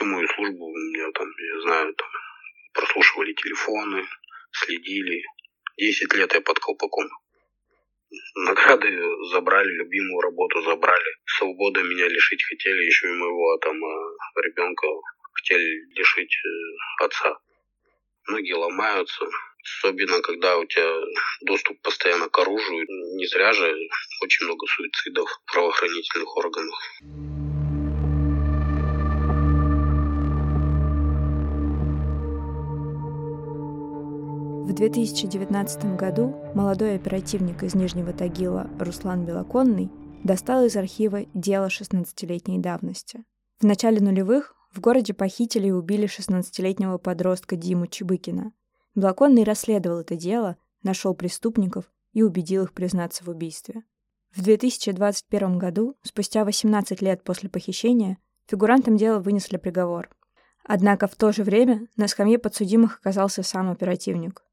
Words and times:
всю 0.00 0.06
мою 0.06 0.26
службу 0.28 0.66
у 0.66 0.76
меня 0.76 1.10
там, 1.12 1.28
я 1.28 1.60
знаю, 1.60 1.94
там 1.94 2.08
прослушивали 2.72 3.32
телефоны, 3.34 4.06
следили. 4.52 5.22
Десять 5.76 6.14
лет 6.14 6.32
я 6.34 6.40
под 6.40 6.58
колпаком. 6.58 7.08
Награды 8.34 8.88
забрали, 9.30 9.68
любимую 9.68 10.20
работу 10.20 10.62
забрали. 10.62 11.10
Свободы 11.26 11.82
меня 11.82 12.08
лишить 12.08 12.42
хотели, 12.42 12.86
еще 12.86 13.08
и 13.08 13.12
моего 13.12 13.58
там 13.58 13.76
э, 13.76 14.16
ребенка 14.42 14.86
хотели 15.32 15.86
лишить 15.94 16.34
э, 16.44 17.04
отца. 17.04 17.38
Многие 18.26 18.54
ломаются, 18.54 19.26
особенно 19.62 20.20
когда 20.22 20.58
у 20.58 20.64
тебя 20.64 20.90
доступ 21.42 21.80
постоянно 21.82 22.28
к 22.28 22.38
оружию. 22.38 22.86
Не 23.16 23.26
зря 23.26 23.52
же 23.52 23.74
очень 24.22 24.46
много 24.46 24.66
суицидов 24.66 25.28
в 25.28 25.52
правоохранительных 25.52 26.36
органах. 26.36 27.29
В 34.70 34.72
2019 34.72 35.96
году 35.96 36.32
молодой 36.54 36.94
оперативник 36.94 37.64
из 37.64 37.74
Нижнего 37.74 38.12
Тагила 38.12 38.70
Руслан 38.78 39.24
Белоконный 39.24 39.90
достал 40.22 40.64
из 40.64 40.76
архива 40.76 41.24
дело 41.34 41.66
16-летней 41.66 42.60
давности. 42.60 43.24
В 43.58 43.64
начале 43.64 44.00
нулевых 44.00 44.54
в 44.72 44.80
городе 44.80 45.12
похитили 45.12 45.66
и 45.66 45.72
убили 45.72 46.06
16-летнего 46.06 46.98
подростка 46.98 47.56
Диму 47.56 47.88
Чебыкина. 47.88 48.52
Белоконный 48.94 49.42
расследовал 49.42 49.98
это 49.98 50.14
дело, 50.14 50.56
нашел 50.84 51.16
преступников 51.16 51.90
и 52.12 52.22
убедил 52.22 52.62
их 52.62 52.72
признаться 52.72 53.24
в 53.24 53.28
убийстве. 53.28 53.82
В 54.36 54.40
2021 54.44 55.58
году, 55.58 55.96
спустя 56.02 56.44
18 56.44 57.02
лет 57.02 57.24
после 57.24 57.50
похищения, 57.50 58.18
фигурантам 58.46 58.96
дела 58.96 59.18
вынесли 59.18 59.56
приговор. 59.56 60.10
Однако 60.62 61.08
в 61.08 61.16
то 61.16 61.32
же 61.32 61.42
время 61.42 61.88
на 61.96 62.06
скамье 62.06 62.38
подсудимых 62.38 62.98
оказался 62.98 63.42
сам 63.42 63.68
оперативник. 63.68 64.44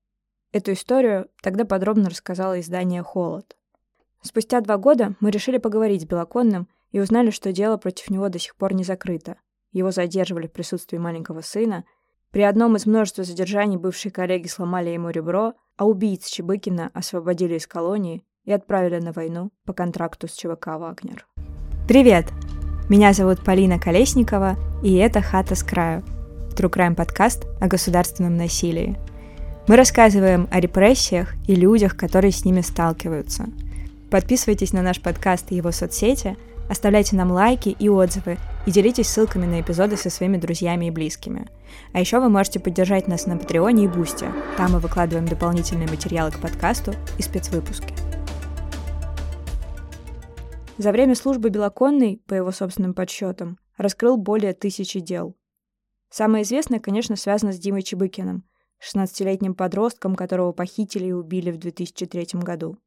Эту 0.54 0.74
историю 0.74 1.28
тогда 1.42 1.66
подробно 1.66 2.10
рассказала 2.10 2.60
издание 2.60 3.04
«Холод». 3.04 3.56
Спустя 4.22 4.62
два 4.62 4.78
года 4.78 5.16
мы 5.20 5.30
решили 5.30 5.58
поговорить 5.58 6.04
с 6.04 6.06
Белоконным 6.06 6.68
и 6.92 7.00
узнали, 7.00 7.32
что 7.32 7.52
дело 7.52 7.78
против 7.78 8.10
него 8.10 8.30
до 8.30 8.40
сих 8.40 8.56
пор 8.56 8.74
не 8.74 8.84
закрыто. 8.84 9.38
Его 9.72 9.92
задерживали 9.92 10.48
в 10.48 10.52
присутствии 10.52 10.98
маленького 10.98 11.42
сына. 11.42 11.84
При 12.32 12.42
одном 12.42 12.76
из 12.76 12.86
множества 12.86 13.24
задержаний 13.24 13.78
бывшие 13.78 14.12
коллеги 14.12 14.48
сломали 14.48 14.90
ему 14.90 15.10
ребро, 15.10 15.54
а 15.76 15.86
убийц 15.86 16.26
Чебыкина 16.28 16.92
освободили 16.94 17.56
из 17.56 17.68
колонии 17.68 18.24
и 18.46 18.52
отправили 18.52 19.00
на 19.00 19.12
войну 19.12 19.52
по 19.66 19.74
контракту 19.74 20.28
с 20.28 20.32
ЧВК 20.32 20.68
«Вагнер». 20.78 21.28
Привет! 21.88 22.26
Меня 22.90 23.12
зовут 23.12 23.44
Полина 23.44 23.80
Колесникова, 23.80 24.56
и 24.82 24.96
это 24.96 25.22
«Хата 25.22 25.56
с 25.56 25.64
краю»– 25.64 26.04
True 26.56 26.72
Crime 26.72 26.96
подкаст 26.96 27.46
о 27.60 27.68
государственном 27.68 28.38
насилии. 28.38 28.98
Мы 29.68 29.76
рассказываем 29.76 30.48
о 30.50 30.62
репрессиях 30.62 31.34
и 31.46 31.54
людях, 31.54 31.98
которые 31.98 32.32
с 32.32 32.46
ними 32.46 32.62
сталкиваются. 32.62 33.50
Подписывайтесь 34.10 34.72
на 34.72 34.82
наш 34.82 35.02
подкаст 35.02 35.52
и 35.52 35.56
его 35.56 35.74
соцсети, 35.74 36.38
оставляйте 36.70 37.18
нам 37.18 37.32
лайки 37.32 37.76
и 37.78 37.90
отзывы 37.90 38.38
и 38.66 38.72
делитесь 38.72 39.10
ссылками 39.10 39.46
на 39.46 39.60
эпизоды 39.60 39.98
со 39.98 40.10
своими 40.10 40.38
друзьями 40.38 40.86
и 40.86 40.90
близкими. 40.90 41.50
А 41.92 42.00
еще 42.00 42.22
вы 42.22 42.30
можете 42.30 42.62
поддержать 42.62 43.10
нас 43.10 43.26
на 43.26 43.36
Патреоне 43.36 43.84
и 43.84 43.88
Бусте. 43.90 44.32
Там 44.56 44.72
мы 44.72 44.80
выкладываем 44.80 45.28
дополнительные 45.28 45.90
материалы 45.90 46.32
к 46.32 46.40
подкасту 46.40 46.94
и 47.18 47.22
спецвыпуски. 47.22 47.94
За 50.78 50.94
время 50.94 51.14
службы 51.14 51.50
Белоконный, 51.50 52.22
по 52.26 52.34
его 52.34 52.52
собственным 52.52 52.94
подсчетам, 52.94 53.60
раскрыл 53.76 54.16
более 54.16 54.54
тысячи 54.54 55.02
дел. 55.02 55.36
Самое 56.10 56.46
известное, 56.46 56.80
конечно, 56.80 57.18
связано 57.18 57.52
с 57.52 57.60
Димой 57.60 57.82
Чебыкиным– 57.82 58.46
16-летним 58.82 59.56
подростком, 59.56 60.16
которого 60.16 60.52
похитили 60.52 61.08
и 61.08 61.12
убили 61.12 61.52
в 61.52 61.58
2003 61.58 62.28
году. 62.42 62.78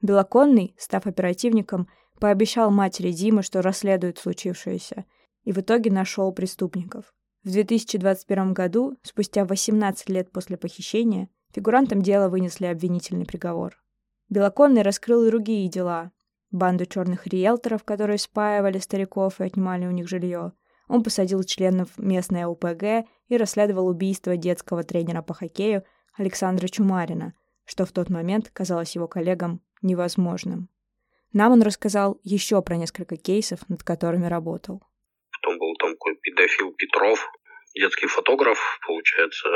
Белоконный, 0.00 0.74
став 0.78 1.06
оперативником, 1.06 1.88
пообещал 2.18 2.70
матери 2.70 3.12
Димы, 3.12 3.42
что 3.42 3.62
расследует 3.62 4.18
случившееся, 4.18 5.04
и 5.44 5.52
в 5.52 5.58
итоге 5.58 5.90
нашел 5.90 6.32
преступников. 6.32 7.12
В 7.44 7.50
2021 7.50 8.52
году, 8.52 8.96
спустя 9.02 9.44
18 9.44 10.08
лет 10.08 10.30
после 10.30 10.56
похищения, 10.56 11.28
фигурантам 11.52 12.02
дела 12.02 12.28
вынесли 12.28 12.66
обвинительный 12.66 13.26
приговор. 13.26 13.76
Белоконный 14.28 14.82
раскрыл 14.82 15.24
и 15.24 15.30
другие 15.30 15.68
дела. 15.68 16.12
Банду 16.50 16.86
черных 16.86 17.26
риэлторов, 17.26 17.82
которые 17.82 18.18
спаивали 18.18 18.78
стариков 18.78 19.40
и 19.40 19.44
отнимали 19.44 19.86
у 19.86 19.90
них 19.90 20.08
жилье, 20.08 20.52
он 20.88 21.02
посадил 21.02 21.42
членов 21.42 21.96
местной 21.96 22.44
ОПГ 22.44 23.08
и 23.32 23.36
расследовал 23.38 23.88
убийство 23.88 24.36
детского 24.36 24.84
тренера 24.84 25.22
по 25.22 25.32
хоккею 25.32 25.84
Александра 26.18 26.68
Чумарина, 26.68 27.32
что 27.64 27.86
в 27.86 27.92
тот 27.92 28.10
момент 28.10 28.50
казалось 28.52 28.94
его 28.94 29.08
коллегам 29.08 29.62
невозможным. 29.80 30.68
Нам 31.32 31.52
он 31.52 31.62
рассказал 31.62 32.20
еще 32.24 32.60
про 32.60 32.76
несколько 32.76 33.16
кейсов, 33.16 33.66
над 33.70 33.82
которыми 33.82 34.26
работал. 34.26 34.82
Потом 35.32 35.58
был 35.58 35.74
там 35.76 35.92
такой 35.92 36.16
педофил 36.16 36.72
Петров, 36.72 37.26
детский 37.74 38.06
фотограф, 38.06 38.58
получается. 38.86 39.48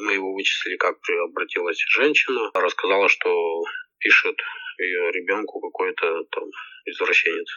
Мы 0.00 0.14
его 0.14 0.34
вычислили, 0.34 0.76
как 0.76 0.96
обратилась 1.30 1.78
женщина, 1.96 2.50
рассказала, 2.54 3.08
что 3.08 3.62
пишет 3.98 4.34
ее 4.80 5.12
ребенку 5.12 5.60
какой-то 5.60 6.24
там 6.32 6.42
извращенец 6.86 7.48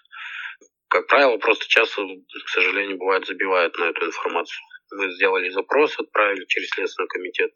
как 0.89 1.07
правило, 1.07 1.37
просто 1.37 1.67
часто, 1.67 2.01
к 2.45 2.49
сожалению, 2.49 2.97
бывает 2.97 3.25
забивают 3.25 3.77
на 3.77 3.85
эту 3.85 4.05
информацию. 4.05 4.63
Мы 4.91 5.11
сделали 5.11 5.49
запрос, 5.49 5.97
отправили 5.99 6.45
через 6.45 6.69
Следственный 6.69 7.07
комитет 7.07 7.51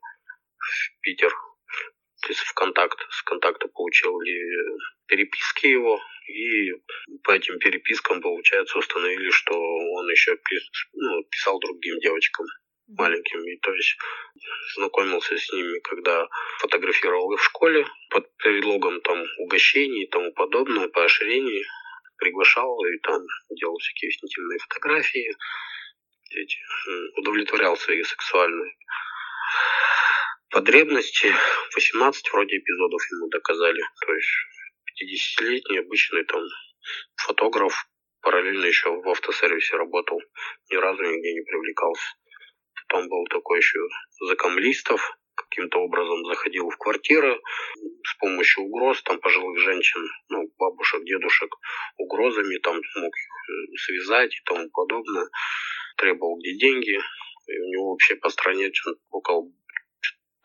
в 0.58 1.02
Питер, 1.02 1.32
то 2.22 2.30
есть 2.30 2.42
в 2.42 2.54
контакт. 2.54 3.00
С 3.10 3.24
контакта 3.24 3.68
получили 3.68 4.78
переписки 5.08 5.68
его, 5.68 6.00
и 6.28 6.72
по 7.24 7.32
этим 7.32 7.60
перепискам, 7.60 8.22
получается, 8.22 8.78
установили, 8.78 9.30
что 9.32 9.54
он 9.54 10.10
еще 10.10 10.38
ну, 10.94 11.24
писал 11.24 11.60
другим 11.60 12.00
девочкам 12.00 12.46
маленьким. 12.98 13.44
И 13.46 13.58
то 13.58 13.74
есть 13.74 13.98
знакомился 14.76 15.38
с 15.38 15.52
ними, 15.52 15.80
когда 15.80 16.28
фотографировал 16.60 17.34
их 17.34 17.40
в 17.40 17.46
школе 17.46 17.86
под 18.10 18.36
предлогом 18.38 19.02
там 19.02 19.24
угощений 19.40 20.04
и 20.04 20.10
тому 20.10 20.32
подобное, 20.34 20.88
поощрений 20.88 21.64
приглашал 22.18 22.78
и 22.86 22.98
там 23.00 23.22
делал 23.50 23.78
всякие 23.80 24.12
интимные 24.12 24.60
фотографии, 24.60 25.36
эти, 26.36 26.58
удовлетворял 27.18 27.78
свои 27.78 28.04
сексуальные 28.04 28.76
потребности. 30.50 31.34
18 31.76 32.32
вроде 32.32 32.58
эпизодов 32.58 33.02
ему 33.12 33.28
доказали. 33.30 33.82
То 34.06 34.14
есть 34.14 35.40
50-летний 35.40 35.80
обычный 35.80 36.24
там 36.26 36.42
фотограф, 37.16 37.86
параллельно 38.22 38.66
еще 38.66 38.92
в 38.92 39.10
автосервисе 39.10 39.78
работал, 39.78 40.20
ни 40.70 40.76
разу 40.76 41.04
нигде 41.04 41.34
не 41.34 41.42
привлекался. 41.42 42.16
Потом 42.88 43.08
был 43.08 43.26
такой 43.30 43.60
еще 43.60 43.80
закомлистов, 44.20 45.18
каким-то 45.36 45.80
образом 45.80 46.26
заходил 46.26 46.70
в 46.70 46.78
квартиры 46.78 47.40
с 48.04 48.18
помощью 48.18 48.64
угроз 48.64 49.02
там 49.04 49.20
пожилых 49.20 49.60
женщин, 49.60 50.02
ну, 50.30 50.52
бабушек, 50.58 51.04
дедушек, 51.04 51.56
угрозами, 51.98 52.58
там 52.58 52.76
мог 52.76 53.14
их 53.16 53.80
связать 53.80 54.34
и 54.34 54.44
тому 54.46 54.70
подобное, 54.70 55.28
требовал 55.98 56.38
где 56.40 56.58
деньги, 56.58 57.00
и 57.48 57.60
у 57.60 57.70
него 57.70 57.92
вообще 57.92 58.16
по 58.16 58.30
стране 58.30 58.72
около 59.10 59.50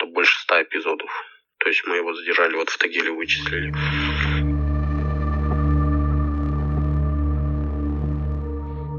больше 0.07 0.41
ста 0.43 0.63
эпизодов. 0.63 1.11
То 1.59 1.69
есть 1.69 1.83
мы 1.87 1.97
его 1.97 2.15
задержали, 2.15 2.55
вот 2.55 2.69
в 2.69 2.79
Тагиле 2.79 3.11
вычислили. 3.11 3.73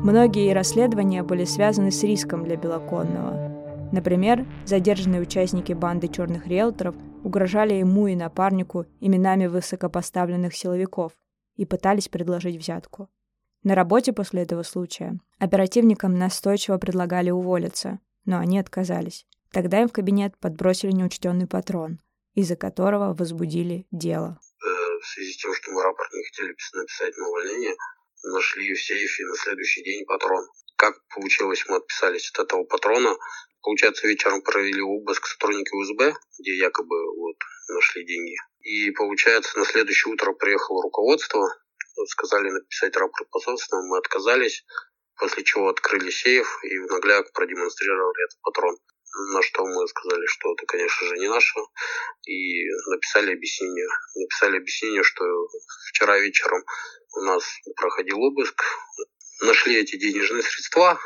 Многие 0.03 0.53
расследования 0.53 1.23
были 1.23 1.43
связаны 1.43 1.91
с 1.91 2.03
риском 2.03 2.43
для 2.45 2.55
Белоконного– 2.55 3.45
Например, 3.91 4.45
задержанные 4.65 5.21
участники 5.21 5.71
банды 5.71 6.09
черных 6.09 6.47
риэлторов 6.47 6.95
угрожали 7.23 7.73
ему 7.73 8.07
и 8.07 8.15
напарнику 8.15 8.85
именами 8.99 9.47
высокопоставленных 9.47 10.53
силовиков 10.55 11.13
и 11.55 11.65
пытались 11.65 12.09
предложить 12.09 12.57
взятку. 12.57 13.09
На 13.63 13.75
работе 13.75 14.13
после 14.13 14.43
этого 14.43 14.63
случая 14.63 15.19
оперативникам 15.39 16.17
настойчиво 16.17 16.77
предлагали 16.77 17.29
уволиться, 17.29 17.99
но 18.25 18.39
они 18.39 18.59
отказались. 18.59 19.25
Тогда 19.51 19.81
им 19.81 19.89
в 19.89 19.93
кабинет 19.93 20.37
подбросили 20.37 20.91
неучтенный 20.91 21.47
патрон, 21.47 21.99
из-за 22.33 22.55
которого 22.55 23.13
возбудили 23.13 23.87
дело. 23.91 24.39
Э, 24.63 24.99
в 25.01 25.05
связи 25.05 25.33
с 25.33 25.37
тем, 25.37 25.53
что 25.53 25.71
мы 25.71 25.83
рапорт 25.83 26.11
не 26.13 26.23
хотели 26.23 26.55
написать 26.73 27.17
на 27.17 27.27
увольнение, 27.27 27.75
нашли 28.23 28.73
в 28.73 28.81
сейфе 28.81 29.25
на 29.25 29.35
следующий 29.35 29.83
день 29.83 30.05
патрон. 30.05 30.45
Как 30.75 30.95
получилось, 31.15 31.65
мы 31.67 31.77
отписались 31.77 32.29
от 32.33 32.45
этого 32.45 32.63
патрона, 32.63 33.15
Получается, 33.67 34.07
вечером 34.07 34.41
провели 34.43 34.79
обыск 34.81 35.27
сотрудники 35.27 35.75
УСБ, 35.75 36.15
где 36.39 36.55
якобы 36.55 37.15
вот 37.17 37.35
нашли 37.67 38.05
деньги. 38.05 38.37
И 38.61 38.91
получается, 38.91 39.59
на 39.59 39.65
следующее 39.65 40.13
утро 40.13 40.31
приехало 40.31 40.83
руководство, 40.83 41.53
сказали 42.05 42.49
написать 42.49 42.95
рапорт 42.95 43.29
по 43.29 43.39
мы 43.83 43.97
отказались. 43.97 44.65
после 45.19 45.43
чего 45.43 45.69
открыли 45.69 46.11
сейф 46.11 46.59
и 46.63 46.77
в 46.77 46.91
нагляк 46.91 47.33
продемонстрировали 47.33 48.25
этот 48.25 48.39
патрон. 48.41 48.77
На 49.33 49.41
что 49.41 49.65
мы 49.65 49.87
сказали, 49.87 50.25
что 50.27 50.53
это, 50.53 50.65
конечно 50.67 51.07
же, 51.07 51.17
не 51.17 51.27
наше. 51.27 51.59
И 52.27 52.69
написали 52.91 53.33
объяснение. 53.33 53.87
Написали 54.15 54.57
объяснение, 54.57 55.01
что 55.01 55.23
вчера 55.89 56.19
вечером 56.19 56.63
у 57.15 57.21
нас 57.21 57.43
проходил 57.75 58.21
обыск. 58.21 58.61
Нашли 59.41 59.77
эти 59.77 59.95
денежные 59.95 60.43
средства, 60.43 60.99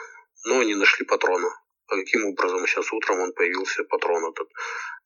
но 0.45 0.61
не 0.63 0.75
нашли 0.75 1.05
патрона. 1.05 1.49
А 1.87 1.95
каким 1.95 2.25
образом 2.25 2.65
сейчас 2.67 2.91
утром 2.93 3.19
он 3.19 3.33
появился, 3.33 3.83
патрон 3.83 4.25
этот. 4.25 4.49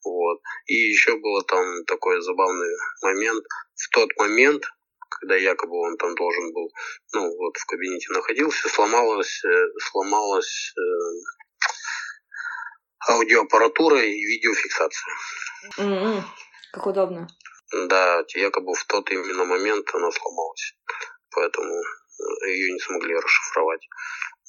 Вот. 0.04 0.40
И 0.68 0.76
еще 0.76 1.18
было 1.18 1.44
там 1.44 1.84
такой 1.86 2.22
забавный 2.22 2.70
момент. 3.02 3.44
В 3.76 3.90
тот 3.90 4.10
момент, 4.18 4.64
когда 5.10 5.36
якобы 5.36 5.78
он 5.80 5.98
там 5.98 6.14
должен 6.16 6.54
был, 6.54 6.72
ну 7.14 7.36
вот 7.38 7.58
в 7.58 7.66
кабинете 7.66 8.12
находился, 8.12 8.70
сломалась, 8.70 9.44
э, 9.46 9.68
сломалась 9.80 10.74
э, 10.78 10.82
аудиоаппаратура 13.10 14.02
и 14.02 14.12
видеофиксация. 14.12 15.14
Mm-hmm. 15.78 16.22
Как 16.74 16.88
удобно. 16.88 17.28
Да, 17.88 18.24
якобы 18.36 18.74
в 18.74 18.84
тот 18.86 19.10
именно 19.12 19.46
момент 19.46 19.90
она 19.94 20.12
сломалась. 20.12 20.78
Поэтому 21.32 21.74
э, 21.74 22.50
ее 22.50 22.74
не 22.74 22.80
смогли 22.80 23.16
расшифровать. 23.16 23.88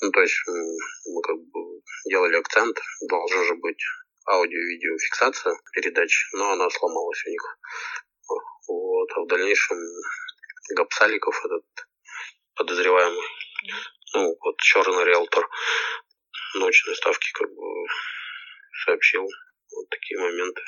Ну, 0.02 0.10
то 0.10 0.20
есть 0.20 0.36
мы 0.46 1.22
как 1.22 1.36
бы 1.36 1.80
делали 2.10 2.36
акцент, 2.36 2.78
должна 3.08 3.44
же 3.44 3.54
быть 3.54 3.82
аудио-видеофиксация 4.28 5.54
передач, 5.72 6.28
но 6.34 6.52
она 6.52 6.68
сломалась 6.70 7.24
у 7.26 7.30
них. 7.30 7.58
Вот. 8.68 9.08
А 9.14 9.20
в 9.20 9.26
дальнейшем 9.28 9.78
Гапсаликов, 10.74 11.44
этот 11.44 11.64
подозреваемый, 12.54 13.22
ну, 14.14 14.36
вот 14.40 14.58
черный 14.58 15.04
риэлтор 15.04 15.48
ночной 16.54 16.96
ставки 16.96 17.30
как 17.32 17.48
бы 17.54 17.86
сообщил 18.84 19.22
вот 19.22 19.88
такие 19.90 20.18
моменты. 20.18 20.62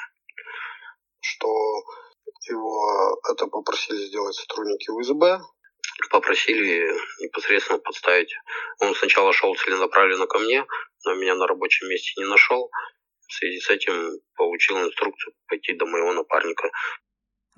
Что 1.20 1.48
его 2.48 3.20
это 3.30 3.46
попросили 3.46 4.06
сделать 4.06 4.34
сотрудники 4.36 4.90
УСБ, 4.90 5.40
попросили 6.10 6.92
непосредственно 7.20 7.78
подставить. 7.78 8.34
Он 8.80 8.94
сначала 8.94 9.32
шел 9.32 9.54
целенаправленно 9.56 10.26
ко 10.26 10.38
мне, 10.38 10.64
но 11.04 11.14
меня 11.14 11.34
на 11.34 11.46
рабочем 11.46 11.88
месте 11.88 12.20
не 12.20 12.28
нашел. 12.28 12.70
В 13.26 13.32
связи 13.32 13.60
с 13.60 13.68
этим 13.70 14.20
получил 14.36 14.78
инструкцию 14.78 15.34
пойти 15.48 15.74
до 15.74 15.86
моего 15.86 16.12
напарника. 16.12 16.70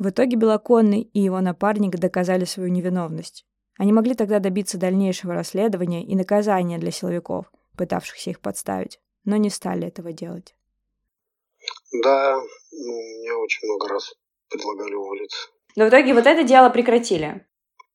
В 0.00 0.08
итоге 0.08 0.35
Белоконный 0.38 1.02
и 1.02 1.20
его 1.20 1.43
напарник 1.43 1.99
доказали 1.99 2.47
свою 2.47 2.70
невиновность. 2.70 3.44
Они 3.76 3.93
могли 3.93 4.14
тогда 4.14 4.38
добиться 4.38 4.79
дальнейшего 4.79 5.35
расследования 5.35 6.02
и 6.02 6.17
наказания 6.17 6.79
для 6.79 6.91
силовиков, 6.91 7.52
пытавшихся 7.76 8.31
их 8.31 8.41
подставить, 8.41 8.99
но 9.26 9.37
не 9.37 9.50
стали 9.50 9.87
этого 9.87 10.14
делать. 10.14 10.56
Да, 12.02 12.41
ну, 12.73 13.20
мне 13.20 13.35
очень 13.35 13.69
много 13.69 13.88
раз 13.88 14.14
предлагали 14.49 14.94
уволиться. 14.94 15.49
Но 15.76 15.85
в 15.85 15.91
итоге 15.91 16.14
вот 16.14 16.25
это 16.25 16.44
дело 16.44 16.70
прекратили. 16.70 17.46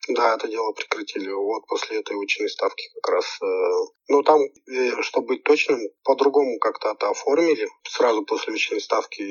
Да, 0.09 0.35
это 0.35 0.47
дело 0.47 0.71
прекратили. 0.73 1.31
Вот 1.31 1.65
после 1.67 1.99
этой 1.99 2.15
очной 2.21 2.49
ставки 2.49 2.83
как 2.95 3.13
раз. 3.15 3.37
Э, 3.41 3.45
ну, 4.09 4.21
там, 4.23 4.39
э, 4.41 5.01
чтобы 5.01 5.27
быть 5.27 5.43
точным, 5.43 5.79
по-другому 6.03 6.59
как-то 6.59 6.91
это 6.91 7.09
оформили. 7.09 7.67
Сразу 7.87 8.23
после 8.23 8.53
очной 8.53 8.81
ставки 8.81 9.23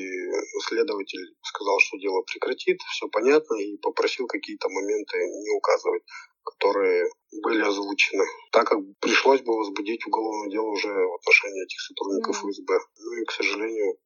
следователь 0.67 1.35
сказал, 1.43 1.79
что 1.81 1.99
дело 1.99 2.23
прекратит, 2.23 2.81
все 2.91 3.09
понятно, 3.09 3.55
и 3.55 3.76
попросил 3.79 4.26
какие-то 4.26 4.69
моменты 4.69 5.19
не 5.19 5.56
указывать 5.56 6.03
которые 6.44 7.09
были 7.43 7.62
озвучены, 7.62 8.25
так 8.53 8.69
как 8.69 8.79
пришлось 9.00 9.41
бы 9.41 9.56
возбудить 9.56 10.06
уголовное 10.06 10.50
дело 10.50 10.67
уже 10.67 10.88
в 10.88 11.15
отношении 11.15 11.65
этих 11.65 11.81
сотрудников 11.81 12.37
mm-hmm. 12.37 12.50
ФСБ. 12.50 12.79
Ну 12.99 13.12
и, 13.15 13.25
к 13.25 13.32
сожалению, 13.32 13.97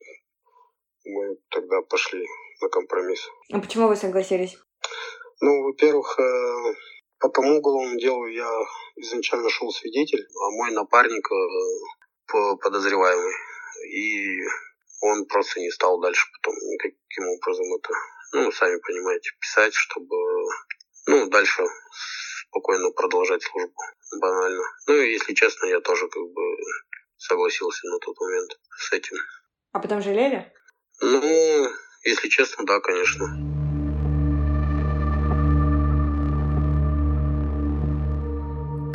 мы 1.04 1.36
тогда 1.50 1.82
пошли 1.82 2.24
на 2.60 2.68
компромисс. 2.68 3.28
А 3.52 3.58
почему 3.58 3.88
вы 3.88 3.96
согласились? 3.96 4.56
Ну, 5.40 5.62
во-первых, 5.64 6.18
э, 6.18 6.74
по 7.20 7.28
тому 7.28 7.58
уголовному 7.58 7.98
делу 7.98 8.26
я 8.26 8.50
изначально 8.96 9.48
шел 9.50 9.70
свидетель, 9.70 10.26
а 10.40 10.50
мой 10.50 10.72
напарник 10.72 11.28
э, 11.30 12.56
подозреваемый. 12.60 13.34
И 13.92 14.40
он 15.00 15.26
просто 15.26 15.60
не 15.60 15.70
стал 15.70 16.00
дальше 16.00 16.26
потом 16.32 16.54
никаким 16.54 17.28
образом 17.28 17.66
это, 17.74 17.94
ну, 18.32 18.52
сами 18.52 18.78
понимаете, 18.80 19.30
писать, 19.40 19.74
чтобы, 19.74 20.16
ну, 21.06 21.28
дальше 21.28 21.64
спокойно 22.48 22.90
продолжать 22.90 23.42
службу. 23.42 23.74
Банально. 24.20 24.62
Ну, 24.86 24.94
и 24.94 25.12
если 25.12 25.34
честно, 25.34 25.66
я 25.66 25.80
тоже 25.80 26.08
как 26.08 26.22
бы 26.22 26.42
согласился 27.16 27.86
на 27.88 27.98
тот 27.98 28.18
момент 28.20 28.58
с 28.78 28.92
этим. 28.92 29.16
А 29.72 29.80
потом 29.80 30.02
жалели? 30.02 30.52
Ну, 31.00 31.68
если 32.04 32.28
честно, 32.28 32.64
да, 32.64 32.80
конечно. 32.80 33.57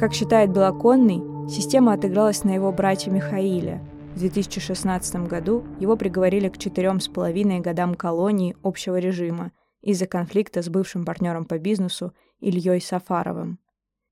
Как 0.04 0.14
считает 0.14 0.52
Белоконный, 0.52 1.50
система 1.50 1.94
отыгралась 1.94 2.44
на 2.44 2.54
его 2.54 2.74
брате 2.74 3.10
Михаиле. 3.10 3.82
В 4.16 4.20
2016 4.20 5.30
году 5.30 5.64
его 5.80 5.96
приговорили 5.96 6.50
к 6.50 6.58
четырем 6.58 7.00
с 7.00 7.08
половиной 7.08 7.62
годам 7.62 7.96
колонии 7.96 8.58
общего 8.64 8.98
режима 8.98 9.54
из-за 9.82 10.06
конфликта 10.06 10.62
с 10.62 10.68
бывшим 10.68 11.06
партнером 11.06 11.46
по 11.46 11.58
бизнесу 11.58 12.14
Ильей 12.42 12.82
Сафаровым. 12.82 13.60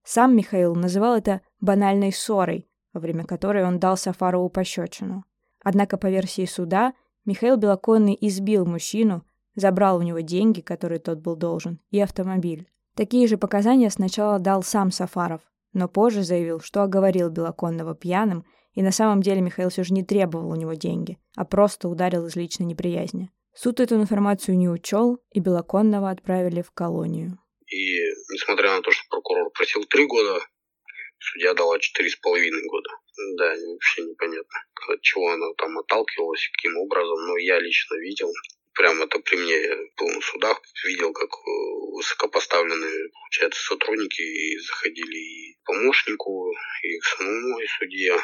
Сам 0.05 0.33
Михаил 0.33 0.75
называл 0.75 1.17
это 1.17 1.41
банальной 1.59 2.13
ссорой, 2.13 2.69
во 2.93 3.01
время 3.01 3.25
которой 3.25 3.65
он 3.65 3.77
дал 3.77 3.97
Сафарову 3.97 4.47
пощечину. 4.47 5.25
Однако, 5.61 5.97
по 5.97 6.07
версии 6.07 6.45
суда, 6.45 6.93
Михаил 7.25 7.57
Белоконный 7.57 8.17
избил 8.21 8.65
мужчину, 8.65 9.25
забрал 9.55 9.97
у 9.97 10.03
него 10.03 10.21
деньги, 10.21 10.61
которые 10.61 10.99
тот 10.99 11.19
был 11.19 11.35
должен, 11.35 11.81
и 11.89 11.99
автомобиль. 11.99 12.69
Такие 12.95 13.27
же 13.27 13.37
показания 13.37 13.89
сначала 13.89 14.39
дал 14.39 14.63
сам 14.63 14.91
Сафаров, 14.91 15.41
но 15.73 15.87
позже 15.87 16.23
заявил, 16.23 16.59
что 16.59 16.83
оговорил 16.83 17.29
Белоконного 17.29 17.95
пьяным, 17.95 18.45
и 18.73 18.81
на 18.81 18.91
самом 18.91 19.21
деле 19.21 19.41
Михаил 19.41 19.69
все 19.69 19.83
же 19.83 19.93
не 19.93 20.03
требовал 20.03 20.49
у 20.51 20.55
него 20.55 20.73
деньги, 20.73 21.17
а 21.35 21.45
просто 21.45 21.87
ударил 21.89 22.25
из 22.25 22.35
личной 22.35 22.65
неприязни. 22.65 23.31
Суд 23.53 23.79
эту 23.79 23.95
информацию 23.95 24.57
не 24.57 24.69
учел, 24.69 25.19
и 25.31 25.39
Белоконного 25.39 26.09
отправили 26.09 26.61
в 26.61 26.71
колонию. 26.71 27.37
И 27.67 27.99
несмотря 28.31 28.75
на 28.75 28.81
то, 28.81 28.91
что 28.91 29.03
прокурор 29.09 29.49
просил 29.51 29.83
три 29.85 30.05
года, 30.05 30.39
судья 31.19 31.53
дала 31.53 31.79
четыре 31.79 32.09
с 32.09 32.15
половиной 32.15 32.65
года. 32.67 32.89
Да, 33.37 33.53
вообще 33.73 34.03
непонятно, 34.03 34.59
от 34.89 35.01
чего 35.01 35.31
она 35.31 35.47
там 35.57 35.77
отталкивалась, 35.77 36.49
каким 36.53 36.77
образом, 36.77 37.27
но 37.27 37.37
я 37.37 37.59
лично 37.59 37.95
видел, 37.95 38.31
прямо 38.73 39.05
это 39.05 39.19
при 39.19 39.35
мне 39.35 39.57
был 39.97 40.07
на 40.07 40.21
судах, 40.21 40.61
видел, 40.85 41.13
как 41.13 41.29
э, 41.29 41.51
высокопоставленные, 41.95 43.09
получается, 43.11 43.61
сотрудники 43.61 44.21
и 44.21 44.57
заходили 44.59 45.17
и 45.17 45.53
к 45.53 45.65
помощнику, 45.65 46.51
и 46.83 46.99
к 46.99 47.05
самому 47.05 47.59
и 47.59 47.67
судье. 47.67 48.17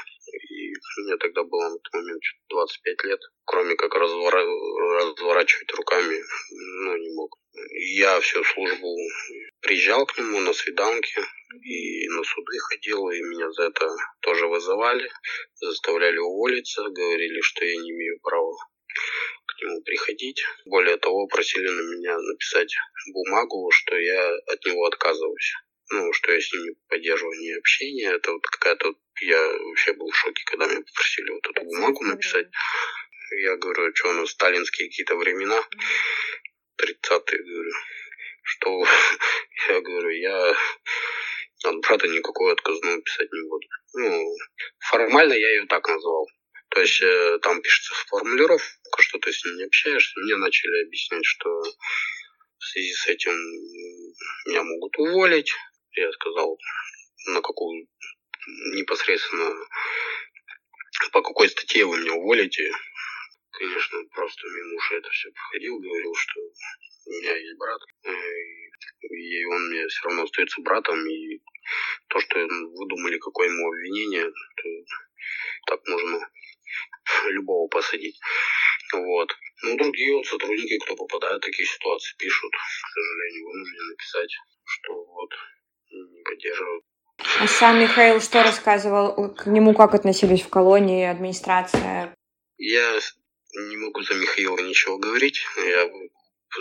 И 0.50 0.74
мне 1.02 1.18
тогда 1.18 1.44
было 1.44 1.70
на 1.70 1.78
тот 1.78 1.94
момент 1.94 2.22
25 2.50 3.04
лет. 3.04 3.20
Кроме 3.46 3.76
как 3.76 3.94
развора... 3.96 4.44
разворачивать 4.44 5.72
руками, 5.74 6.22
ну, 6.52 6.98
не 6.98 7.14
мог. 7.16 7.38
Я 8.00 8.20
всю 8.20 8.44
службу 8.44 8.96
приезжал 9.62 10.06
к 10.06 10.18
нему 10.18 10.40
на 10.42 10.54
свиданки 10.54 11.20
и 11.64 12.08
на 12.10 12.24
суды 12.24 12.58
ходил, 12.60 13.10
и 13.10 13.22
меня 13.22 13.50
за 13.52 13.64
это 13.64 13.90
тоже 14.22 14.48
вызывали, 14.48 15.10
заставляли 15.56 16.18
уволиться, 16.18 16.84
говорили, 16.84 17.42
что 17.42 17.66
я 17.66 17.76
не 17.78 17.92
имею 17.92 18.20
права 18.22 18.56
к 19.58 19.62
нему 19.62 19.82
приходить. 19.82 20.44
Более 20.66 20.98
того, 20.98 21.28
просили 21.28 21.68
на 21.68 21.82
меня 21.96 22.18
написать 22.18 22.76
бумагу, 23.14 23.72
что 23.72 23.98
я 23.98 24.36
от 24.48 24.66
него 24.66 24.86
отказываюсь. 24.86 25.54
Ну, 25.90 26.12
что 26.14 26.32
я 26.32 26.42
с 26.42 26.52
ним 26.52 26.64
не 26.64 26.76
поддерживаю 26.90 27.40
ни 27.40 27.58
общения. 27.58 28.10
Это 28.10 28.32
вот 28.32 28.46
какая-то... 28.46 28.94
Я 29.22 29.42
вообще 29.42 29.94
был 29.94 30.10
в 30.10 30.16
шоке, 30.16 30.44
когда 30.46 30.68
меня 30.68 30.82
попросили 30.82 31.32
вот 31.32 31.48
эту 31.48 31.64
бумагу 31.64 32.04
написать. 32.04 32.48
Я 33.42 33.56
говорю, 33.56 33.92
что 33.96 34.10
у 34.10 34.14
нас 34.14 34.30
сталинские 34.30 34.90
какие-то 34.90 35.16
времена. 35.16 35.62
30-е, 36.80 37.44
говорю. 37.44 37.72
Что 38.44 38.86
я 39.70 39.82
говорю, 39.82 40.10
я 40.10 40.56
от 41.64 41.82
брата 41.82 42.08
никакой 42.08 42.54
отказную 42.54 43.02
писать 43.02 43.32
не 43.32 43.50
буду. 43.50 43.68
Ну, 43.94 44.36
формально 44.80 45.34
я 45.34 45.50
ее 45.50 45.66
так 45.66 45.88
назвал. 45.88 46.28
То 46.70 46.82
есть 46.82 47.02
э, 47.02 47.40
там 47.42 47.62
пишется 47.62 47.94
формулировка, 48.08 48.68
что 48.68 48.87
ты 49.28 49.34
с 49.34 49.44
не 49.44 49.64
общаешься. 49.64 50.20
Мне 50.22 50.38
начали 50.38 50.86
объяснять, 50.86 51.26
что 51.26 51.50
в 51.50 52.64
связи 52.64 52.94
с 52.94 53.08
этим 53.08 53.34
меня 54.46 54.64
могут 54.64 54.98
уволить. 54.98 55.52
Я 55.92 56.12
сказал, 56.14 56.58
на 57.28 57.42
какую 57.42 57.88
непосредственно 58.76 59.54
по 61.12 61.22
какой 61.22 61.50
статье 61.50 61.86
вы 61.86 62.00
меня 62.00 62.14
уволите. 62.14 62.72
Конечно, 63.52 64.00
просто 64.14 64.48
мимо 64.48 64.78
ушей 64.78 65.00
это 65.00 65.10
все 65.10 65.30
проходил, 65.32 65.80
говорил, 65.80 66.14
что 66.16 66.40
у 66.40 67.10
меня 67.10 67.36
есть 67.36 67.58
брат. 67.58 67.82
Э, 68.04 68.14
и 69.10 69.46
он 69.46 69.70
мне 69.70 69.88
все 69.88 70.04
равно 70.06 70.24
остается 70.24 70.62
братом, 70.62 71.06
и 71.06 71.42
то, 72.08 72.20
что 72.20 72.40
выдумали, 72.40 73.18
какое 73.18 73.50
ему 73.50 73.68
обвинение, 73.68 74.32
так 75.66 75.86
можно 75.88 76.30
любого 77.30 77.68
посадить. 77.68 78.20
Вот. 78.94 79.30
Ну, 79.64 79.78
другие 79.78 80.16
вот 80.16 80.26
сотрудники, 80.26 80.78
кто 80.80 80.96
попадает 80.96 81.42
в 81.42 81.46
такие 81.46 81.68
ситуации, 81.68 82.16
пишут, 82.18 82.52
к 82.52 82.94
сожалению, 82.94 83.48
вынуждены 83.48 83.96
писать, 83.96 84.32
что 84.66 84.94
вот 84.94 85.30
не 85.92 86.24
поддерживают. 86.24 86.84
А 87.40 87.48
сам 87.48 87.80
Михаил 87.80 88.22
что 88.22 88.44
рассказывал? 88.44 89.34
К 89.34 89.48
нему 89.48 89.74
как 89.74 89.96
относились 89.96 90.42
в 90.42 90.50
колонии, 90.50 91.06
администрация? 91.06 92.14
Я 92.58 93.00
не 93.54 93.78
могу 93.78 94.02
за 94.02 94.14
Михаила 94.14 94.58
ничего 94.60 94.98
говорить. 94.98 95.44
Я 95.58 95.90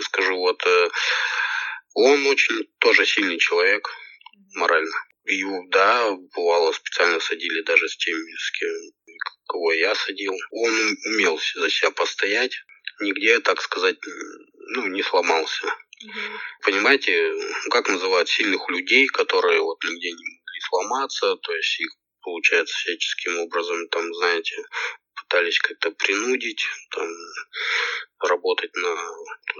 скажу, 0.01 0.37
вот 0.37 0.63
э, 0.65 0.89
он 1.93 2.25
очень 2.27 2.67
тоже 2.79 3.05
сильный 3.05 3.37
человек 3.37 3.87
морально. 4.55 4.95
Его, 5.25 5.65
да, 5.69 6.11
бывало, 6.35 6.71
специально 6.71 7.19
садили 7.19 7.61
даже 7.63 7.87
с 7.87 7.97
теми, 7.97 8.35
с 8.37 8.51
кем, 8.51 8.69
кого 9.57 9.73
я 9.73 9.95
садил. 9.95 10.33
Он 10.51 10.97
умел 11.05 11.39
за 11.55 11.69
себя 11.69 11.91
постоять, 11.91 12.53
нигде, 12.99 13.39
так 13.39 13.61
сказать, 13.61 13.97
ну, 14.75 14.87
не 14.87 15.01
сломался. 15.01 15.65
Угу. 15.65 16.19
Понимаете, 16.63 17.33
как 17.71 17.89
называют 17.89 18.29
сильных 18.29 18.69
людей, 18.69 19.07
которые 19.07 19.61
вот 19.61 19.83
нигде 19.83 20.11
не 20.11 20.23
могли 20.23 20.59
сломаться, 20.69 21.35
то 21.37 21.55
есть 21.55 21.79
их, 21.79 21.89
получается, 22.21 22.75
всяческим 22.75 23.39
образом, 23.39 23.87
там, 23.89 24.13
знаете, 24.13 24.55
пытались 25.15 25.59
как-то 25.59 25.91
принудить, 25.91 26.63
там, 26.91 27.09
работать 28.19 28.75
на, 28.75 28.95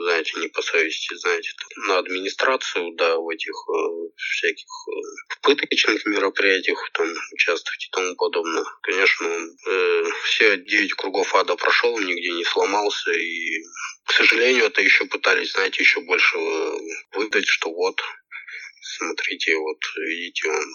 знаете, 0.03 0.39
не 0.39 0.47
по 0.47 0.61
совести, 0.61 1.15
знаете, 1.15 1.49
на 1.87 1.97
администрацию, 1.99 2.93
да, 2.95 3.17
в 3.17 3.29
этих 3.29 3.53
э, 3.53 4.09
всяких 4.15 4.67
э, 4.87 5.37
пыточных 5.41 6.05
мероприятиях 6.05 6.79
там 6.93 7.07
участвовать 7.33 7.85
и 7.85 7.89
тому 7.91 8.15
подобное. 8.15 8.63
Конечно, 8.81 9.27
э, 9.67 10.03
все 10.25 10.57
девять 10.57 10.93
кругов 10.93 11.33
ада 11.35 11.55
прошел, 11.55 11.97
нигде 11.99 12.31
не 12.31 12.43
сломался, 12.43 13.11
и, 13.11 13.63
к 14.05 14.11
сожалению, 14.13 14.65
это 14.65 14.81
еще 14.81 15.05
пытались, 15.05 15.53
знаете, 15.53 15.81
еще 15.81 16.01
больше 16.01 16.37
э, 16.37 16.77
выдать, 17.13 17.47
что 17.47 17.71
вот 17.71 17.99
смотрите, 18.97 19.55
вот 19.57 19.79
видите, 19.97 20.49
он, 20.49 20.73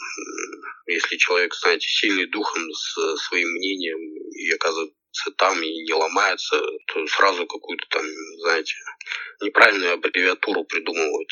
если 0.86 1.16
человек, 1.16 1.54
знаете, 1.54 1.88
сильный 1.88 2.26
духом, 2.26 2.70
с 2.72 3.16
своим 3.28 3.48
мнением 3.48 3.98
и 4.32 4.52
оказывается 4.52 4.94
там 5.36 5.62
и 5.62 5.82
не 5.82 5.94
ломается, 5.94 6.60
то 6.86 7.06
сразу 7.06 7.46
какую-то 7.46 7.84
там, 7.90 8.02
знаете, 8.40 8.74
неправильную 9.42 9.94
аббревиатуру 9.94 10.64
придумывают, 10.64 11.28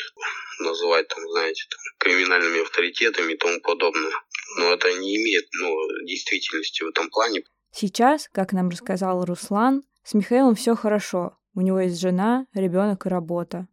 называть 0.59 1.07
там, 1.07 1.27
знаете, 1.31 1.63
там, 1.69 1.79
криминальными 1.99 2.61
авторитетами 2.61 3.33
и 3.33 3.37
тому 3.37 3.59
подобное. 3.61 4.11
Но 4.57 4.73
это 4.73 4.91
не 4.93 5.15
имеет 5.17 5.47
ну, 5.53 5.75
действительности 6.05 6.83
в 6.83 6.89
этом 6.89 7.09
плане. 7.09 7.43
Сейчас, 7.73 8.29
как 8.31 8.51
нам 8.53 8.69
рассказал 8.69 9.23
Руслан, 9.25 9.83
с 10.03 10.13
Михаилом 10.13 10.55
все 10.55 10.75
хорошо. 10.75 11.37
У 11.53 11.61
него 11.61 11.79
есть 11.79 11.99
жена, 11.99 12.45
ребенок 12.53 13.05
и 13.05 13.09
работа. 13.09 13.67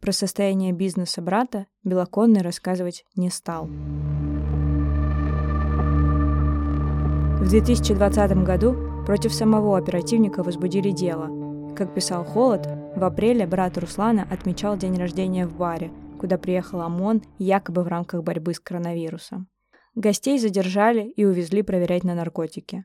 Про 0.00 0.12
состояние 0.12 0.72
бизнеса 0.72 1.22
брата 1.22 1.66
Белоконный 1.82 2.42
рассказывать 2.42 3.04
не 3.14 3.30
стал. 3.30 3.66
В 7.36 7.48
2020 7.48 8.44
году 8.44 8.85
против 9.06 9.32
самого 9.32 9.78
оперативника 9.78 10.42
возбудили 10.42 10.90
дело. 10.90 11.74
Как 11.76 11.94
писал 11.94 12.24
Холод, 12.24 12.66
в 12.96 13.04
апреле 13.04 13.46
брат 13.46 13.78
Руслана 13.78 14.26
отмечал 14.28 14.76
день 14.76 14.96
рождения 14.96 15.46
в 15.46 15.56
баре, 15.56 15.92
куда 16.18 16.38
приехал 16.38 16.80
ОМОН 16.80 17.22
якобы 17.38 17.84
в 17.84 17.86
рамках 17.86 18.24
борьбы 18.24 18.52
с 18.52 18.58
коронавирусом. 18.58 19.46
Гостей 19.94 20.40
задержали 20.40 21.08
и 21.08 21.24
увезли 21.24 21.62
проверять 21.62 22.02
на 22.02 22.16
наркотики. 22.16 22.84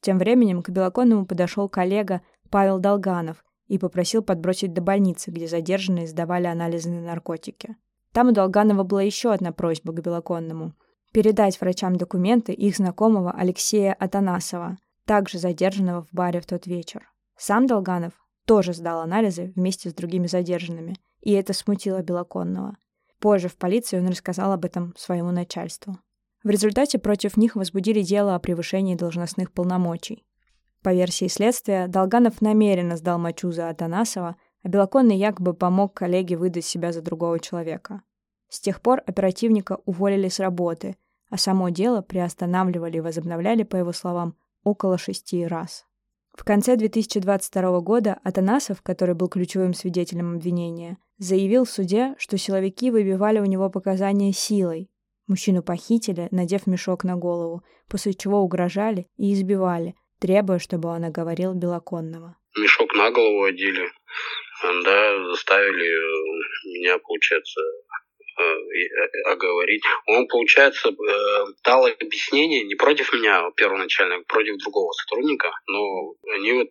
Тем 0.00 0.18
временем 0.18 0.62
к 0.62 0.70
Белоконному 0.70 1.26
подошел 1.26 1.68
коллега 1.68 2.22
Павел 2.48 2.78
Долганов 2.78 3.44
и 3.66 3.78
попросил 3.78 4.22
подбросить 4.22 4.72
до 4.72 4.80
больницы, 4.80 5.30
где 5.30 5.46
задержанные 5.46 6.08
сдавали 6.08 6.46
анализы 6.46 6.88
на 6.88 7.02
наркотики. 7.02 7.76
Там 8.12 8.28
у 8.28 8.32
Долганова 8.32 8.84
была 8.84 9.02
еще 9.02 9.32
одна 9.32 9.52
просьба 9.52 9.92
к 9.92 10.00
Белоконному– 10.00 10.72
передать 11.12 11.60
врачам 11.60 11.96
документы 11.96 12.52
их 12.52 12.76
знакомого 12.76 13.32
Алексея 13.32 13.94
Атанасова, 13.94 14.76
также 15.08 15.38
задержанного 15.38 16.02
в 16.02 16.12
баре 16.12 16.40
в 16.40 16.46
тот 16.46 16.66
вечер. 16.66 17.10
Сам 17.34 17.66
Долганов 17.66 18.12
тоже 18.44 18.74
сдал 18.74 19.00
анализы 19.00 19.54
вместе 19.56 19.88
с 19.88 19.94
другими 19.94 20.26
задержанными, 20.26 20.96
и 21.22 21.32
это 21.32 21.54
смутило 21.54 22.02
Белоконного. 22.02 22.76
Позже 23.18 23.48
в 23.48 23.56
полиции 23.56 23.98
он 23.98 24.08
рассказал 24.08 24.52
об 24.52 24.66
этом 24.66 24.94
своему 24.98 25.30
начальству. 25.30 25.98
В 26.44 26.50
результате 26.50 26.98
против 26.98 27.38
них 27.38 27.56
возбудили 27.56 28.02
дело 28.02 28.34
о 28.34 28.38
превышении 28.38 28.96
должностных 28.96 29.50
полномочий. 29.50 30.26
По 30.82 30.92
версии 30.92 31.28
следствия, 31.28 31.88
Долганов 31.88 32.42
намеренно 32.42 32.98
сдал 32.98 33.18
мочу 33.18 33.50
за 33.50 33.70
Атанасова, 33.70 34.36
а 34.62 34.68
Белоконный 34.68 35.16
якобы 35.16 35.54
помог 35.54 35.94
коллеге 35.94 36.36
выдать 36.36 36.66
себя 36.66 36.92
за 36.92 37.00
другого 37.00 37.40
человека. 37.40 38.02
С 38.50 38.60
тех 38.60 38.82
пор 38.82 39.02
оперативника 39.06 39.78
уволили 39.86 40.28
с 40.28 40.38
работы, 40.38 40.96
а 41.30 41.38
само 41.38 41.70
дело 41.70 42.02
приостанавливали 42.02 42.98
и 42.98 43.00
возобновляли, 43.00 43.62
по 43.62 43.76
его 43.76 43.92
словам, 43.92 44.36
около 44.64 44.98
шести 44.98 45.46
раз. 45.46 45.84
В 46.34 46.44
конце 46.44 46.76
2022 46.76 47.80
года 47.80 48.18
Атанасов, 48.22 48.82
который 48.82 49.14
был 49.14 49.28
ключевым 49.28 49.74
свидетелем 49.74 50.36
обвинения, 50.36 50.98
заявил 51.18 51.64
в 51.64 51.70
суде, 51.70 52.14
что 52.18 52.38
силовики 52.38 52.90
выбивали 52.90 53.40
у 53.40 53.44
него 53.44 53.70
показания 53.70 54.32
силой. 54.32 54.90
Мужчину 55.26 55.62
похитили, 55.62 56.28
надев 56.30 56.66
мешок 56.66 57.04
на 57.04 57.16
голову, 57.16 57.62
после 57.88 58.14
чего 58.14 58.40
угрожали 58.40 59.08
и 59.16 59.32
избивали– 59.34 59.94
требуя, 60.18 60.58
чтобы 60.58 60.88
он 60.88 61.04
оговорил 61.04 61.54
Белоконного. 61.54 62.36
Мешок 62.56 62.94
на 62.94 63.10
голову 63.10 63.44
одели, 63.44 63.88
да, 64.84 65.30
заставили 65.30 66.78
меня, 66.78 66.98
получается, 66.98 67.60
оговорить. 69.26 69.82
Он, 70.06 70.26
получается, 70.28 70.92
дал 71.64 71.86
объяснение 71.86 72.64
не 72.64 72.74
против 72.74 73.12
меня 73.12 73.50
первоначально, 73.56 74.16
а 74.16 74.22
против 74.22 74.56
другого 74.58 74.92
сотрудника, 74.92 75.50
но 75.66 76.14
они 76.34 76.52
вот 76.52 76.68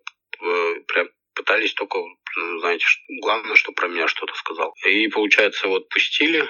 прям 0.87 1.09
пытались 1.33 1.73
только, 1.73 1.99
ну, 2.35 2.59
знаете, 2.59 2.85
главное, 3.21 3.55
что 3.55 3.71
про 3.71 3.87
меня 3.87 4.07
что-то 4.07 4.33
сказал. 4.35 4.73
И, 4.85 5.07
получается, 5.09 5.67
вот 5.67 5.87
пустили, 5.89 6.47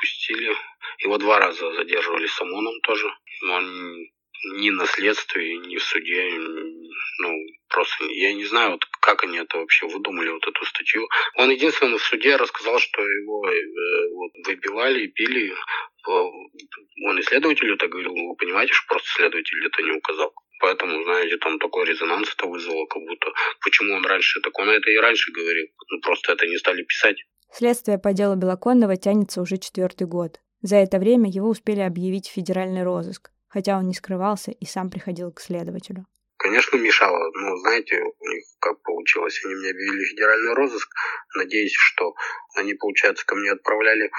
пустили. 0.00 0.56
Его 0.98 1.18
два 1.18 1.38
раза 1.38 1.72
задерживали 1.74 2.26
с 2.26 2.40
ОМОНом 2.40 2.80
тоже. 2.80 3.08
Он 3.42 4.08
ни 4.44 4.70
на 4.70 4.86
следствии, 4.86 5.56
ни 5.66 5.76
в 5.76 5.82
суде, 5.82 6.30
ну, 7.18 7.34
просто 7.68 8.04
я 8.04 8.32
не 8.32 8.44
знаю, 8.44 8.72
вот 8.72 8.84
как 9.00 9.24
они 9.24 9.38
это 9.38 9.58
вообще 9.58 9.86
выдумали, 9.86 10.30
вот 10.30 10.46
эту 10.46 10.64
статью. 10.64 11.08
Он 11.36 11.50
единственный 11.50 11.98
в 11.98 12.02
суде 12.02 12.36
рассказал, 12.36 12.78
что 12.78 13.02
его 13.02 13.48
э, 13.48 14.08
вот, 14.14 14.30
выбивали, 14.46 15.06
били. 15.06 15.54
Он 16.06 17.18
и 17.18 17.22
следователю 17.22 17.74
это 17.74 17.88
говорил, 17.88 18.14
вы 18.14 18.36
понимаете, 18.36 18.72
что 18.72 18.86
просто 18.88 19.08
следователь 19.10 19.66
это 19.66 19.82
не 19.82 19.92
указал. 19.92 20.32
Поэтому, 20.60 21.02
знаете, 21.04 21.36
там 21.38 21.58
такой 21.58 21.86
резонанс 21.86 22.32
это 22.32 22.46
вызвало, 22.46 22.86
как 22.86 23.02
будто 23.02 23.32
почему 23.62 23.94
он 23.94 24.04
раньше 24.04 24.40
так 24.40 24.58
он 24.58 24.68
это 24.70 24.90
и 24.90 24.96
раньше 24.96 25.32
говорил. 25.32 25.66
Ну, 25.90 26.00
просто 26.00 26.32
это 26.32 26.46
не 26.46 26.56
стали 26.56 26.82
писать. 26.82 27.16
Следствие 27.52 27.98
по 27.98 28.12
делу 28.12 28.36
Белоконного 28.36 28.96
тянется 28.96 29.40
уже 29.40 29.58
четвертый 29.58 30.06
год. 30.06 30.40
За 30.60 30.76
это 30.76 30.98
время 30.98 31.30
его 31.30 31.48
успели 31.48 31.80
объявить 31.80 32.28
в 32.28 32.32
федеральный 32.32 32.82
розыск 32.82 33.30
хотя 33.48 33.78
он 33.78 33.88
не 33.88 33.94
скрывался 33.94 34.50
и 34.50 34.64
сам 34.64 34.90
приходил 34.90 35.32
к 35.32 35.40
следователю. 35.40 36.06
Конечно, 36.38 36.76
мешало. 36.76 37.30
Но 37.34 37.56
знаете, 37.56 38.00
у 38.00 38.28
них 38.28 38.44
как 38.60 38.80
получилось. 38.82 39.44
Они 39.44 39.54
мне 39.56 39.70
объявили 39.70 40.04
федеральный 40.04 40.54
розыск, 40.54 40.88
надеясь, 41.34 41.74
что 41.74 42.14
они, 42.54 42.74
получается, 42.74 43.26
ко 43.26 43.34
мне 43.34 43.50
отправляли, 43.50 44.10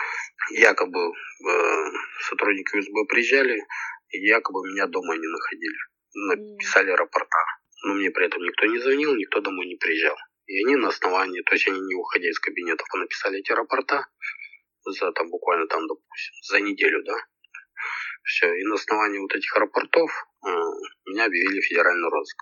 якобы 0.51 0.99
э, 0.99 1.85
сотрудники 2.27 2.75
УСБ 2.75 3.05
приезжали, 3.07 3.65
и 4.09 4.19
якобы 4.19 4.67
меня 4.67 4.87
дома 4.87 5.15
не 5.15 5.27
находили. 5.27 5.77
Написали 6.13 6.91
рапорта. 6.91 7.45
Но 7.85 7.93
мне 7.93 8.11
при 8.11 8.25
этом 8.25 8.43
никто 8.43 8.65
не 8.65 8.79
звонил, 8.79 9.15
никто 9.15 9.39
домой 9.39 9.67
не 9.67 9.77
приезжал. 9.77 10.17
И 10.47 10.65
они 10.65 10.75
на 10.75 10.89
основании, 10.89 11.41
то 11.43 11.53
есть 11.53 11.67
они 11.69 11.79
не 11.79 11.95
уходя 11.95 12.27
из 12.27 12.39
кабинетов, 12.39 12.87
написали 12.95 13.39
эти 13.39 13.53
рапорта 13.53 14.07
за 14.83 15.11
там 15.13 15.29
буквально 15.29 15.67
там, 15.67 15.87
допустим, 15.87 16.33
за 16.49 16.59
неделю, 16.59 17.03
да, 17.03 17.15
все. 18.29 18.47
И 18.53 18.63
на 18.63 18.75
основании 18.75 19.19
вот 19.19 19.33
этих 19.35 19.53
рапортов 19.55 20.09
э, 20.45 20.49
меня 21.07 21.25
объявили 21.25 21.61
федеральный 21.61 22.09
розыск. 22.09 22.37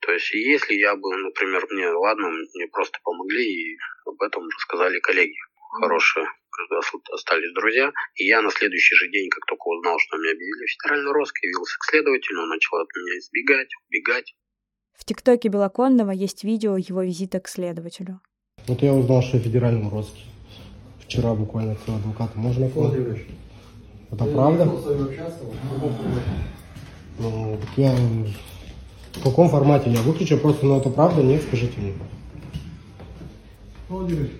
То 0.00 0.12
есть, 0.12 0.32
если 0.32 0.74
я 0.74 0.96
бы, 0.96 1.14
например, 1.16 1.66
мне, 1.70 1.88
ладно, 1.88 2.28
мне 2.28 2.66
просто 2.68 2.98
помогли 3.04 3.44
и 3.44 3.78
об 4.06 4.20
этом 4.22 4.48
рассказали 4.48 4.98
коллеги 5.00 5.36
хорошие, 5.78 6.26
когда 6.50 6.80
остались 7.12 7.52
друзья. 7.54 7.92
И 8.16 8.26
я 8.26 8.40
на 8.40 8.50
следующий 8.50 8.96
же 8.96 9.10
день, 9.10 9.28
как 9.28 9.44
только 9.46 9.68
узнал, 9.68 9.98
что 9.98 10.16
меня 10.16 10.32
объявили 10.32 10.66
федеральный 10.66 11.12
розыск, 11.12 11.36
явился 11.42 11.76
к 11.78 11.84
следователю, 11.84 12.42
он 12.42 12.48
начал 12.48 12.76
от 12.78 12.88
меня 12.96 13.18
избегать, 13.18 13.68
убегать. 13.88 14.34
В 14.98 15.04
ТикТоке 15.04 15.48
Белоконного 15.48 16.10
есть 16.10 16.44
видео 16.44 16.76
его 16.76 17.02
визита 17.02 17.40
к 17.40 17.48
следователю. 17.48 18.20
Вот 18.66 18.82
я 18.82 18.92
узнал, 18.92 19.22
что 19.22 19.36
я 19.36 19.42
в 19.42 19.46
федеральном 19.46 19.90
розыске. 19.90 20.22
Вчера 21.04 21.34
буквально 21.34 21.74
с 21.76 21.88
адвокатом. 21.88 22.40
Можно 22.40 22.68
фото? 22.68 22.96
Это 24.12 24.24
правда? 24.24 24.68
Ну, 27.18 27.58
так 27.60 27.70
я... 27.76 27.94
В 29.12 29.22
каком 29.24 29.48
формате 29.48 29.90
я 29.90 30.00
выключу? 30.02 30.38
Просто, 30.38 30.66
ну 30.66 30.78
это 30.78 30.88
правда? 30.88 31.22
Нет, 31.22 31.42
скажите 31.42 31.80
мне. 31.80 31.92
Владимир, 33.88 34.30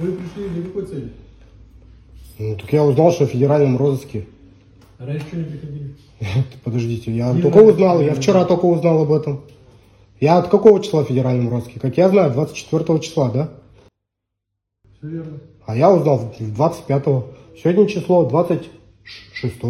вы 0.00 0.12
пришли 0.12 0.48
для 0.48 0.62
какой 0.64 0.86
цели? 0.86 1.12
Ну, 2.38 2.56
так 2.56 2.72
я 2.72 2.84
узнал, 2.84 3.12
что 3.12 3.26
в 3.26 3.30
федеральном 3.30 3.76
розыске. 3.76 4.26
А 4.98 5.06
раньше 5.06 5.26
что 5.28 5.36
не 5.36 5.44
приходили? 5.44 5.94
Подождите, 6.64 7.12
я 7.12 7.32
Не 7.32 7.42
только 7.42 7.58
надо. 7.58 7.72
узнал, 7.72 8.00
я 8.00 8.14
вчера 8.14 8.44
только 8.44 8.64
узнал 8.66 9.02
об 9.02 9.12
этом. 9.12 9.42
Я 10.20 10.38
от 10.38 10.48
какого 10.48 10.82
числа 10.82 11.04
в 11.04 11.08
федеральном 11.08 11.48
розыске? 11.48 11.78
Как 11.78 11.96
я 11.96 12.08
знаю, 12.08 12.32
24 12.32 12.98
числа, 12.98 13.30
да? 13.30 13.50
Все 14.98 15.08
верно. 15.08 15.38
А 15.66 15.76
я 15.76 15.92
узнал 15.92 16.34
25-го. 16.40 17.26
Сегодня 17.60 17.88
число 17.88 18.24
26 18.24 19.60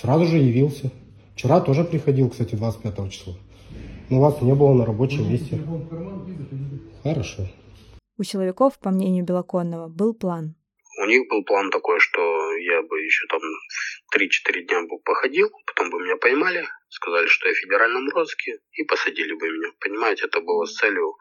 Сразу 0.00 0.26
же 0.26 0.36
явился. 0.36 0.92
Вчера 1.34 1.60
тоже 1.60 1.82
приходил, 1.82 2.30
кстати, 2.30 2.54
25 2.54 3.10
числа. 3.10 3.34
Но 4.10 4.20
вас 4.20 4.40
не 4.42 4.54
было 4.54 4.74
на 4.74 4.86
рабочем 4.86 5.24
Положите 5.24 5.56
месте. 5.56 5.66
Хорошо. 7.02 7.42
У 8.16 8.22
силовиков, 8.22 8.78
по 8.78 8.90
мнению 8.90 9.24
Белоконного, 9.24 9.88
был 9.88 10.14
план. 10.14 10.54
У 11.02 11.06
них 11.06 11.28
был 11.28 11.42
план 11.44 11.70
такой, 11.70 11.98
что 11.98 12.20
я 12.58 12.82
бы 12.82 13.00
еще 13.00 13.26
там 13.28 13.40
3-4 14.14 14.62
дня 14.68 14.82
бы 14.82 14.98
походил, 15.04 15.50
потом 15.66 15.90
бы 15.90 15.98
меня 15.98 16.16
поймали, 16.16 16.64
сказали, 16.88 17.26
что 17.26 17.48
я 17.48 17.54
в 17.54 17.58
федеральном 17.58 18.08
розыске, 18.14 18.60
и 18.72 18.84
посадили 18.84 19.34
бы 19.34 19.50
меня. 19.50 19.72
Понимаете, 19.80 20.26
это 20.26 20.40
было 20.40 20.64
с 20.64 20.76
целью 20.76 21.16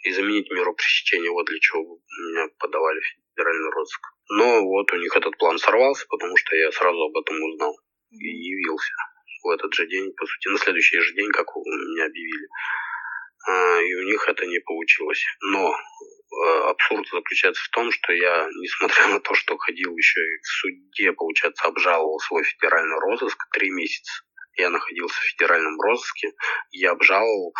и 0.00 0.12
заменить 0.12 0.50
меру 0.50 0.74
пресечения, 0.74 1.30
вот 1.30 1.46
для 1.46 1.58
чего 1.60 2.00
меня 2.34 2.48
подавали 2.58 3.00
в 3.00 3.30
федеральный 3.30 3.70
розыск. 3.70 4.00
Но 4.30 4.62
вот 4.62 4.92
у 4.92 4.96
них 4.96 5.16
этот 5.16 5.36
план 5.38 5.58
сорвался, 5.58 6.06
потому 6.08 6.36
что 6.36 6.54
я 6.54 6.70
сразу 6.70 6.98
об 7.02 7.16
этом 7.16 7.42
узнал 7.42 7.76
и 8.10 8.26
явился 8.26 8.92
в 9.42 9.50
этот 9.50 9.72
же 9.74 9.86
день, 9.86 10.12
по 10.12 10.26
сути, 10.26 10.48
на 10.48 10.58
следующий 10.58 11.00
же 11.00 11.14
день, 11.14 11.30
как 11.30 11.56
у 11.56 11.60
меня 11.60 12.04
объявили. 12.04 12.46
А, 13.48 13.80
И 13.80 13.94
у 13.94 14.02
них 14.02 14.28
это 14.28 14.46
не 14.46 14.58
получилось. 14.60 15.24
Но 15.42 15.72
э, 15.72 16.68
абсурд 16.68 17.08
заключается 17.08 17.64
в 17.64 17.68
том, 17.70 17.90
что 17.90 18.12
я, 18.12 18.46
несмотря 18.60 19.08
на 19.08 19.20
то, 19.20 19.34
что 19.34 19.56
ходил 19.56 19.96
еще 19.96 20.20
и 20.20 20.38
в 20.42 20.46
суде, 20.46 21.12
получается, 21.12 21.64
обжаловал 21.64 22.20
свой 22.20 22.44
федеральный 22.44 22.98
розыск 23.00 23.38
три 23.52 23.70
месяца. 23.70 24.12
Я 24.56 24.70
находился 24.70 25.18
в 25.18 25.24
федеральном 25.24 25.80
розыске, 25.80 26.32
я 26.72 26.90
обжаловал 26.90 27.54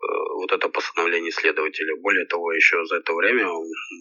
вот 0.00 0.52
это 0.52 0.68
постановление 0.68 1.32
следователя. 1.32 1.96
Более 1.96 2.26
того, 2.26 2.52
еще 2.52 2.84
за 2.84 2.96
это 2.96 3.14
время 3.14 3.46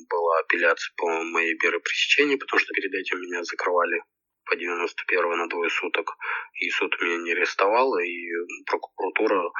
была 0.10 0.40
апелляция 0.40 0.94
по 0.98 1.08
моей 1.08 1.56
мере 1.62 1.80
пресечения, 1.80 2.38
потому 2.38 2.60
что 2.60 2.74
перед 2.74 2.94
этим 2.94 3.22
меня 3.22 3.44
закрывали 3.44 4.02
по 4.46 4.56
91 4.56 5.38
на 5.38 5.48
двое 5.48 5.70
суток. 5.70 6.18
И 6.60 6.70
суд 6.70 6.96
меня 7.02 7.18
не 7.18 7.32
арестовал, 7.32 7.98
и 7.98 8.30
прокуратура 8.66 9.52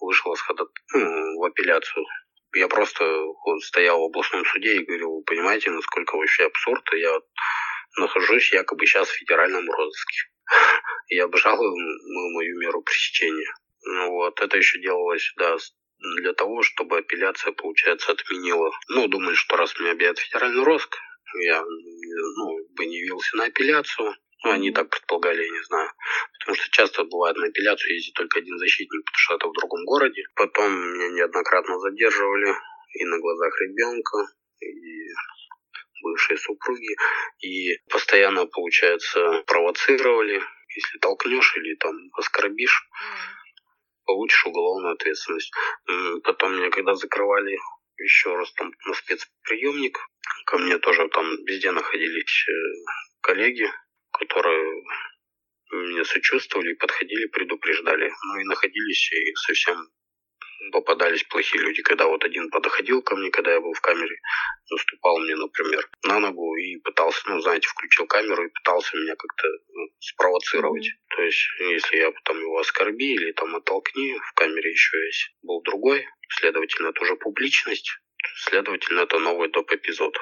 вышла 0.00 0.34
с 0.34 0.40
хода, 0.40 0.66
ну, 0.94 1.40
в 1.40 1.44
апелляцию. 1.44 2.04
Я 2.54 2.68
просто 2.68 3.04
вот 3.04 3.62
стоял 3.62 4.00
в 4.00 4.04
областном 4.04 4.44
суде 4.46 4.76
и 4.76 4.84
говорил, 4.84 5.16
вы 5.16 5.22
понимаете, 5.24 5.70
насколько 5.70 6.16
вообще 6.16 6.46
абсурд, 6.46 6.82
я 6.94 7.12
вот 7.12 7.24
нахожусь 7.98 8.52
якобы 8.52 8.86
сейчас 8.86 9.08
в 9.08 9.16
федеральном 9.16 9.68
розыске. 9.70 10.18
Я 11.08 11.24
обжалую 11.24 11.74
мою 12.34 12.58
меру 12.58 12.82
пресечения. 12.82 13.52
Ну 13.86 14.10
вот, 14.10 14.40
это 14.40 14.56
еще 14.56 14.80
делалось, 14.80 15.32
да, 15.36 15.56
для 16.20 16.32
того, 16.34 16.62
чтобы 16.62 16.98
апелляция, 16.98 17.52
получается, 17.52 18.12
отменила. 18.12 18.70
Ну, 18.88 19.06
думали, 19.06 19.34
что 19.34 19.56
раз 19.56 19.78
меня 19.78 19.92
объявят 19.92 20.18
федеральный 20.18 20.64
розыск, 20.64 20.96
я, 21.40 21.62
ну, 21.62 22.58
бы 22.74 22.86
не 22.86 22.98
явился 22.98 23.36
на 23.36 23.44
апелляцию. 23.44 24.14
Ну, 24.44 24.50
они 24.50 24.70
так 24.70 24.90
предполагали, 24.90 25.44
я 25.44 25.50
не 25.50 25.62
знаю. 25.62 25.90
Потому 26.38 26.56
что 26.56 26.70
часто 26.70 27.04
бывает 27.04 27.36
на 27.36 27.46
апелляцию 27.46 27.94
ездит 27.94 28.14
только 28.14 28.38
один 28.38 28.58
защитник, 28.58 29.04
потому 29.04 29.18
что 29.18 29.34
это 29.34 29.48
в 29.48 29.52
другом 29.52 29.84
городе. 29.84 30.22
Потом 30.34 30.72
меня 30.72 31.08
неоднократно 31.08 31.78
задерживали 31.78 32.54
и 32.94 33.04
на 33.04 33.18
глазах 33.18 33.52
ребенка, 33.60 34.18
и 34.60 35.08
бывшие 36.02 36.36
супруги. 36.38 36.96
И 37.40 37.78
постоянно, 37.90 38.46
получается, 38.46 39.42
провоцировали. 39.46 40.42
Если 40.76 40.98
толкнешь 40.98 41.56
или 41.56 41.74
там 41.76 41.96
оскорбишь, 42.14 42.88
получишь 44.06 44.46
уголовную 44.46 44.94
ответственность. 44.94 45.52
Потом 46.24 46.56
меня 46.56 46.70
когда 46.70 46.94
закрывали 46.94 47.58
еще 47.98 48.34
раз 48.36 48.52
там 48.52 48.72
на 48.86 48.94
спецприемник, 48.94 49.98
ко 50.46 50.58
мне 50.58 50.78
тоже 50.78 51.08
там 51.08 51.26
везде 51.44 51.72
находились 51.72 52.46
э, 52.48 52.52
коллеги, 53.22 53.70
которые 54.12 54.84
мне 55.70 56.04
сочувствовали, 56.04 56.74
подходили, 56.74 57.26
предупреждали. 57.26 58.12
Ну 58.26 58.40
и 58.40 58.44
находились 58.44 59.12
и 59.12 59.34
совсем 59.34 59.88
попадались 60.72 61.24
плохие 61.24 61.62
люди, 61.62 61.82
когда 61.82 62.06
вот 62.06 62.24
один 62.24 62.50
подходил 62.50 63.02
ко 63.02 63.16
мне, 63.16 63.30
когда 63.30 63.52
я 63.52 63.60
был 63.60 63.72
в 63.72 63.80
камере, 63.80 64.16
наступал 64.70 65.18
мне, 65.18 65.34
например, 65.36 65.88
на 66.04 66.18
ногу 66.18 66.56
и 66.56 66.76
пытался, 66.78 67.22
ну, 67.26 67.40
знаете, 67.40 67.68
включил 67.68 68.06
камеру 68.06 68.44
и 68.44 68.52
пытался 68.52 68.96
меня 68.96 69.14
как-то 69.16 69.48
ну, 69.72 69.88
спровоцировать. 70.00 70.90
То 71.14 71.22
есть, 71.22 71.40
если 71.60 71.96
я 71.98 72.12
там 72.24 72.40
его 72.40 72.58
оскорби 72.58 73.14
или 73.14 73.32
там 73.32 73.54
оттолкни, 73.56 74.18
в 74.18 74.32
камере 74.34 74.70
еще 74.70 74.96
есть 75.06 75.30
был 75.42 75.62
другой, 75.62 76.06
следовательно, 76.28 76.88
это 76.88 77.02
уже 77.02 77.16
публичность, 77.16 77.90
следовательно, 78.44 79.00
это 79.00 79.18
новый 79.18 79.48
доп. 79.50 79.72
эпизод. 79.72 80.16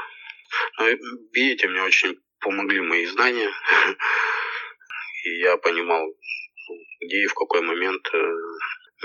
Но, 0.79 0.89
видите, 1.33 1.69
мне 1.69 1.83
очень 1.83 2.21
помогли 2.41 2.81
мои 2.81 3.07
знания, 3.07 3.51
и 5.25 5.39
я 5.41 5.57
понимал, 5.57 6.07
ну, 6.07 6.75
где 7.01 7.25
и 7.25 7.27
в 7.27 7.35
какой 7.35 7.63
момент 7.63 8.09
э, 8.13 8.35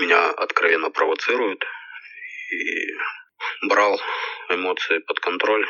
меня 0.00 0.30
откровенно 0.30 0.90
провоцируют, 0.90 1.62
и 2.50 3.68
брал 3.68 3.98
эмоции 4.50 4.98
под 5.06 5.20
контроль 5.20 5.64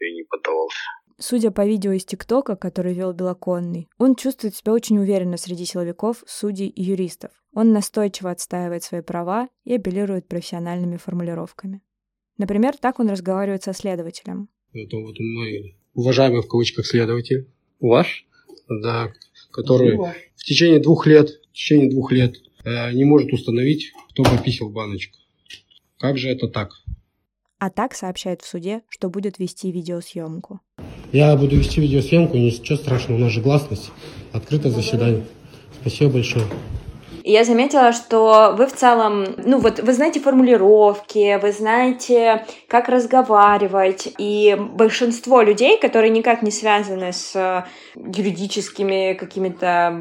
и 0.00 0.12
не 0.12 0.24
поддавался. 0.24 0.78
Судя 1.18 1.50
по 1.50 1.66
видео 1.66 1.92
из 1.92 2.06
ТикТока, 2.06 2.56
который 2.56 2.94
вел 2.94 3.12
Белоконный, 3.12 3.90
он 3.98 4.14
чувствует 4.16 4.56
себя 4.56 4.72
очень 4.72 4.98
уверенно 4.98 5.36
среди 5.36 5.66
силовиков, 5.66 6.22
судей 6.26 6.68
и 6.68 6.82
юристов. 6.82 7.30
Он 7.52 7.72
настойчиво 7.72 8.30
отстаивает 8.30 8.84
свои 8.84 9.02
права 9.02 9.48
и 9.64 9.74
апеллирует 9.74 10.28
профессиональными 10.28 10.96
формулировками. 10.96 11.82
Например, 12.38 12.74
так 12.76 13.00
он 13.00 13.10
разговаривает 13.10 13.62
со 13.62 13.74
следователем. 13.74 14.48
Это 14.72 14.96
вот 14.96 15.16
мой 15.18 15.76
уважаемый 15.92 16.40
в 16.40 16.48
кавычках 16.48 16.86
следователь. 16.86 17.50
Ваш? 17.80 18.26
Да. 18.68 19.12
Который 19.52 19.98
в 19.98 20.44
течение 20.44 20.78
двух 20.78 21.06
лет, 21.06 21.28
в 21.28 21.52
течение 21.52 21.90
двух 21.90 22.12
лет 22.12 22.36
не 22.64 23.04
может 23.04 23.32
установить, 23.32 23.92
кто 24.10 24.22
пописал 24.22 24.68
баночку. 24.68 25.18
Как 25.98 26.18
же 26.18 26.28
это 26.28 26.48
так? 26.48 26.70
А 27.58 27.68
так 27.68 27.94
сообщает 27.94 28.40
в 28.40 28.48
суде, 28.48 28.82
что 28.88 29.10
будет 29.10 29.38
вести 29.38 29.70
видеосъемку. 29.70 30.60
Я 31.12 31.36
буду 31.36 31.56
вести 31.56 31.80
видеосъемку, 31.80 32.36
ничего 32.36 32.78
страшного, 32.78 33.18
у 33.18 33.20
нас 33.20 33.32
же 33.32 33.42
гласность. 33.42 33.90
Открытое 34.32 34.70
заседание. 34.70 35.26
Спасибо 35.80 36.12
большое. 36.12 36.46
Я 37.22 37.44
заметила, 37.44 37.92
что 37.92 38.54
вы 38.56 38.66
в 38.66 38.72
целом, 38.72 39.26
ну 39.44 39.58
вот 39.58 39.78
вы 39.80 39.92
знаете 39.92 40.20
формулировки, 40.20 41.38
вы 41.40 41.52
знаете, 41.52 42.46
как 42.66 42.88
разговаривать, 42.88 44.08
и 44.16 44.56
большинство 44.72 45.42
людей, 45.42 45.78
которые 45.78 46.10
никак 46.10 46.42
не 46.42 46.50
связаны 46.50 47.12
с 47.12 47.36
э, 47.36 47.64
юридическими 47.94 49.12
какими-то 49.12 49.92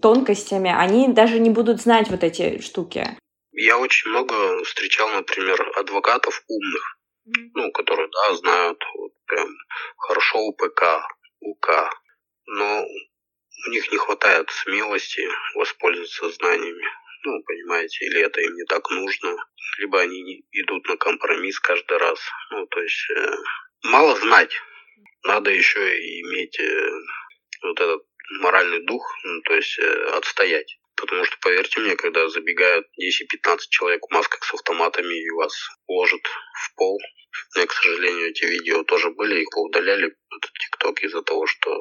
тонкостями, 0.00 0.74
они 0.74 1.08
даже 1.08 1.38
не 1.38 1.50
будут 1.50 1.80
знать 1.80 2.08
вот 2.08 2.22
эти 2.22 2.60
штуки. 2.60 3.16
Я 3.52 3.78
очень 3.78 4.10
много 4.10 4.62
встречал, 4.64 5.08
например, 5.10 5.72
адвокатов 5.76 6.42
умных, 6.48 6.98
ну, 7.54 7.72
которые, 7.72 8.08
да, 8.08 8.34
знают 8.34 8.82
вот 8.94 9.12
прям 9.26 9.48
хорошо 9.96 10.38
УПК, 10.38 10.82
УК, 11.40 11.90
но 12.46 12.84
у 13.66 13.70
них 13.70 13.90
не 13.90 13.98
хватает 13.98 14.50
смелости 14.50 15.28
воспользоваться 15.54 16.30
знаниями. 16.30 16.84
Ну, 17.24 17.42
понимаете, 17.42 18.06
или 18.06 18.20
это 18.20 18.40
им 18.40 18.54
не 18.54 18.64
так 18.64 18.88
нужно, 18.90 19.36
либо 19.78 20.00
они 20.00 20.22
не 20.22 20.44
идут 20.52 20.88
на 20.88 20.96
компромисс 20.96 21.58
каждый 21.58 21.98
раз. 21.98 22.20
Ну, 22.50 22.66
то 22.66 22.80
есть 22.80 23.10
э, 23.16 23.30
мало 23.82 24.14
знать, 24.16 24.52
надо 25.24 25.50
еще 25.50 26.00
и 26.00 26.22
иметь 26.22 26.58
э, 26.60 26.90
вот 27.62 27.80
этот 27.80 28.02
моральный 28.40 28.84
дух, 28.84 29.02
ну, 29.24 29.40
то 29.42 29.54
есть 29.54 29.78
э, 29.78 30.04
отстоять. 30.16 30.78
Потому 30.96 31.24
что, 31.24 31.36
поверьте 31.40 31.80
мне, 31.80 31.96
когда 31.96 32.28
забегают 32.28 32.86
10-15 33.00 33.58
человек 33.70 34.00
в 34.04 34.12
масках 34.12 34.42
с 34.42 34.54
автоматами 34.54 35.14
и 35.14 35.30
вас 35.30 35.54
ложат 35.86 36.22
в 36.24 36.74
пол, 36.74 36.98
меня, 37.54 37.66
к 37.66 37.72
сожалению, 37.72 38.30
эти 38.30 38.44
видео 38.44 38.82
тоже 38.84 39.10
были, 39.10 39.42
их 39.42 39.50
поудаляли, 39.50 40.06
этот 40.06 40.52
ТикТок 40.52 41.02
из-за 41.02 41.22
того, 41.22 41.46
что, 41.46 41.76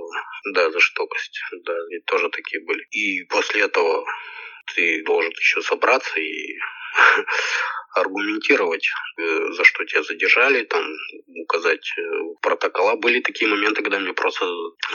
да, 0.54 0.70
за 0.70 0.80
жестокость, 0.80 1.40
да, 1.66 1.74
и 1.92 2.00
тоже 2.06 2.30
такие 2.30 2.64
были. 2.64 2.84
И 2.92 3.24
после 3.26 3.64
этого 3.64 4.06
ты 4.76 5.04
должен 5.04 5.32
еще 5.32 5.62
собраться 5.62 6.20
и 6.20 6.56
аргументировать, 7.96 8.88
э, 9.20 9.52
за 9.52 9.64
что 9.64 9.86
тебя 9.86 10.04
задержали, 10.04 10.64
там 10.64 10.86
указать 11.44 11.88
э, 11.98 12.02
протокола. 12.42 12.96
Были 12.96 13.22
такие 13.22 13.50
моменты, 13.50 13.82
когда 13.82 14.00
мне 14.00 14.14
просто 14.14 14.46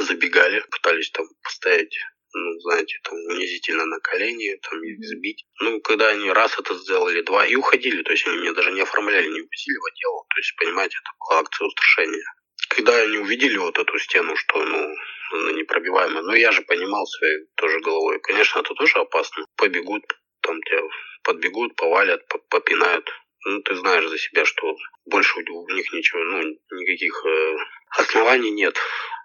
забегали, 0.01 0.65
пытались 0.71 1.11
там 1.11 1.27
поставить 1.43 1.97
ну, 2.35 2.61
знаете, 2.61 2.99
там, 3.05 3.15
унизительно 3.15 3.85
на 3.85 4.01
колени, 4.01 4.59
там, 4.63 4.79
избить. 4.81 5.45
Ну, 5.61 5.81
когда 5.81 6.09
они 6.09 6.31
раз 6.31 6.59
это 6.59 6.75
сделали, 6.75 7.21
два, 7.21 7.47
и 7.47 7.55
уходили, 7.57 8.03
то 8.03 8.13
есть 8.13 8.27
они 8.27 8.39
меня 8.39 8.53
даже 8.53 8.73
не 8.73 8.81
оформляли, 8.81 9.27
не 9.27 9.41
увозили 9.41 9.77
в 9.77 9.85
отдел, 9.85 10.27
то 10.31 10.39
есть, 10.39 10.57
понимаете, 10.57 10.97
это 10.99 11.11
была 11.21 11.41
акция 11.41 11.67
устрашения. 11.67 12.25
Когда 12.69 12.97
они 13.03 13.19
увидели 13.19 13.59
вот 13.59 13.79
эту 13.79 13.99
стену, 13.99 14.35
что, 14.37 14.65
ну, 14.65 14.97
она 15.33 15.53
непробиваемая, 15.53 16.23
ну, 16.23 16.33
я 16.35 16.53
же 16.53 16.63
понимал 16.63 17.07
своей 17.07 17.47
тоже 17.57 17.81
головой, 17.81 18.19
конечно, 18.21 18.61
это 18.61 18.73
тоже 18.75 18.99
опасно. 18.99 19.45
Побегут, 19.57 20.03
там 20.41 20.61
тебя 20.63 20.83
подбегут, 21.23 21.77
повалят, 21.77 22.27
попинают. 22.49 23.09
Ну, 23.45 23.61
ты 23.63 23.75
знаешь 23.75 24.09
за 24.09 24.19
себя, 24.19 24.45
что 24.45 24.77
больше 25.05 25.41
у 25.41 25.69
них 25.71 25.93
ничего, 25.93 26.23
ну, 26.23 26.43
никаких 26.71 27.25
э, 27.27 27.57
оснований 27.91 28.51
нет. 28.51 28.77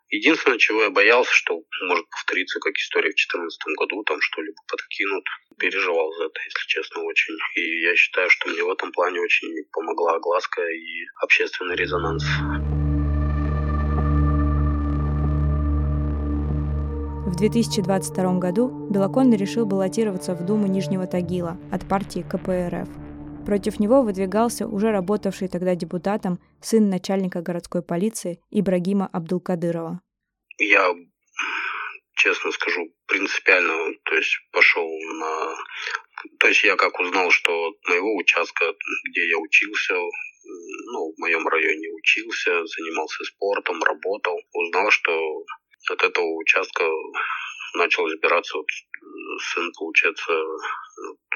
Единственное, 0.10 0.58
чего 0.58 0.84
я 0.84 0.90
боялся, 0.90 1.32
что 1.34 1.62
может 1.84 2.10
повториться, 2.10 2.60
как 2.60 2.76
история 2.76 3.10
в 3.10 3.16
2014 3.16 3.60
году, 3.78 4.04
там 4.04 4.22
что-либо 4.22 4.58
подкинут. 4.68 5.26
Переживал 5.60 6.14
за 6.14 6.26
это, 6.26 6.40
если 6.46 6.68
честно, 6.68 7.04
очень. 7.04 7.36
И 7.56 7.82
я 7.82 7.96
считаю, 7.96 8.30
что 8.30 8.50
мне 8.50 8.64
в 8.64 8.72
этом 8.72 8.92
плане 8.92 9.20
очень 9.20 9.50
помогла 9.72 10.16
огласка 10.16 10.62
и 10.62 11.06
общественный 11.22 11.76
резонанс. 11.76 12.24
В 17.28 17.36
2022 17.36 18.40
году 18.40 18.88
Белоконный 18.90 19.38
решил 19.38 19.66
баллотироваться 19.66 20.34
в 20.34 20.46
Думу 20.46 20.68
Нижнего 20.68 21.06
Тагила 21.06 21.58
от 21.72 21.88
партии 21.88 22.26
КПРФ– 22.28 22.90
Против 23.48 23.80
него 23.80 24.02
выдвигался 24.02 24.68
уже 24.68 24.92
работавший 24.92 25.48
тогда 25.48 25.74
депутатом 25.74 26.38
сын 26.62 26.90
начальника 26.90 27.42
городской 27.42 27.82
полиции 27.82 28.42
Ибрагима 28.52 29.08
Абдулкадырова. 29.14 30.02
Я, 30.60 30.94
честно 32.18 32.52
скажу, 32.52 32.94
принципиально, 33.06 33.94
то 34.04 34.16
есть 34.16 34.38
пошел 34.52 34.86
на... 34.86 35.56
То 36.40 36.50
есть 36.50 36.62
я 36.66 36.76
как 36.76 37.00
узнал, 37.00 37.32
что 37.32 37.70
от 37.70 37.88
моего 37.88 38.18
участка, 38.18 38.66
где 39.10 39.30
я 39.30 39.38
учился, 39.38 39.94
ну, 39.94 41.14
в 41.16 41.18
моем 41.18 41.48
районе 41.48 41.90
учился, 41.94 42.52
занимался 42.66 43.24
спортом, 43.24 43.82
работал, 43.82 44.38
узнал, 44.52 44.92
что 44.92 45.46
от 45.90 46.04
этого 46.04 46.26
участка 46.36 46.84
начал 47.76 48.08
избираться 48.08 48.58
вот 48.58 48.68
сын, 49.54 49.72
получается, 49.78 50.34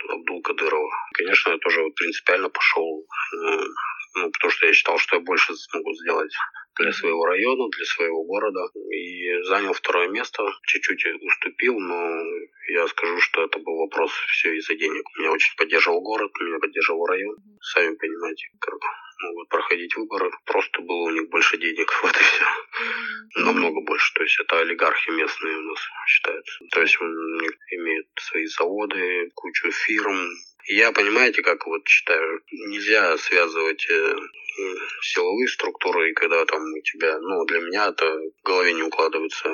Абдул 0.10 0.42
Кадырова. 0.42 0.90
Конечно, 1.14 1.52
я 1.52 1.58
тоже 1.60 1.84
вот 1.84 1.96
принципиально 1.96 2.50
пошел, 2.50 3.06
э, 3.34 3.64
ну, 4.16 4.32
потому 4.32 4.52
что 4.52 4.66
я 4.66 4.74
считал, 4.74 4.98
что 4.98 5.18
я 5.18 5.22
больше 5.22 5.56
смогу 5.56 5.94
сделать 5.94 6.34
для 6.78 6.92
своего 6.92 7.26
района, 7.26 7.70
для 7.70 7.86
своего 7.86 8.24
города. 8.24 8.70
И 8.92 9.44
занял 9.44 9.74
второе 9.74 10.08
место, 10.10 10.44
чуть-чуть 10.64 11.06
уступил, 11.22 11.80
но 11.80 12.24
я 12.70 12.88
скажу, 12.88 13.20
что 13.20 13.44
это 13.44 13.60
был 13.60 13.78
вопрос 13.78 14.12
все 14.12 14.56
из-за 14.58 14.76
денег. 14.76 15.04
Меня 15.18 15.32
очень 15.32 15.56
поддерживал 15.58 16.02
город, 16.02 16.32
меня 16.40 16.60
поддерживал 16.60 17.06
район. 17.06 17.36
Сами 17.62 17.96
понимаете, 17.96 18.48
как 18.60 18.80
могут 19.22 19.50
проходить 19.50 19.96
выборы. 19.96 20.32
Просто 20.46 20.82
было 20.82 21.08
у 21.08 21.12
них 21.12 21.30
больше 21.30 21.58
денег, 21.58 21.92
вот 22.04 22.16
и 22.16 22.24
все. 22.24 22.46
Намного 23.36 23.82
больше. 23.82 24.14
То 24.14 24.24
есть 24.24 24.40
это 24.40 24.60
олигархи 24.60 25.12
местные 25.12 25.58
у 25.58 25.62
нас 25.62 25.80
считаются. 26.08 26.66
То 26.72 26.82
есть 26.82 26.98
они 27.00 27.50
имеют 27.72 28.08
свои 28.20 28.46
заводы, 28.46 29.32
кучу 29.36 29.72
фирм. 29.72 30.30
Я, 30.67 30.91
понимаете, 30.91 31.41
как 31.41 31.65
вот 31.65 31.88
считаю, 31.88 32.41
нельзя 32.52 33.17
связывать 33.17 33.86
э, 33.89 34.15
силовые 35.02 35.47
структуры, 35.47 36.12
и 36.12 36.13
когда 36.13 36.45
там 36.45 36.62
у 36.62 36.82
тебя, 36.82 37.19
ну, 37.19 37.45
для 37.45 37.60
меня 37.60 37.88
это 37.88 38.06
в 38.06 38.45
голове 38.45 38.74
не 38.74 38.84
укладывается. 38.84 39.50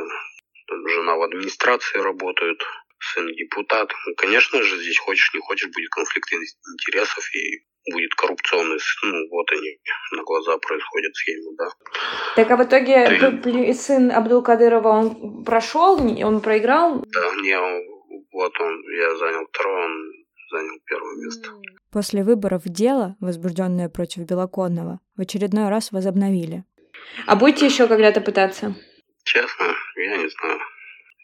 Жена 0.69 1.15
в 1.15 1.21
администрации 1.21 1.99
работает, 1.99 2.61
сын 2.99 3.27
депутат. 3.27 3.91
Ну, 4.05 4.15
конечно 4.15 4.61
же, 4.61 4.77
здесь 4.77 4.99
хочешь 4.99 5.33
не 5.33 5.39
хочешь, 5.39 5.69
будет 5.69 5.89
конфликт 5.89 6.29
интересов 6.33 7.23
и 7.33 7.63
будет 7.91 8.13
коррупционный, 8.15 8.79
ну, 9.03 9.29
вот 9.29 9.51
они 9.51 9.79
на 10.11 10.23
глаза 10.23 10.57
происходят 10.57 11.15
схемы, 11.15 11.55
да. 11.57 11.69
Так 12.35 12.51
а 12.51 12.57
в 12.57 12.63
итоге 12.65 13.39
Ты... 13.43 13.73
сын 13.73 14.11
Абдулкадырова, 14.11 14.89
он 14.89 15.45
прошел, 15.45 15.95
он 15.95 16.41
проиграл? 16.41 17.03
Да, 17.07 17.35
не, 17.41 17.57
вот 18.33 18.59
он, 18.59 18.83
я 18.93 19.15
занял 19.15 19.45
второе, 19.47 19.85
он 19.85 20.11
занял 20.49 20.79
первое 20.85 21.15
место. 21.15 21.49
После 21.91 22.23
выборов 22.23 22.63
дело, 22.65 23.15
возбужденное 23.19 23.89
против 23.89 24.23
Белоконного, 24.23 24.99
в 25.15 25.21
очередной 25.21 25.69
раз 25.69 25.91
возобновили. 25.91 26.63
А 27.25 27.35
будете 27.35 27.65
еще 27.65 27.87
когда-то 27.87 28.21
пытаться? 28.21 28.75
Честно, 29.23 29.73
я 29.95 30.17
не 30.17 30.29
знаю. 30.29 30.59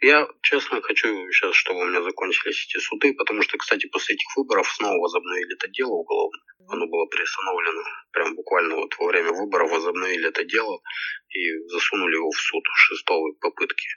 Я, 0.01 0.27
честно, 0.41 0.81
хочу 0.81 1.07
сейчас, 1.31 1.55
чтобы 1.55 1.79
у 1.79 1.86
меня 1.86 2.01
закончились 2.03 2.67
эти 2.67 2.77
суды, 2.81 3.13
потому 3.13 3.41
что, 3.41 3.57
кстати, 3.57 3.88
после 3.88 4.15
этих 4.15 4.27
выборов 4.36 4.67
снова 4.67 4.99
возобновили 4.99 5.55
это 5.55 5.69
дело 5.69 5.91
уголовное. 5.91 6.41
Оно 6.67 6.88
было 6.88 7.05
приостановлено. 7.05 7.83
Прям 8.12 8.36
буквально 8.36 8.75
вот 8.75 8.93
во 8.99 9.07
время 9.07 9.31
выборов 9.31 9.71
возобновили 9.71 10.27
это 10.27 10.43
дело 10.43 10.81
и 11.29 11.57
засунули 11.69 12.15
его 12.15 12.29
в 12.31 12.38
суд 12.38 12.63
шестой 12.73 13.33
попытки. 13.39 13.88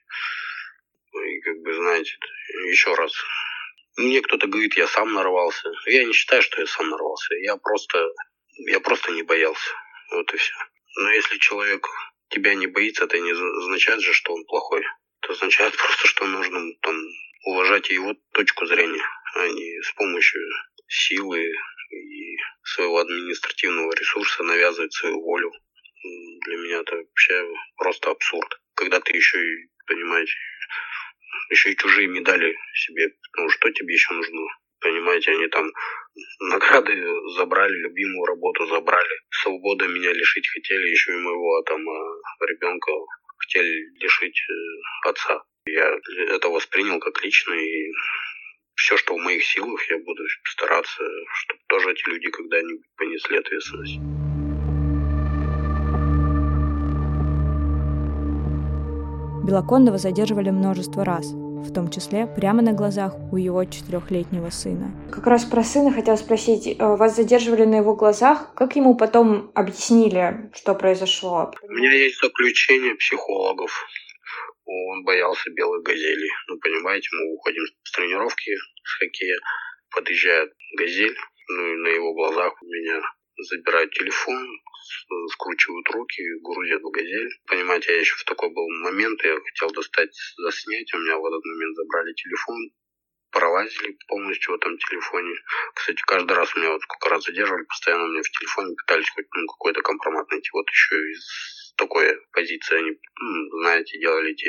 И 1.12 1.40
как 1.40 1.56
бы, 1.62 1.74
знаете, 1.74 2.12
еще 2.70 2.94
раз. 2.94 3.12
Мне 3.96 4.20
кто-то 4.20 4.46
говорит, 4.46 4.76
я 4.76 4.86
сам 4.86 5.12
нарвался. 5.14 5.70
Я 5.86 6.04
не 6.04 6.12
считаю, 6.12 6.42
что 6.42 6.60
я 6.60 6.66
сам 6.66 6.90
нарвался. 6.90 7.34
Я 7.36 7.56
просто, 7.56 8.10
я 8.68 8.80
просто 8.80 9.12
не 9.12 9.22
боялся. 9.22 9.70
Вот 10.10 10.32
и 10.34 10.36
все. 10.36 10.54
Но 10.96 11.10
если 11.10 11.38
человек 11.38 11.86
тебя 12.28 12.54
не 12.54 12.66
боится, 12.66 13.04
это 13.04 13.18
не 13.18 13.30
означает 13.30 14.00
же, 14.00 14.12
что 14.12 14.34
он 14.34 14.44
плохой. 14.44 14.84
Это 15.22 15.32
означает 15.32 15.76
просто, 15.78 16.06
что 16.06 16.26
нужно 16.26 16.60
там 16.82 16.96
уважать 17.46 17.88
его 17.88 18.14
точку 18.32 18.66
зрения, 18.66 19.02
а 19.34 19.48
не 19.48 19.82
с 19.82 19.92
помощью 19.92 20.42
силы 20.88 21.52
и 21.90 22.36
своего 22.64 22.98
административного 22.98 23.92
ресурса 23.94 24.42
навязывать 24.42 24.92
свою 24.92 25.20
волю. 25.22 25.52
Для 26.46 26.56
меня 26.56 26.80
это 26.80 26.96
вообще 26.96 27.48
просто 27.76 28.10
абсурд. 28.10 28.60
Когда 28.74 29.00
ты 29.00 29.16
еще 29.16 29.38
и, 29.38 29.70
понимаете, 29.86 30.34
еще 31.50 31.72
и 31.72 31.76
чужие 31.76 32.08
медали 32.08 32.56
себе, 32.74 33.12
ну 33.36 33.48
что 33.48 33.70
тебе 33.70 33.94
еще 33.94 34.14
нужно? 34.14 34.40
Понимаете, 34.80 35.32
они 35.32 35.48
там 35.48 35.70
награды 36.40 36.92
забрали, 37.36 37.72
любимую 37.72 38.26
работу 38.26 38.66
забрали, 38.66 39.20
свободы 39.30 39.88
меня 39.88 40.12
лишить 40.12 40.48
хотели, 40.48 40.90
еще 40.90 41.12
и 41.12 41.18
моего 41.18 41.62
там 41.62 41.88
а, 41.88 42.46
ребенка 42.46 42.92
хотели 43.38 43.90
лишить 44.00 44.38
э, 44.48 45.08
отца. 45.08 45.42
Я 45.66 45.98
это 46.28 46.48
воспринял 46.48 47.00
как 47.00 47.22
личное, 47.22 47.58
и 47.58 47.92
все, 48.76 48.96
что 48.96 49.14
в 49.14 49.18
моих 49.18 49.44
силах, 49.44 49.80
я 49.90 49.98
буду 49.98 50.22
стараться, 50.44 51.02
чтобы 51.32 51.60
тоже 51.68 51.92
эти 51.92 52.08
люди 52.08 52.30
когда-нибудь 52.30 52.86
понесли 52.96 53.38
ответственность. 53.38 53.98
Белоконного 59.46 59.96
задерживали 59.96 60.50
множество 60.50 61.04
раз, 61.04 61.26
в 61.30 61.72
том 61.72 61.88
числе 61.88 62.26
прямо 62.26 62.62
на 62.62 62.72
глазах 62.72 63.14
у 63.30 63.36
его 63.36 63.64
четырехлетнего 63.64 64.50
сына. 64.50 64.90
Как 65.12 65.24
раз 65.28 65.44
про 65.44 65.62
сына 65.62 65.92
хотела 65.92 66.16
спросить. 66.16 66.66
Э, 66.66 66.96
вас 66.96 67.14
задерживали 67.14 67.64
на 67.64 67.76
его 67.76 67.94
глазах. 67.94 68.52
Как 68.56 68.74
ему 68.74 68.96
потом 68.96 69.52
объяснили, 69.54 70.50
что 70.52 70.74
произошло? 70.74 71.52
У 71.62 71.70
меня 71.70 71.92
есть 71.92 72.20
заключение 72.20 72.96
психологов. 72.96 73.70
Он 74.64 75.04
боялся 75.04 75.48
белых 75.50 75.84
газелей. 75.84 76.30
Ну, 76.48 76.58
понимаете, 76.58 77.08
мы 77.12 77.34
уходим 77.34 77.62
с 77.84 77.92
тренировки, 77.92 78.50
с 78.82 78.98
хоккея. 78.98 79.38
Подъезжает 79.94 80.50
газель, 80.76 81.16
ну 81.50 81.72
и 81.72 81.76
на 81.76 81.88
его 81.94 82.14
глазах 82.14 82.52
у 82.60 82.66
меня 82.66 83.00
забирают 83.38 83.92
телефон, 83.92 84.44
скручивают 85.32 85.88
руки, 85.90 86.22
грузят 86.42 86.82
в 86.82 86.90
газель. 86.90 87.30
Понимаете, 87.46 87.92
я 87.92 88.00
еще 88.00 88.14
в 88.16 88.24
такой 88.24 88.50
был 88.50 88.68
момент, 88.82 89.22
я 89.24 89.34
хотел 89.34 89.70
достать, 89.70 90.14
заснять, 90.38 90.92
у 90.94 90.98
меня 90.98 91.16
в 91.18 91.26
этот 91.26 91.44
момент 91.44 91.76
забрали 91.76 92.12
телефон, 92.14 92.70
пролазили 93.30 93.96
полностью 94.08 94.52
в 94.52 94.56
этом 94.56 94.78
телефоне. 94.78 95.34
Кстати, 95.74 96.00
каждый 96.06 96.32
раз 96.32 96.54
меня 96.56 96.70
вот 96.70 96.82
сколько 96.82 97.08
раз 97.08 97.24
задерживали, 97.24 97.64
постоянно 97.64 98.10
меня 98.10 98.22
в 98.22 98.30
телефоне 98.30 98.74
пытались 98.76 99.10
хоть 99.10 99.26
ну, 99.34 99.46
какой-то 99.46 99.82
компромат 99.82 100.30
найти. 100.30 100.48
Вот 100.52 100.68
еще 100.68 100.96
из 101.12 101.74
такой 101.76 102.18
позиции 102.32 102.78
они, 102.78 102.90
ну, 103.20 103.60
знаете, 103.60 103.98
делали 103.98 104.32
эти 104.32 104.48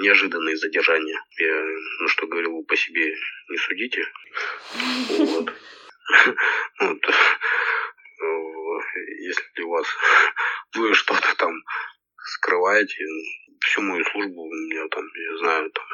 неожиданные 0.00 0.56
задержания. 0.56 1.18
Я, 1.38 1.64
ну 2.00 2.08
что 2.08 2.26
говорил, 2.26 2.64
по 2.64 2.76
себе 2.76 3.14
не 3.48 3.56
судите. 3.56 4.04
Вот. 6.78 7.04
если 8.96 9.62
у 9.62 9.70
вас 9.70 9.86
вы 10.74 10.94
что-то 10.94 11.34
там 11.36 11.52
скрываете, 12.16 13.04
всю 13.60 13.82
мою 13.82 14.04
службу 14.04 14.42
у 14.42 14.52
меня 14.52 14.86
там, 14.88 15.04
я 15.04 15.38
знаю, 15.38 15.70
там 15.70 15.84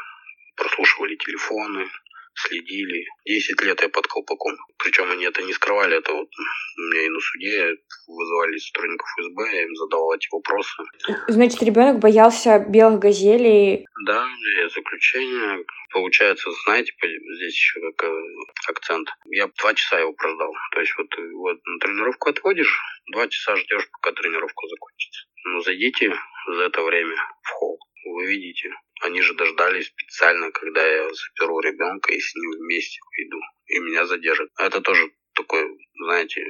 прослушивали 0.57 1.17
телефоны, 1.17 1.91
следили. 2.35 3.05
Десять 3.25 3.61
лет 3.63 3.81
я 3.83 3.89
под 3.89 4.07
колпаком. 4.07 4.57
Причем 4.79 5.11
они 5.11 5.25
это 5.25 5.43
не 5.43 5.53
скрывали, 5.53 5.99
это 5.99 6.13
вот 6.13 6.29
у 6.29 6.81
меня 6.81 7.07
и 7.07 7.09
на 7.09 7.21
суде 7.21 7.77
вызывали 8.07 8.57
сотрудников 8.59 9.09
ФСБ, 9.17 9.55
я 9.55 9.63
им 9.63 9.75
задавал 9.77 10.15
эти 10.15 10.29
вопросы. 10.31 10.83
Значит, 11.29 11.63
ребенок 11.63 11.99
боялся 11.99 12.59
белых 12.59 13.01
газелей. 13.01 13.87
Да, 14.07 14.25
у 14.25 14.29
меня 14.29 14.63
есть 14.63 14.75
заключение. 14.75 15.65
Получается, 15.93 16.51
знаете, 16.65 16.93
здесь 17.03 17.55
еще 17.55 17.81
как 17.81 18.09
э, 18.09 18.23
акцент. 18.69 19.09
Я 19.27 19.49
два 19.61 19.75
часа 19.75 20.01
его 20.01 20.13
прождал. 20.15 20.53
То 20.73 20.81
есть 20.81 20.95
вот, 20.97 21.09
вот 21.35 21.59
на 21.65 21.79
тренировку 21.79 22.31
отводишь, 22.31 22.81
два 23.13 23.29
часа 23.29 23.57
ждешь, 23.57 23.89
пока 23.93 24.13
тренировка 24.13 24.67
закончится. 24.69 25.27
Ну, 25.45 25.61
зайдите 25.61 26.15
за 26.47 26.63
это 26.63 26.83
время 26.83 27.17
в 27.43 27.49
холл. 27.49 27.79
Вы 28.13 28.27
видите, 28.27 28.71
они 29.01 29.23
же 29.23 29.35
дождались 29.35 29.87
специально, 29.87 30.51
когда 30.53 30.87
я 30.87 31.09
заберу 31.13 31.61
ребенка 31.61 32.13
и 32.13 32.21
с 32.21 32.35
ним 32.35 32.51
вместе 32.53 33.01
уйду. 33.11 33.41
И 33.67 33.79
меня 33.79 34.05
задержат. 34.05 34.51
Это 34.59 34.81
тоже 34.81 35.11
такой, 35.35 35.65
знаете, 36.05 36.45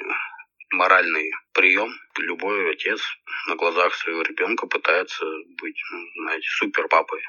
моральный 0.73 1.31
прием. 1.55 1.93
Любой 2.19 2.73
отец 2.73 3.01
на 3.49 3.55
глазах 3.55 3.95
своего 3.95 4.23
ребенка 4.23 4.67
пытается 4.67 5.25
быть, 5.61 5.81
ну, 5.93 6.23
знаете, 6.25 6.49
супер 6.49 6.89
папой, 6.89 7.23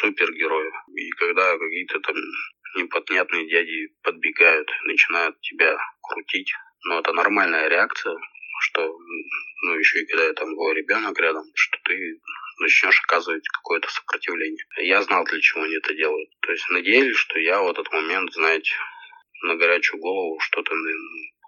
супергероем. 0.00 0.74
И 0.94 1.10
когда 1.12 1.56
какие-то 1.56 2.00
там 2.00 2.16
непонятные 2.76 3.48
дяди 3.48 3.88
подбегают, 4.02 4.70
начинают 4.84 5.40
тебя 5.40 5.78
крутить, 6.02 6.52
ну, 6.84 6.98
это 6.98 7.12
нормальная 7.12 7.68
реакция, 7.68 8.16
что, 8.60 8.98
ну, 9.62 9.74
еще 9.74 10.00
и 10.02 10.06
когда 10.06 10.32
там 10.34 10.54
твой 10.54 10.74
ребенок 10.74 11.18
рядом, 11.18 11.44
что 11.54 11.78
ты 11.84 12.20
начнешь 12.60 13.00
оказывать 13.04 13.46
какое-то 13.48 13.90
сопротивление. 13.90 14.64
Я 14.78 15.02
знал, 15.02 15.24
для 15.24 15.40
чего 15.40 15.62
они 15.62 15.76
это 15.76 15.94
делают. 15.94 16.30
То 16.40 16.52
есть 16.52 16.68
надеялись, 16.70 17.16
что 17.16 17.38
я 17.38 17.62
в 17.62 17.68
этот 17.68 17.90
момент, 17.92 18.32
знаете, 18.32 18.72
на 19.42 19.56
горячую 19.56 20.00
голову 20.00 20.38
что-то, 20.40 20.72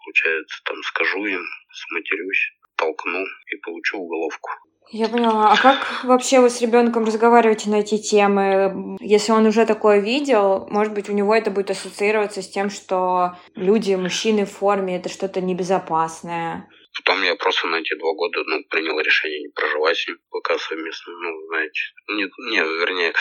получается, 0.04 0.62
там 0.64 0.82
скажу 0.82 1.24
им, 1.24 1.44
сматерюсь, 1.72 2.52
толкну 2.76 3.24
и 3.46 3.56
получу 3.56 3.98
уголовку. 3.98 4.50
Я 4.90 5.08
поняла. 5.08 5.52
А 5.52 5.56
как 5.56 6.04
вообще 6.04 6.40
вы 6.40 6.50
с 6.50 6.60
ребенком 6.60 7.04
разговариваете 7.04 7.70
на 7.70 7.76
эти 7.76 7.96
темы? 7.96 8.98
Если 9.00 9.32
он 9.32 9.46
уже 9.46 9.64
такое 9.64 10.00
видел, 10.00 10.66
может 10.68 10.92
быть, 10.92 11.08
у 11.08 11.14
него 11.14 11.34
это 11.34 11.50
будет 11.50 11.70
ассоциироваться 11.70 12.42
с 12.42 12.48
тем, 12.48 12.68
что 12.68 13.36
люди, 13.54 13.94
мужчины 13.94 14.44
в 14.44 14.50
форме, 14.50 14.98
это 14.98 15.08
что-то 15.08 15.40
небезопасное. 15.40 16.68
Потом 16.96 17.22
я 17.22 17.34
просто 17.36 17.66
на 17.68 17.76
эти 17.76 17.94
два 17.94 18.12
года 18.12 18.42
ну, 18.44 18.62
принял 18.64 18.98
решение 19.00 19.40
не 19.40 19.48
проживать 19.48 19.96
с 19.96 20.08
ним 20.08 20.18
пока 20.30 20.58
совместно. 20.58 21.12
Ну, 21.12 21.46
знаете, 21.46 21.80
не, 22.08 22.24
не, 22.50 22.60
вернее, 22.60 23.14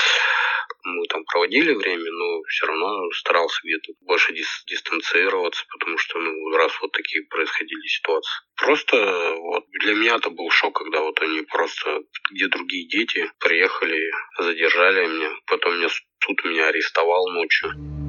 мы 0.84 1.06
там 1.08 1.24
проводили 1.26 1.74
время, 1.74 2.12
но 2.12 2.42
все 2.44 2.66
равно 2.68 3.12
старался 3.12 3.60
где-то 3.64 3.94
больше 4.02 4.34
дис 4.34 4.64
дистанцироваться, 4.68 5.66
потому 5.72 5.98
что, 5.98 6.20
ну, 6.20 6.58
раз 6.58 6.72
вот 6.82 6.92
такие 6.92 7.24
происходили 7.28 7.88
ситуации. 7.88 8.44
Просто 8.58 9.36
вот 9.38 9.66
для 9.84 9.94
меня 9.94 10.16
это 10.16 10.30
был 10.30 10.50
шок, 10.50 10.78
когда 10.78 11.02
вот 11.02 11.22
они 11.22 11.42
просто, 11.42 12.04
где 12.32 12.48
другие 12.48 12.88
дети, 12.88 13.32
приехали, 13.40 14.12
задержали 14.38 15.08
меня, 15.08 15.32
потом 15.48 15.78
меня 15.78 15.90
суд 15.90 16.44
меня 16.44 16.68
арестовал 16.68 17.30
ночью. 17.32 18.01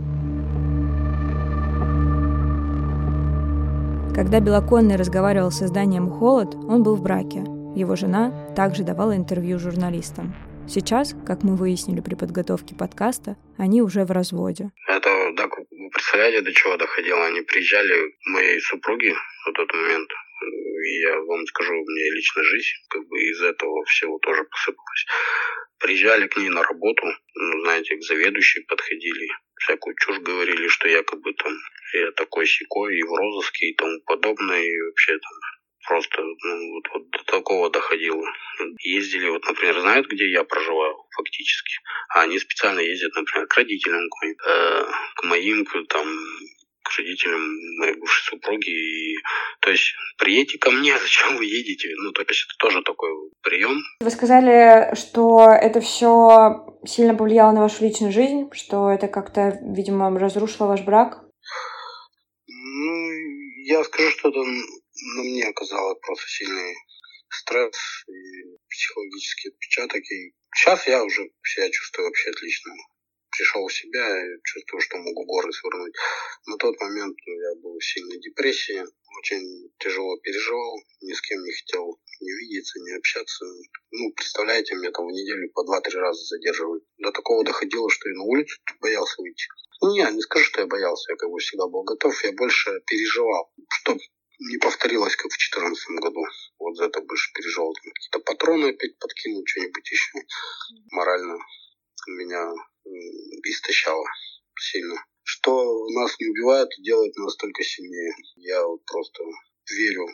Когда 4.15 4.41
Белоконный 4.41 4.97
разговаривал 4.97 5.51
с 5.51 5.63
изданием 5.63 6.11
«Холод», 6.11 6.55
он 6.69 6.83
был 6.83 6.97
в 6.97 7.03
браке. 7.03 7.39
Его 7.75 7.97
жена 7.97 8.53
также 8.55 8.85
давала 8.85 9.17
интервью 9.17 9.59
журналистам. 9.59 10.35
Сейчас, 10.69 11.17
как 11.27 11.43
мы 11.43 11.57
выяснили 11.57 12.03
при 12.03 12.15
подготовке 12.15 12.75
подкаста, 12.75 13.37
они 13.57 13.81
уже 13.81 14.05
в 14.05 14.11
разводе. 14.11 14.71
Это, 14.87 15.09
да, 15.35 15.47
вы 15.47 15.89
представляете, 15.91 16.43
до 16.43 16.53
чего 16.53 16.77
доходило? 16.77 17.25
Они 17.25 17.41
приезжали 17.41 18.11
к 18.11 18.27
моей 18.27 18.61
супруге 18.61 19.15
в 19.47 19.53
тот 19.55 19.73
момент, 19.73 20.11
я 20.85 21.19
вам 21.21 21.47
скажу, 21.47 21.73
у 21.73 21.77
меня 21.77 22.15
личная 22.15 22.45
жизнь 22.45 22.69
как 22.91 23.07
бы 23.07 23.19
из 23.19 23.41
этого 23.41 23.85
всего 23.87 24.19
тоже 24.19 24.45
посыпалась. 24.45 25.07
Приезжали 25.79 26.27
к 26.29 26.37
ней 26.37 26.51
на 26.51 26.63
работу, 26.63 27.07
ну, 27.35 27.61
знаете, 27.63 27.97
к 27.97 28.03
заведующей 28.03 28.65
подходили, 28.65 29.29
всякую 29.57 29.97
чушь 29.97 30.19
говорили, 30.19 30.69
что 30.69 30.89
якобы 30.89 31.33
там 31.35 31.53
я 31.99 32.13
такой 32.13 32.47
секой 32.47 32.99
и 32.99 33.03
в 33.03 33.13
розыске 33.13 33.67
и 33.67 33.75
тому 33.75 34.01
подобное, 34.07 34.63
и 34.63 34.81
вообще 34.81 35.13
там 35.19 35.33
просто 35.87 36.23
ну, 36.23 36.73
вот, 36.75 36.89
вот 36.95 37.11
до 37.11 37.25
такого 37.25 37.71
доходило. 37.71 38.25
Ездили, 38.81 39.29
вот, 39.29 39.45
например, 39.47 39.81
знают, 39.81 40.09
где 40.09 40.31
я 40.31 40.45
проживаю 40.45 40.97
фактически, 41.11 41.75
а 42.15 42.23
они 42.23 42.39
специально 42.39 42.81
ездят, 42.81 43.15
например, 43.15 43.47
к 43.47 43.57
родителям, 43.57 44.09
к 44.09 44.23
моим, 44.23 44.37
э, 44.47 44.85
к 45.17 45.25
моим 45.25 45.67
там, 45.89 46.07
к 46.83 46.99
родителям 46.99 47.41
моей 47.79 47.95
бывшей 47.95 48.25
супруги. 48.25 48.71
И, 48.71 49.17
то 49.61 49.71
есть 49.71 49.95
приедете 50.19 50.59
ко 50.59 50.71
мне, 50.71 50.99
зачем 51.03 51.37
вы 51.37 51.45
едете? 51.47 51.89
Ну, 51.97 52.13
то 52.13 52.23
есть 52.23 52.47
это 52.49 52.55
тоже 52.59 52.83
такой 52.83 53.11
прием. 53.43 53.83
Вы 54.01 54.11
сказали, 54.11 54.95
что 54.95 55.49
это 55.51 55.81
все 55.81 56.79
сильно 56.85 57.15
повлияло 57.15 57.53
на 57.53 57.63
вашу 57.63 57.85
личную 57.85 58.13
жизнь, 58.13 58.51
что 58.53 58.91
это 58.91 59.09
как-то, 59.09 59.59
видимо, 59.63 60.19
разрушило 60.19 60.69
ваш 60.69 60.83
брак? 60.83 61.22
Ну, 62.85 63.11
я 63.65 63.85
скажу, 63.85 64.11
что 64.11 64.31
это 64.31 64.41
на 64.43 65.23
мне 65.23 65.47
оказало 65.47 65.95
просто 65.95 66.27
сильный 66.27 66.75
стресс 67.31 68.05
и 68.09 68.57
психологический 68.69 69.51
отпечаток. 69.51 70.03
И 70.11 70.35
сейчас 70.55 70.89
я 70.89 71.05
уже 71.05 71.31
себя 71.45 71.71
чувствую 71.71 72.09
вообще 72.09 72.31
отлично 72.31 72.75
пришел 73.33 73.67
в 73.67 73.73
себя 73.73 74.07
чувствую, 74.45 74.81
что 74.81 74.99
могу 74.99 75.25
горы 75.25 75.53
свернуть. 75.53 75.95
На 76.47 76.57
тот 76.57 76.79
момент 76.81 77.17
я 77.27 77.55
был 77.63 77.79
в 77.79 77.85
сильной 77.85 78.21
депрессии, 78.21 78.85
очень 79.19 79.71
тяжело 79.79 80.19
переживал, 80.19 80.77
ни 81.01 81.13
с 81.13 81.21
кем 81.23 81.43
не 81.43 81.53
хотел 81.53 81.99
не 82.21 82.33
видеться, 82.33 82.79
не 82.81 82.93
общаться. 82.93 83.45
Ну, 83.91 84.13
представляете, 84.13 84.75
меня 84.75 84.91
там 84.93 85.07
в 85.07 85.11
неделю 85.11 85.51
по 85.55 85.65
два-три 85.65 85.97
раза 85.99 86.23
задерживали. 86.25 86.83
До 86.99 87.11
такого 87.11 87.45
доходило, 87.45 87.91
что 87.91 88.09
и 88.09 88.15
на 88.15 88.23
улицу 88.23 88.61
боялся 88.81 89.21
выйти. 89.21 89.47
Ну, 89.83 89.91
не, 89.91 90.09
не 90.13 90.21
скажу, 90.23 90.45
что 90.45 90.61
я 90.61 90.67
боялся, 90.69 91.11
я 91.11 91.17
как 91.17 91.29
бы 91.29 91.41
всегда 91.41 91.67
был 91.67 91.83
готов, 91.83 92.15
я 92.23 92.33
больше 92.33 92.81
переживал, 92.87 93.53
чтобы 93.69 94.01
не 94.39 94.57
повторилось, 94.59 95.17
как 95.17 95.27
в 95.27 95.35
2014 95.35 96.01
году. 96.01 96.25
Вот 96.61 96.77
за 96.77 96.85
это 96.85 97.01
больше 97.01 97.33
переживал. 97.33 97.73
Какие-то 97.75 98.21
патроны 98.21 98.67
опять 98.71 98.97
подкинуть, 98.99 99.49
что-нибудь 99.49 99.91
еще. 99.91 100.13
Морально 100.93 101.37
меня 102.07 102.53
истощало 103.45 104.05
сильно. 104.57 105.05
Что 105.25 105.89
нас 105.91 106.15
не 106.21 106.29
убивает, 106.29 106.69
делает 106.79 107.17
нас 107.17 107.37
только 107.37 107.65
сильнее. 107.65 108.15
Я 108.37 108.65
вот 108.65 108.85
просто 108.85 109.25
верю 109.69 110.07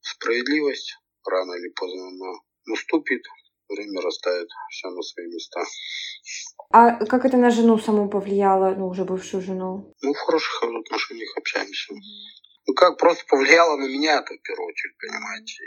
в 0.00 0.08
справедливость. 0.08 0.98
Рано 1.26 1.54
или 1.54 1.70
поздно 1.70 2.08
она 2.08 2.32
наступит. 2.66 3.22
Время 3.68 4.00
расставит 4.00 4.48
все 4.70 4.88
на 4.90 5.02
свои 5.02 5.26
места. 5.26 5.62
А 6.70 7.04
как 7.06 7.24
это 7.24 7.36
на 7.36 7.50
жену 7.50 7.78
саму 7.78 8.08
повлияло, 8.08 8.74
ну, 8.74 8.88
уже 8.88 9.04
бывшую 9.04 9.42
жену? 9.42 9.94
Ну, 10.02 10.12
в 10.12 10.18
хороших 10.18 10.62
отношениях 10.62 11.36
общаемся. 11.36 11.94
Ну, 12.66 12.74
как 12.74 12.98
просто 12.98 13.24
повлияло 13.26 13.76
на 13.76 13.86
меня 13.86 14.20
это 14.20 14.34
в 14.34 14.42
первую 14.42 14.68
очередь, 14.68 14.96
понимаете. 14.98 15.62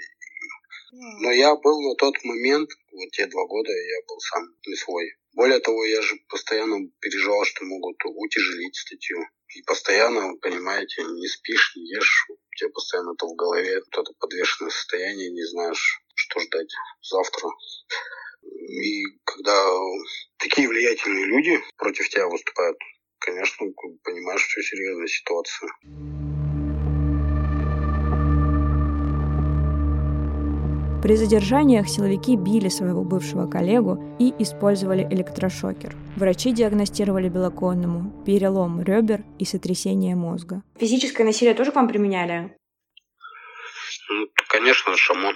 Но 0.93 1.31
я 1.31 1.55
был 1.55 1.81
на 1.81 1.95
тот 1.95 2.15
момент, 2.23 2.69
вот 2.91 3.11
те 3.11 3.25
два 3.27 3.45
года, 3.47 3.71
я 3.71 4.05
был 4.07 4.19
сам 4.19 4.43
не 4.67 4.75
свой. 4.75 5.13
Более 5.33 5.59
того, 5.59 5.85
я 5.85 6.01
же 6.01 6.17
постоянно 6.27 6.89
переживал, 6.99 7.45
что 7.45 7.63
могут 7.65 7.95
утяжелить 8.03 8.75
статью. 8.75 9.25
И 9.55 9.61
постоянно, 9.63 10.35
понимаете, 10.41 11.03
не 11.03 11.27
спишь, 11.27 11.73
не 11.75 11.87
ешь, 11.89 12.27
у 12.29 12.55
тебя 12.55 12.69
постоянно 12.69 13.13
это 13.13 13.25
в 13.25 13.35
голове, 13.35 13.79
вот 13.79 14.01
это 14.01 14.13
подвешенное 14.19 14.69
состояние, 14.69 15.31
не 15.31 15.43
знаешь, 15.45 16.01
что 16.31 16.39
ждать 16.39 16.73
завтра. 17.01 17.49
И 18.43 19.03
когда 19.25 19.55
такие 20.37 20.67
влиятельные 20.67 21.25
люди 21.25 21.59
против 21.77 22.09
тебя 22.09 22.27
выступают, 22.27 22.77
конечно, 23.19 23.67
понимаешь, 24.03 24.41
что 24.41 24.61
серьезная 24.61 25.07
ситуация. 25.07 25.69
При 31.03 31.15
задержаниях 31.15 31.89
силовики 31.89 32.35
били 32.35 32.69
своего 32.69 33.03
бывшего 33.03 33.49
коллегу 33.49 34.15
и 34.19 34.33
использовали 34.37 35.03
электрошокер. 35.09 35.95
Врачи 36.15 36.51
диагностировали 36.51 37.27
Белоконному 37.27 38.23
перелом 38.23 38.83
ребер 38.83 39.23
и 39.39 39.45
сотрясение 39.45 40.15
мозга. 40.15 40.61
Физическое 40.79 41.23
насилие 41.23 41.55
тоже 41.55 41.71
к 41.71 41.75
вам 41.75 41.87
применяли? 41.87 42.55
Ну, 44.09 44.27
конечно, 44.49 44.95
шамон. 44.95 45.35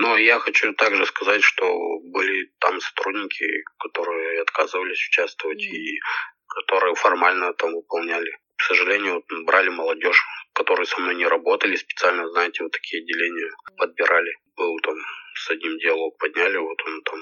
Но 0.00 0.16
я 0.16 0.38
хочу 0.38 0.72
также 0.74 1.06
сказать, 1.06 1.42
что 1.42 1.66
были 2.04 2.50
там 2.60 2.80
сотрудники, 2.80 3.46
которые 3.78 4.42
отказывались 4.42 5.08
участвовать 5.08 5.62
и 5.62 5.98
которые 6.48 6.94
формально 6.94 7.52
там 7.54 7.74
выполняли. 7.74 8.30
К 8.56 8.62
сожалению, 8.62 9.14
вот 9.14 9.44
брали 9.44 9.68
молодежь, 9.68 10.22
которые 10.52 10.86
со 10.86 11.00
мной 11.00 11.16
не 11.16 11.26
работали, 11.26 11.76
специально, 11.76 12.28
знаете, 12.30 12.62
вот 12.62 12.72
такие 12.72 13.02
отделения 13.02 13.50
подбирали. 13.76 14.32
Был 14.56 14.78
там 14.80 14.96
с 15.34 15.50
одним 15.50 15.78
диалог 15.78 16.16
подняли, 16.18 16.56
вот 16.56 16.80
он 16.86 17.02
там 17.02 17.20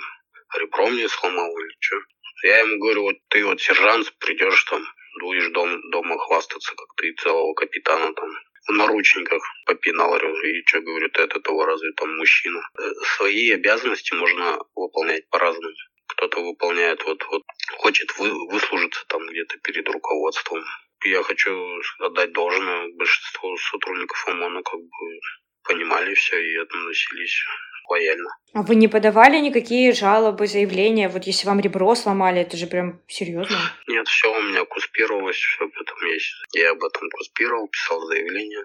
ребро 0.59 0.89
мне 0.89 1.09
сломал 1.09 1.51
или 1.59 1.75
что. 1.81 1.97
Я 2.45 2.59
ему 2.61 2.79
говорю, 2.79 3.03
вот 3.03 3.17
ты 3.29 3.45
вот 3.45 3.61
сержант, 3.61 4.13
придешь 4.19 4.65
там 4.65 4.87
будешь 5.21 5.49
дом, 5.51 5.81
дома 5.91 6.19
хвастаться, 6.19 6.75
как 6.75 6.89
ты 6.97 7.13
целого 7.15 7.55
капитана 7.55 8.13
там 8.15 8.31
наручниках 8.73 9.43
попинал, 9.67 10.17
и 10.17 10.63
что, 10.67 10.81
говорю, 10.81 11.09
ты 11.11 11.23
от 11.23 11.37
этого 11.37 11.67
разве 11.67 11.93
там 11.93 12.17
мужчина? 12.17 12.61
Э, 12.79 12.93
свои 13.17 13.51
обязанности 13.53 14.15
можно 14.15 14.59
выполнять 14.75 15.29
по-разному. 15.31 15.75
Кто-то 16.09 16.41
выполняет, 16.41 17.05
вот, 17.05 17.25
вот 17.31 17.43
хочет 17.79 18.17
вы, 18.19 18.31
выслужиться 18.49 19.05
там 19.09 19.27
где-то 19.27 19.59
перед 19.59 19.89
руководством. 19.89 20.65
Я 21.05 21.23
хочу 21.23 21.53
отдать 21.99 22.33
должное 22.33 22.89
большинству 22.95 23.57
сотрудников 23.59 24.29
ОМОНа, 24.29 24.63
как 24.63 24.81
бы 24.81 25.21
понимали 25.65 26.15
все 26.15 26.41
и 26.41 26.57
относились 26.57 27.45
лояльно. 27.89 28.31
А 28.57 28.63
вы 28.63 28.75
не 28.75 28.89
подавали 28.89 29.39
никакие 29.39 29.93
жалобы, 29.93 30.47
заявления? 30.47 31.11
Вот 31.11 31.25
если 31.25 31.47
вам 31.47 31.61
ребро 31.61 31.95
сломали, 31.95 32.41
это 32.41 32.57
же 32.57 32.67
прям 32.67 33.03
серьезно. 33.07 33.59
Нет, 33.87 34.09
все 34.09 34.33
у 34.35 34.43
меня 34.43 34.65
куспировалось, 34.65 35.37
все 35.37 35.65
об 35.65 35.73
этом 35.79 35.97
есть. 36.07 36.35
Я 36.55 36.71
об 36.71 36.83
этом 36.83 37.11
куспировал, 37.11 37.69
писал 37.69 38.01
заявление. 38.07 38.65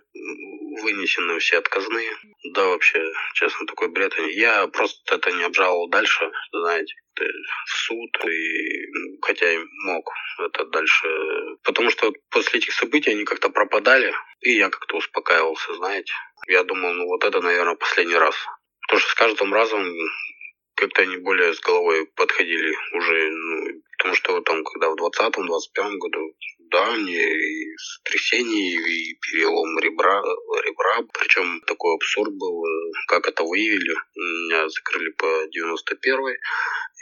Вынесены 0.81 1.39
все 1.39 1.57
отказные. 1.57 2.09
Да, 2.53 2.67
вообще, 2.67 3.03
честно, 3.33 3.67
такой 3.67 3.89
бред. 3.89 4.13
Я 4.33 4.67
просто 4.67 5.15
это 5.15 5.31
не 5.31 5.43
обжаловал 5.43 5.89
дальше, 5.89 6.31
знаете, 6.53 6.93
в 7.17 7.69
суд, 7.69 8.25
и 8.25 8.87
хотя 9.21 9.51
и 9.51 9.57
мог 9.83 10.09
это 10.39 10.65
дальше. 10.65 11.07
Потому 11.63 11.89
что 11.89 12.13
после 12.29 12.59
этих 12.59 12.71
событий 12.71 13.11
они 13.11 13.25
как-то 13.25 13.49
пропадали, 13.49 14.13
и 14.39 14.51
я 14.51 14.69
как-то 14.69 14.97
успокаивался, 14.97 15.75
знаете. 15.75 16.13
Я 16.47 16.63
думал, 16.63 16.93
ну 16.93 17.07
вот 17.07 17.23
это, 17.25 17.41
наверное, 17.41 17.75
последний 17.75 18.15
раз. 18.15 18.35
Потому 18.91 19.03
что 19.03 19.11
с 19.11 19.13
каждым 19.13 19.53
разом 19.53 19.95
как-то 20.75 21.03
они 21.03 21.15
более 21.15 21.53
с 21.53 21.61
головой 21.61 22.07
подходили 22.07 22.75
уже, 22.91 23.31
ну, 23.31 23.81
потому 23.97 24.15
что 24.15 24.41
там, 24.41 24.65
когда 24.65 24.89
в 24.89 24.95
20-21 24.95 25.97
году, 25.97 26.35
да, 26.71 26.91
мне 26.91 27.23
и 27.23 27.77
сотрясение, 27.77 28.73
и 28.75 29.17
перелом 29.21 29.79
ребра, 29.79 30.21
ребра, 30.65 31.07
причем 31.17 31.61
такой 31.67 31.95
абсурд 31.95 32.33
был, 32.33 32.65
как 33.07 33.29
это 33.29 33.43
выявили, 33.43 33.95
меня 34.17 34.67
закрыли 34.67 35.11
по 35.11 35.47
91 35.49 36.35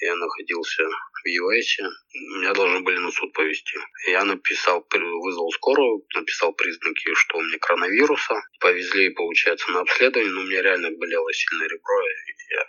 я 0.01 0.15
находился 0.15 0.83
в 1.23 1.27
ЮАСе, 1.27 1.83
меня 2.13 2.53
должны 2.53 2.81
были 2.81 2.97
на 2.97 3.11
суд 3.11 3.33
повезти. 3.33 3.77
Я 4.07 4.23
написал, 4.25 4.85
вызвал 4.91 5.51
скорую, 5.51 6.05
написал 6.15 6.53
признаки, 6.53 7.13
что 7.13 7.37
у 7.37 7.41
меня 7.41 7.57
коронавируса. 7.59 8.35
Повезли, 8.59 9.09
получается, 9.09 9.71
на 9.71 9.81
обследование, 9.81 10.33
но 10.33 10.41
у 10.41 10.43
меня 10.45 10.61
реально 10.61 10.91
болело 10.91 11.31
сильное 11.33 11.67
ребро. 11.67 12.01
И 12.01 12.53
я, 12.53 12.65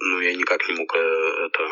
ну, 0.00 0.20
я 0.20 0.34
никак 0.34 0.68
не 0.68 0.74
мог 0.74 0.94
э, 0.94 1.46
это 1.46 1.68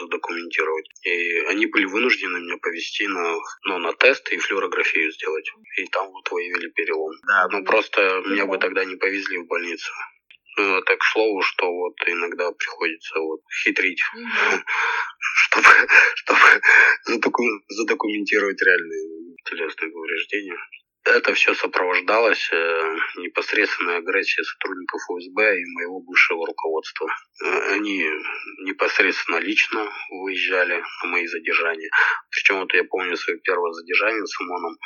задокументировать. 0.00 0.88
И 1.04 1.38
они 1.48 1.66
были 1.66 1.84
вынуждены 1.84 2.40
меня 2.40 2.56
повезти 2.58 3.06
на, 3.06 3.36
ну, 3.64 3.78
на 3.78 3.92
тест 3.92 4.28
и 4.32 4.38
флюорографию 4.38 5.12
сделать. 5.12 5.50
И 5.76 5.86
там 5.86 6.08
вот 6.10 6.30
выявили 6.30 6.70
перелом. 6.70 7.12
Да, 7.26 7.48
ну 7.50 7.64
просто 7.64 8.22
меня 8.26 8.46
бы 8.46 8.58
тогда 8.58 8.84
не 8.84 8.96
повезли 8.96 9.38
в 9.38 9.46
больницу. 9.46 9.92
Ну, 10.56 10.78
это 10.78 10.96
к 10.96 11.04
слову, 11.04 11.42
что 11.42 11.70
вот 11.70 11.94
иногда 12.06 12.52
приходится 12.52 13.18
вот 13.18 13.40
хитрить, 13.64 14.00
mm-hmm. 14.16 14.60
чтобы, 15.18 15.68
чтобы 16.14 16.60
задокументировать 17.68 18.62
реальные 18.62 19.34
телесные 19.44 19.90
повреждения. 19.90 20.58
Это 21.04 21.34
все 21.34 21.54
сопровождалось 21.54 22.48
э, 22.50 22.96
непосредственной 23.16 23.98
агрессией 23.98 24.42
сотрудников 24.42 25.02
ФСБ 25.02 25.60
и 25.60 25.64
моего 25.74 26.00
бывшего 26.00 26.46
руководства. 26.46 27.08
Э, 27.44 27.74
они 27.74 28.08
непосредственно 28.62 29.36
лично 29.36 29.86
выезжали 30.08 30.82
на 31.02 31.10
мои 31.10 31.26
задержания. 31.26 31.90
Причем 32.30 32.60
вот 32.60 32.72
я 32.72 32.84
помню 32.84 33.16
свое 33.18 33.38
первое 33.40 33.72
задержание 33.72 34.26
с 34.26 34.40
ОМОНом. 34.40 34.78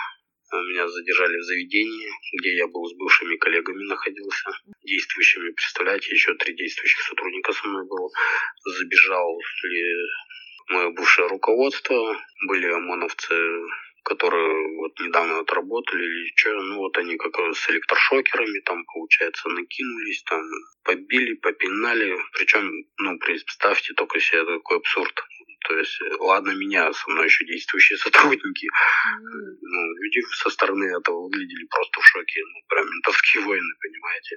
Меня 0.51 0.89
задержали 0.89 1.37
в 1.39 1.45
заведении, 1.45 2.11
где 2.39 2.57
я 2.57 2.67
был 2.67 2.87
с 2.87 2.95
бывшими 2.95 3.37
коллегами 3.37 3.85
находился, 3.85 4.51
действующими. 4.83 5.51
Представляете, 5.51 6.11
еще 6.11 6.35
три 6.35 6.55
действующих 6.55 7.01
сотрудника 7.01 7.53
со 7.53 7.67
мной 7.69 7.87
было. 7.87 8.11
Забежал 8.65 9.39
мое 10.71 10.91
бывшее 10.91 11.29
руководство, 11.29 12.17
были 12.47 12.67
ОМОНовцы, 12.67 13.35
которые 14.05 14.77
вот 14.77 14.99
недавно 15.01 15.41
отработали 15.41 16.03
или 16.03 16.33
что, 16.35 16.63
ну 16.63 16.79
вот 16.79 16.97
они 16.97 17.17
как 17.19 17.37
с 17.55 17.71
электрошокерами 17.71 18.61
там, 18.61 18.85
получается, 18.87 19.49
накинулись, 19.51 20.23
там, 20.23 20.43
побили, 20.83 21.35
попинали, 21.35 22.17
причем, 22.33 22.87
ну, 22.99 23.19
представьте 23.19 23.93
только 23.95 24.19
себе 24.21 24.45
такой 24.45 24.79
абсурд. 24.79 25.15
То 25.67 25.77
есть, 25.77 26.01
э, 26.01 26.17
ладно, 26.21 26.53
меня, 26.53 26.93
со 26.93 27.11
мной 27.11 27.27
еще 27.27 27.45
действующие 27.45 27.99
сотрудники. 28.05 28.67
Mm. 28.67 29.57
Ну, 29.61 29.95
люди 30.03 30.21
со 30.35 30.51
стороны 30.51 30.85
этого 30.85 31.25
выглядели 31.25 31.67
просто 31.71 32.01
в 32.01 32.07
шоке. 32.07 32.41
Ну, 32.45 32.61
прям 32.69 32.87
ментовские 32.87 33.43
войны, 33.47 33.75
понимаете. 33.81 34.37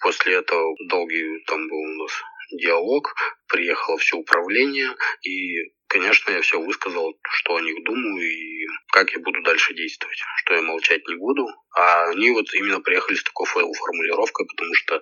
После 0.00 0.34
этого 0.34 0.74
долгий 0.88 1.44
там 1.46 1.68
был 1.68 1.78
у 1.78 2.02
нас 2.02 2.12
диалог, 2.52 3.14
приехало 3.48 3.96
все 3.98 4.16
управление, 4.16 4.94
и, 5.22 5.72
конечно, 5.86 6.32
я 6.32 6.42
все 6.42 6.60
высказал, 6.60 7.14
что 7.30 7.56
о 7.56 7.60
них 7.60 7.82
думаю 7.84 8.20
и 8.20 8.66
как 8.92 9.12
я 9.12 9.20
буду 9.20 9.40
дальше 9.42 9.74
действовать, 9.74 10.18
что 10.36 10.54
я 10.54 10.62
молчать 10.62 11.06
не 11.08 11.16
буду. 11.16 11.46
А 11.76 12.10
они 12.10 12.30
вот 12.30 12.52
именно 12.54 12.80
приехали 12.80 13.16
с 13.16 13.24
такой 13.24 13.46
формулировкой, 13.46 14.46
потому 14.46 14.74
что 14.74 15.00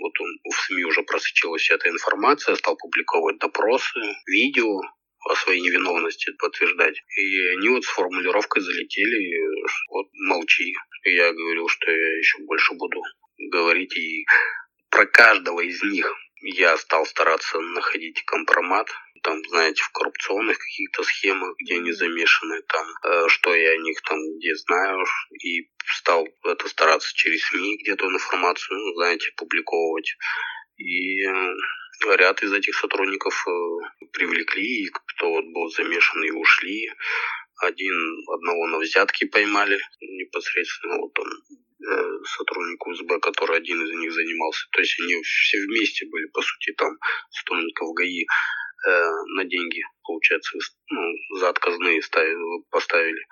вот 0.00 0.12
он, 0.20 0.38
в 0.44 0.54
СМИ 0.66 0.84
уже 0.84 1.02
просочилась 1.02 1.70
эта 1.70 1.88
информация, 1.88 2.54
стал 2.56 2.76
публиковать 2.76 3.38
допросы, 3.38 4.00
видео 4.26 4.80
о 5.24 5.34
своей 5.34 5.60
невиновности 5.60 6.32
подтверждать. 6.38 6.96
И 7.16 7.48
они 7.48 7.68
вот 7.68 7.84
с 7.84 7.88
формулировкой 7.88 8.62
залетели, 8.62 9.40
вот 9.90 10.06
молчи. 10.12 10.74
И 11.04 11.14
я 11.14 11.32
говорил, 11.32 11.68
что 11.68 11.90
я 11.90 12.18
еще 12.18 12.38
больше 12.44 12.74
буду 12.74 13.00
говорить 13.50 13.96
и 13.96 14.26
про 14.90 15.06
каждого 15.06 15.60
из 15.60 15.82
них 15.82 16.12
я 16.40 16.76
стал 16.76 17.04
стараться 17.04 17.58
находить 17.60 18.24
компромат, 18.24 18.88
там, 19.28 19.44
знаете, 19.50 19.82
в 19.82 19.90
коррупционных 19.90 20.58
каких-то 20.58 21.02
схемах, 21.02 21.54
где 21.60 21.74
они 21.74 21.92
замешаны, 21.92 22.62
там, 22.62 22.86
э, 23.04 23.28
что 23.28 23.54
я 23.54 23.72
о 23.72 23.76
них 23.76 24.00
там 24.00 24.18
где 24.38 24.54
знаю, 24.56 25.04
и 25.44 25.68
стал 25.98 26.26
это 26.44 26.66
стараться 26.68 27.14
через 27.14 27.44
СМИ 27.44 27.76
где-то 27.82 28.06
информацию, 28.06 28.78
ну, 28.78 28.94
знаете, 28.94 29.30
публиковывать. 29.36 30.16
И 30.78 31.26
э, 31.26 31.54
ряд 32.16 32.42
из 32.42 32.54
этих 32.54 32.74
сотрудников 32.74 33.34
э, 33.46 34.06
привлекли, 34.12 34.84
и 34.84 34.88
кто 34.88 35.28
вот 35.28 35.44
был 35.44 35.68
замешан 35.68 36.24
и 36.24 36.30
ушли. 36.30 36.90
Один, 37.60 37.94
одного 38.32 38.66
на 38.68 38.78
взятки 38.78 39.26
поймали 39.26 39.78
непосредственно, 40.00 40.98
вот 41.00 41.18
он 41.18 41.28
сотрудник 42.36 42.86
УСБ, 42.86 43.20
который 43.20 43.56
один 43.56 43.82
из 43.84 43.90
них 43.98 44.12
занимался. 44.12 44.66
То 44.72 44.80
есть 44.80 44.98
они 45.00 45.22
все 45.22 45.58
вместе 45.66 46.06
были, 46.06 46.26
по 46.26 46.42
сути, 46.42 46.72
там 46.72 46.98
сотрудников 47.30 47.94
ГАИ 47.94 48.26
э, 48.86 49.10
на 49.36 49.44
деньги, 49.44 49.82
получается, 50.02 50.58
ну, 50.90 51.38
за 51.38 51.48
отказные 51.50 52.02
ставили, 52.02 52.62
поставили. 52.70 53.24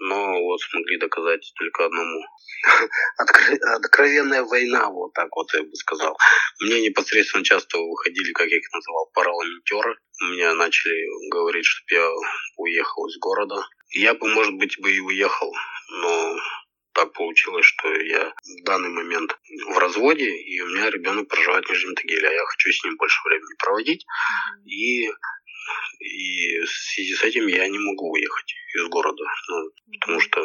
Но 0.00 0.40
вот 0.42 0.60
смогли 0.60 0.96
доказать 0.98 1.52
только 1.56 1.86
одному. 1.86 2.20
Откровенная 3.76 4.44
война, 4.44 4.88
вот 4.90 5.12
так 5.12 5.28
вот 5.34 5.52
я 5.54 5.62
бы 5.62 5.74
сказал. 5.74 6.16
Мне 6.60 6.82
непосредственно 6.82 7.44
часто 7.44 7.78
выходили, 7.78 8.32
как 8.32 8.46
я 8.46 8.58
их 8.58 8.72
называл, 8.72 9.10
парламентеры. 9.12 9.96
Мне 10.20 10.52
начали 10.54 11.30
говорить, 11.30 11.64
чтобы 11.64 12.00
я 12.00 12.08
уехал 12.58 13.06
из 13.08 13.18
города. 13.18 13.66
Я 13.90 14.14
бы, 14.14 14.28
может 14.28 14.54
быть, 14.54 14.78
бы 14.80 14.92
и 14.92 15.00
уехал, 15.00 15.52
но 15.90 16.36
так 16.98 17.12
получилось, 17.12 17.64
что 17.64 17.88
я 17.94 18.34
в 18.34 18.64
данный 18.64 18.88
момент 18.88 19.38
в 19.68 19.78
разводе, 19.78 20.28
и 20.28 20.60
у 20.60 20.66
меня 20.66 20.90
ребенок 20.90 21.28
проживает 21.28 21.64
в 21.64 21.70
Нижнем 21.70 21.94
Тагиле, 21.94 22.28
а 22.28 22.32
я 22.32 22.44
хочу 22.44 22.72
с 22.72 22.84
ним 22.84 22.96
больше 22.96 23.20
времени 23.24 23.54
проводить. 23.56 24.04
И, 24.66 25.06
и 26.00 26.60
в 26.60 26.68
связи 26.68 27.14
с 27.14 27.22
этим 27.22 27.46
я 27.46 27.68
не 27.68 27.78
могу 27.78 28.10
уехать 28.10 28.52
из 28.74 28.88
города, 28.88 29.22
ну, 29.48 29.70
потому 30.00 30.20
что 30.20 30.44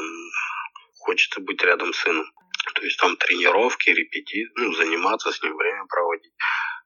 хочется 0.99 1.41
быть 1.41 1.63
рядом 1.63 1.91
с 1.91 1.97
сыном. 1.97 2.31
То 2.75 2.83
есть 2.83 2.99
там 2.99 3.17
тренировки, 3.17 3.89
репетиции, 3.89 4.51
ну, 4.55 4.73
заниматься 4.73 5.31
с 5.31 5.41
ним, 5.41 5.57
время 5.57 5.85
проводить. 5.87 6.33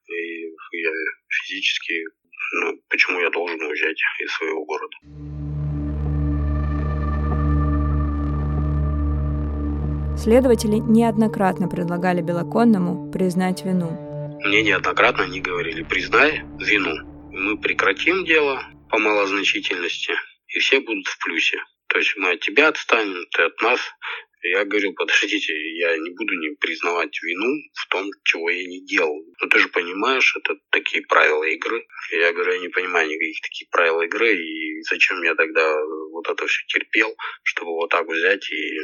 И 0.08 0.46
я 0.78 0.92
физически, 1.42 2.06
ну, 2.62 2.82
почему 2.90 3.20
я 3.20 3.30
должен 3.30 3.62
уезжать 3.62 3.98
из 4.20 4.32
своего 4.32 4.64
города. 4.64 5.47
Следователи 10.18 10.78
неоднократно 10.78 11.68
предлагали 11.68 12.22
Белоконному 12.22 13.12
признать 13.12 13.64
вину. 13.64 13.92
Мне 14.44 14.64
неоднократно 14.64 15.26
они 15.26 15.40
говорили, 15.42 15.84
признай 15.84 16.42
вину. 16.60 16.96
Мы 17.32 17.58
прекратим 17.60 18.26
дело 18.26 18.64
по 18.90 18.98
малозначительности, 18.98 20.14
и 20.48 20.60
все 20.60 20.80
будут 20.80 21.06
в 21.08 21.24
плюсе. 21.24 21.58
То 21.88 22.00
есть 22.00 22.16
мы 22.18 22.32
от 22.32 22.40
тебя 22.40 22.70
отстанем, 22.70 23.26
ты 23.32 23.44
от 23.44 23.62
нас. 23.62 23.80
Я 24.50 24.66
говорил, 24.66 24.94
подождите, 24.94 25.54
я 25.78 25.98
не 25.98 26.12
буду 26.12 26.34
не 26.36 26.56
признавать 26.56 27.22
вину 27.22 27.62
в 27.74 27.88
том, 27.88 28.10
чего 28.24 28.50
я 28.50 28.66
не 28.66 28.86
делал. 28.86 29.24
Но 29.42 29.48
ты 29.48 29.60
же 29.60 29.70
понимаешь, 29.70 30.36
это 30.38 30.56
такие 30.72 31.04
правила 31.04 31.44
игры. 31.44 31.86
Я 32.12 32.32
говорю, 32.34 32.54
я 32.54 32.60
не 32.60 32.70
понимаю 32.70 33.10
никаких 33.10 33.42
таких 33.42 33.70
правил 33.70 34.02
игры, 34.02 34.36
и 34.36 34.82
зачем 34.84 35.22
я 35.24 35.36
тогда 35.36 35.76
вот 36.12 36.30
это 36.30 36.48
все 36.48 36.64
терпел, 36.68 37.16
чтобы 37.44 37.72
вот 37.72 37.90
так 37.90 38.08
взять 38.08 38.50
и 38.52 38.80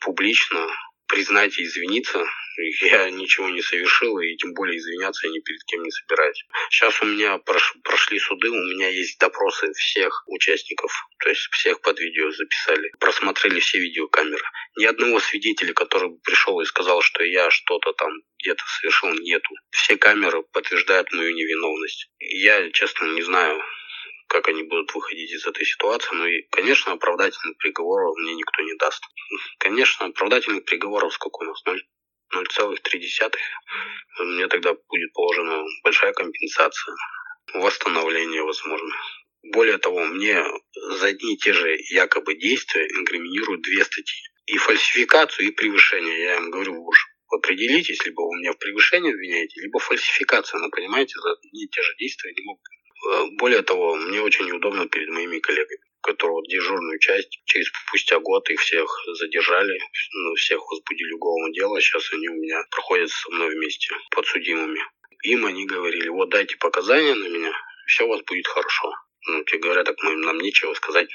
публично 0.00 0.68
признать 1.14 1.56
и 1.58 1.64
извиниться. 1.64 2.24
Я 2.80 3.10
ничего 3.10 3.48
не 3.48 3.62
совершил, 3.62 4.18
и 4.18 4.36
тем 4.36 4.52
более 4.54 4.78
извиняться 4.78 5.26
я 5.26 5.32
ни 5.32 5.40
перед 5.40 5.62
кем 5.64 5.82
не 5.82 5.90
собираюсь. 5.90 6.44
Сейчас 6.70 7.00
у 7.02 7.06
меня 7.06 7.38
прошли 7.38 8.18
суды, 8.18 8.48
у 8.48 8.54
меня 8.54 8.88
есть 8.88 9.18
допросы 9.18 9.72
всех 9.72 10.22
участников, 10.26 10.92
то 11.18 11.30
есть 11.30 11.48
всех 11.50 11.80
под 11.80 11.98
видео 11.98 12.30
записали. 12.30 12.92
Просмотрели 13.00 13.58
все 13.58 13.78
видеокамеры. 13.78 14.44
Ни 14.76 14.84
одного 14.84 15.18
свидетеля, 15.20 15.72
который 15.72 16.16
пришел 16.22 16.60
и 16.60 16.64
сказал, 16.64 17.00
что 17.02 17.24
я 17.24 17.50
что-то 17.50 17.92
там 17.92 18.10
где-то 18.40 18.62
совершил, 18.80 19.10
нету. 19.14 19.50
Все 19.70 19.96
камеры 19.96 20.42
подтверждают 20.52 21.12
мою 21.12 21.34
невиновность. 21.34 22.08
Я, 22.20 22.70
честно, 22.70 23.06
не 23.06 23.22
знаю, 23.22 23.60
как 24.34 24.48
они 24.48 24.64
будут 24.64 24.92
выходить 24.92 25.30
из 25.30 25.46
этой 25.46 25.64
ситуации. 25.64 26.12
Ну 26.12 26.26
и, 26.26 26.42
конечно, 26.50 26.92
оправдательных 26.92 27.56
приговоров 27.58 28.16
мне 28.16 28.34
никто 28.34 28.62
не 28.62 28.74
даст. 28.74 29.04
Конечно, 29.58 30.06
оправдательных 30.06 30.64
приговоров 30.64 31.14
сколько 31.14 31.44
у 31.44 31.44
нас? 31.44 31.62
0,3. 32.34 33.32
Мне 34.18 34.48
тогда 34.48 34.74
будет 34.88 35.12
положена 35.12 35.64
большая 35.84 36.12
компенсация, 36.14 36.96
восстановление, 37.52 38.42
возможно. 38.42 38.92
Более 39.52 39.78
того, 39.78 40.04
мне 40.04 40.44
за 40.74 41.06
одни 41.06 41.34
и 41.34 41.36
те 41.36 41.52
же 41.52 41.76
якобы 41.90 42.34
действия 42.34 42.88
инкриминируют 42.88 43.62
две 43.62 43.84
статьи. 43.84 44.20
И 44.46 44.56
фальсификацию, 44.58 45.46
и 45.46 45.52
превышение. 45.52 46.20
Я 46.22 46.36
им 46.38 46.50
говорю, 46.50 46.82
уж 46.82 47.06
определитесь, 47.30 48.04
либо 48.04 48.22
вы 48.22 48.38
меня 48.38 48.52
в 48.52 48.58
превышении 48.58 49.12
обвиняете, 49.12 49.60
либо 49.60 49.78
фальсификация. 49.78 50.58
Но 50.58 50.70
понимаете, 50.70 51.14
за 51.20 51.30
одни 51.30 51.66
и 51.66 51.68
те 51.68 51.82
же 51.82 51.94
действия 51.98 52.32
не 52.32 52.44
могут 52.44 52.64
более 53.38 53.62
того, 53.62 53.96
мне 53.96 54.20
очень 54.20 54.46
неудобно 54.46 54.88
перед 54.88 55.08
моими 55.08 55.38
коллегами, 55.38 55.80
которые 56.02 56.34
вот 56.34 56.46
дежурную 56.48 56.98
часть 56.98 57.40
через 57.44 57.68
спустя 57.86 58.18
год 58.18 58.48
их 58.50 58.60
всех 58.60 58.88
задержали, 59.14 59.78
ну, 60.12 60.34
всех 60.34 60.60
возбудили 60.70 61.12
уголовное 61.12 61.52
дело, 61.52 61.80
сейчас 61.80 62.12
они 62.12 62.28
у 62.28 62.34
меня 62.34 62.62
проходят 62.70 63.10
со 63.10 63.30
мной 63.30 63.54
вместе 63.54 63.94
подсудимыми. 64.10 64.80
Им 65.24 65.46
они 65.46 65.66
говорили, 65.66 66.08
вот 66.08 66.28
дайте 66.30 66.56
показания 66.56 67.14
на 67.14 67.28
меня, 67.28 67.52
все 67.86 68.04
у 68.04 68.08
вас 68.08 68.22
будет 68.22 68.46
хорошо. 68.46 68.92
Ну, 69.26 69.42
тебе 69.44 69.60
говорят, 69.60 69.86
так 69.86 69.96
мы, 70.02 70.16
нам 70.16 70.38
нечего 70.38 70.74
сказать. 70.74 71.08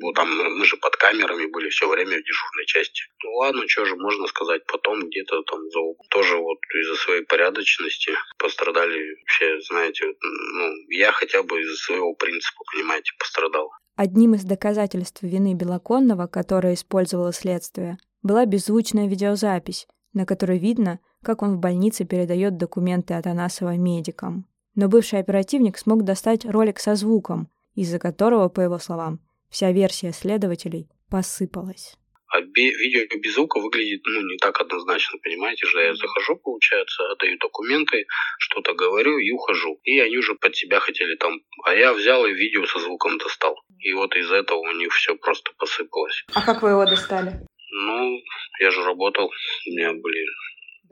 Вот 0.00 0.14
там 0.14 0.28
мы 0.28 0.64
же 0.64 0.76
под 0.76 0.96
камерами 0.96 1.46
были 1.46 1.68
все 1.70 1.88
время 1.88 2.18
в 2.18 2.24
дежурной 2.24 2.66
части. 2.66 3.02
Ну 3.22 3.34
ладно, 3.34 3.62
что 3.68 3.84
же 3.84 3.96
можно 3.96 4.26
сказать 4.26 4.62
потом 4.66 5.08
где-то 5.08 5.42
там 5.42 5.60
за 5.70 5.80
тоже 6.10 6.36
вот 6.36 6.58
из-за 6.82 6.96
своей 6.96 7.22
порядочности 7.22 8.12
пострадали 8.38 9.16
все, 9.26 9.60
знаете, 9.60 10.06
ну 10.06 10.72
я 10.88 11.12
хотя 11.12 11.42
бы 11.42 11.60
из-за 11.60 11.76
своего 11.76 12.14
принципа, 12.14 12.64
понимаете, 12.72 13.12
пострадал. 13.18 13.70
Одним 13.96 14.34
из 14.34 14.44
доказательств 14.44 15.22
вины 15.22 15.54
Белоконного, 15.54 16.26
которое 16.26 16.74
использовало 16.74 17.32
следствие, 17.32 17.98
была 18.22 18.44
беззвучная 18.44 19.06
видеозапись, 19.06 19.86
на 20.12 20.26
которой 20.26 20.58
видно, 20.58 20.98
как 21.22 21.42
он 21.42 21.56
в 21.56 21.58
больнице 21.58 22.04
передает 22.04 22.56
документы 22.56 23.14
от 23.14 23.26
Анасова 23.26 23.76
медикам. 23.76 24.46
Но 24.74 24.88
бывший 24.88 25.20
оперативник 25.20 25.78
смог 25.78 26.02
достать 26.02 26.44
ролик 26.44 26.80
со 26.80 26.96
звуком, 26.96 27.48
из-за 27.74 27.98
которого, 27.98 28.48
по 28.48 28.60
его 28.60 28.78
словам, 28.78 29.20
вся 29.50 29.72
версия 29.72 30.12
следователей 30.12 30.88
посыпалась. 31.10 31.96
А 32.34 32.40
видео 32.40 33.06
без 33.20 33.34
звука 33.34 33.60
выглядит 33.60 34.00
ну, 34.04 34.20
не 34.22 34.36
так 34.38 34.60
однозначно, 34.60 35.18
понимаете 35.22 35.66
же. 35.66 35.80
Я 35.80 35.94
захожу, 35.94 36.34
получается, 36.36 37.08
отдаю 37.12 37.38
документы, 37.38 38.06
что-то 38.38 38.74
говорю 38.74 39.18
и 39.18 39.30
ухожу. 39.30 39.78
И 39.84 40.00
они 40.00 40.18
уже 40.18 40.34
под 40.34 40.56
себя 40.56 40.80
хотели 40.80 41.14
там. 41.14 41.40
А 41.64 41.74
я 41.74 41.92
взял 41.92 42.26
и 42.26 42.32
видео 42.32 42.66
со 42.66 42.80
звуком 42.80 43.18
достал. 43.18 43.54
И 43.78 43.92
вот 43.92 44.16
из 44.16 44.32
этого 44.32 44.58
у 44.58 44.72
них 44.72 44.92
все 44.92 45.14
просто 45.14 45.52
посыпалось. 45.56 46.24
А 46.34 46.44
как 46.44 46.62
вы 46.62 46.70
его 46.70 46.84
достали? 46.84 47.46
Ну, 47.70 48.20
я 48.60 48.70
же 48.72 48.82
работал, 48.82 49.26
у 49.26 49.70
меня 49.70 49.92
были 49.92 50.26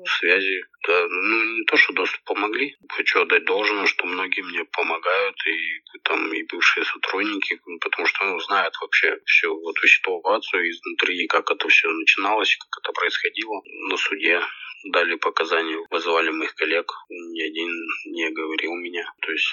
связи. 0.06 0.64
Да, 0.86 1.06
ну, 1.08 1.44
не 1.58 1.64
то, 1.64 1.76
что 1.76 1.92
доступ 1.92 2.22
помогли. 2.24 2.76
Хочу 2.88 3.20
отдать 3.20 3.44
должное, 3.44 3.86
что 3.86 4.06
многие 4.06 4.42
мне 4.42 4.64
помогают, 4.64 5.36
и 5.46 5.98
там 6.04 6.32
и 6.32 6.42
бывшие 6.44 6.84
сотрудники, 6.84 7.60
потому 7.80 8.06
что 8.06 8.24
ну, 8.24 8.38
знают 8.40 8.74
вообще 8.80 9.18
всю 9.26 9.70
эту 9.70 9.86
ситуацию 9.86 10.70
изнутри, 10.70 11.26
как 11.26 11.50
это 11.50 11.68
все 11.68 11.88
начиналось, 11.90 12.56
как 12.56 12.82
это 12.82 12.92
происходило 12.92 13.62
на 13.88 13.96
суде 13.96 14.42
дали 14.84 15.14
показания, 15.14 15.78
вызывали 15.90 16.30
моих 16.30 16.54
коллег, 16.54 16.92
ни 17.08 17.42
один 17.42 17.70
не 18.06 18.30
говорил 18.30 18.74
меня. 18.74 19.04
То 19.20 19.30
есть 19.30 19.46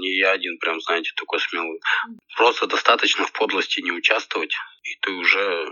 не 0.00 0.16
я 0.16 0.32
один 0.32 0.58
прям, 0.58 0.80
знаете, 0.80 1.12
такой 1.16 1.40
смелый. 1.40 1.80
Просто 2.36 2.66
достаточно 2.66 3.26
в 3.26 3.32
подлости 3.32 3.80
не 3.80 3.92
участвовать, 3.92 4.54
и 4.84 4.96
ты 5.02 5.12
уже 5.12 5.68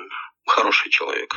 хороший 0.47 0.91
человек. 0.91 1.35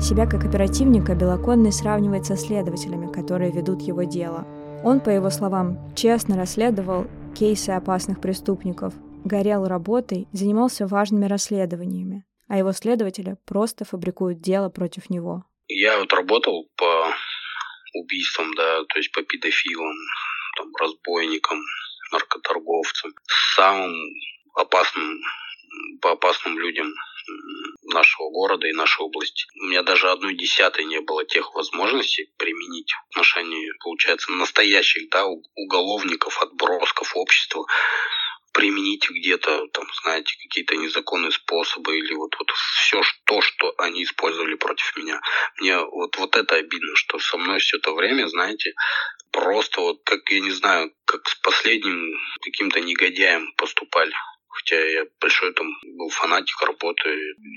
Себя 0.00 0.26
как 0.26 0.44
оперативника 0.44 1.16
Белоконный 1.16 1.72
сравнивает 1.72 2.24
со 2.24 2.36
следователями, 2.36 3.12
которые 3.12 3.50
ведут 3.50 3.82
его 3.82 4.04
дело. 4.04 4.46
Он, 4.84 5.00
по 5.00 5.10
его 5.10 5.28
словам, 5.28 5.92
честно 5.96 6.36
расследовал 6.36 7.08
кейсы 7.36 7.70
опасных 7.70 8.20
преступников, 8.20 8.94
горел 9.24 9.66
работой, 9.66 10.28
занимался 10.32 10.86
важными 10.86 11.26
расследованиями, 11.26 12.24
а 12.46 12.56
его 12.58 12.70
следователи 12.70 13.36
просто 13.44 13.84
фабрикуют 13.84 14.40
дело 14.40 14.68
против 14.68 15.10
него. 15.10 15.44
Я 15.66 15.98
вот 15.98 16.12
работал 16.12 16.68
по 16.76 17.12
убийствам, 17.94 18.54
да, 18.54 18.84
то 18.88 18.98
есть 19.00 19.10
по 19.12 19.22
педофилам, 19.22 19.96
там, 20.56 20.68
разбойникам, 20.80 21.58
наркоторговцам, 22.12 23.10
самым 23.56 23.92
опасным, 24.54 25.20
по 26.00 26.12
опасным 26.12 26.56
людям 26.56 26.86
нашего 27.84 28.30
города 28.30 28.66
и 28.66 28.72
нашей 28.72 29.02
области. 29.02 29.46
У 29.60 29.66
меня 29.66 29.82
даже 29.82 30.10
одной 30.10 30.34
десятой 30.34 30.84
не 30.84 31.00
было 31.00 31.24
тех 31.24 31.54
возможностей 31.54 32.30
применить 32.36 32.92
в 32.92 33.10
отношении, 33.10 33.72
получается, 33.80 34.32
настоящих 34.32 35.08
да, 35.10 35.26
уголовников, 35.26 36.40
отбросков 36.42 37.16
общества, 37.16 37.66
применить 38.52 39.08
где-то, 39.08 39.68
там, 39.68 39.86
знаете, 40.02 40.34
какие-то 40.42 40.76
незаконные 40.76 41.30
способы 41.30 41.98
или 41.98 42.14
вот, 42.14 42.34
вот 42.38 42.50
все 42.50 43.02
то, 43.24 43.40
что 43.40 43.74
они 43.78 44.02
использовали 44.02 44.54
против 44.54 44.96
меня. 44.96 45.20
Мне 45.60 45.78
вот, 45.78 46.16
вот 46.16 46.36
это 46.36 46.56
обидно, 46.56 46.96
что 46.96 47.18
со 47.18 47.36
мной 47.36 47.60
все 47.60 47.76
это 47.76 47.92
время, 47.92 48.26
знаете, 48.26 48.74
просто 49.30 49.80
вот 49.80 50.00
как, 50.04 50.28
я 50.30 50.40
не 50.40 50.50
знаю, 50.50 50.92
как 51.04 51.28
с 51.28 51.34
последним 51.36 52.18
каким-то 52.40 52.80
негодяем 52.80 53.52
поступали 53.52 54.12
хотя 54.48 54.76
я 54.76 55.06
большой 55.20 55.52
там 55.54 55.66
был 55.82 56.08
фанатик 56.08 56.60
работы, 56.62 57.08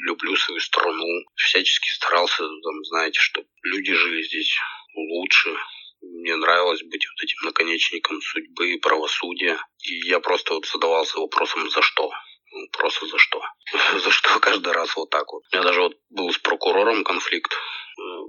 люблю 0.05 0.35
свою 0.35 0.59
страну, 0.59 1.25
всячески 1.35 1.89
старался, 1.89 2.43
там, 2.43 2.83
знаете, 2.85 3.19
чтобы 3.19 3.47
люди 3.63 3.93
жили 3.93 4.23
здесь 4.23 4.55
лучше, 4.95 5.55
мне 6.01 6.35
нравилось 6.35 6.81
быть 6.83 7.05
вот 7.07 7.23
этим 7.23 7.37
наконечником 7.45 8.21
судьбы, 8.21 8.79
правосудия. 8.81 9.57
И 9.83 10.09
я 10.09 10.19
просто 10.19 10.55
вот 10.55 10.65
задавался 10.65 11.19
вопросом, 11.19 11.69
за 11.69 11.81
что? 11.81 12.11
Ну, 12.51 12.67
просто 12.71 13.05
за 13.05 13.17
что? 13.17 13.41
за 14.03 14.09
что 14.09 14.39
каждый 14.39 14.73
раз 14.73 14.95
вот 14.95 15.09
так 15.09 15.31
вот? 15.31 15.43
У 15.51 15.55
меня 15.55 15.63
даже 15.63 15.81
вот 15.81 15.97
был 16.09 16.31
с 16.31 16.37
прокурором 16.39 17.03
конфликт 17.03 17.53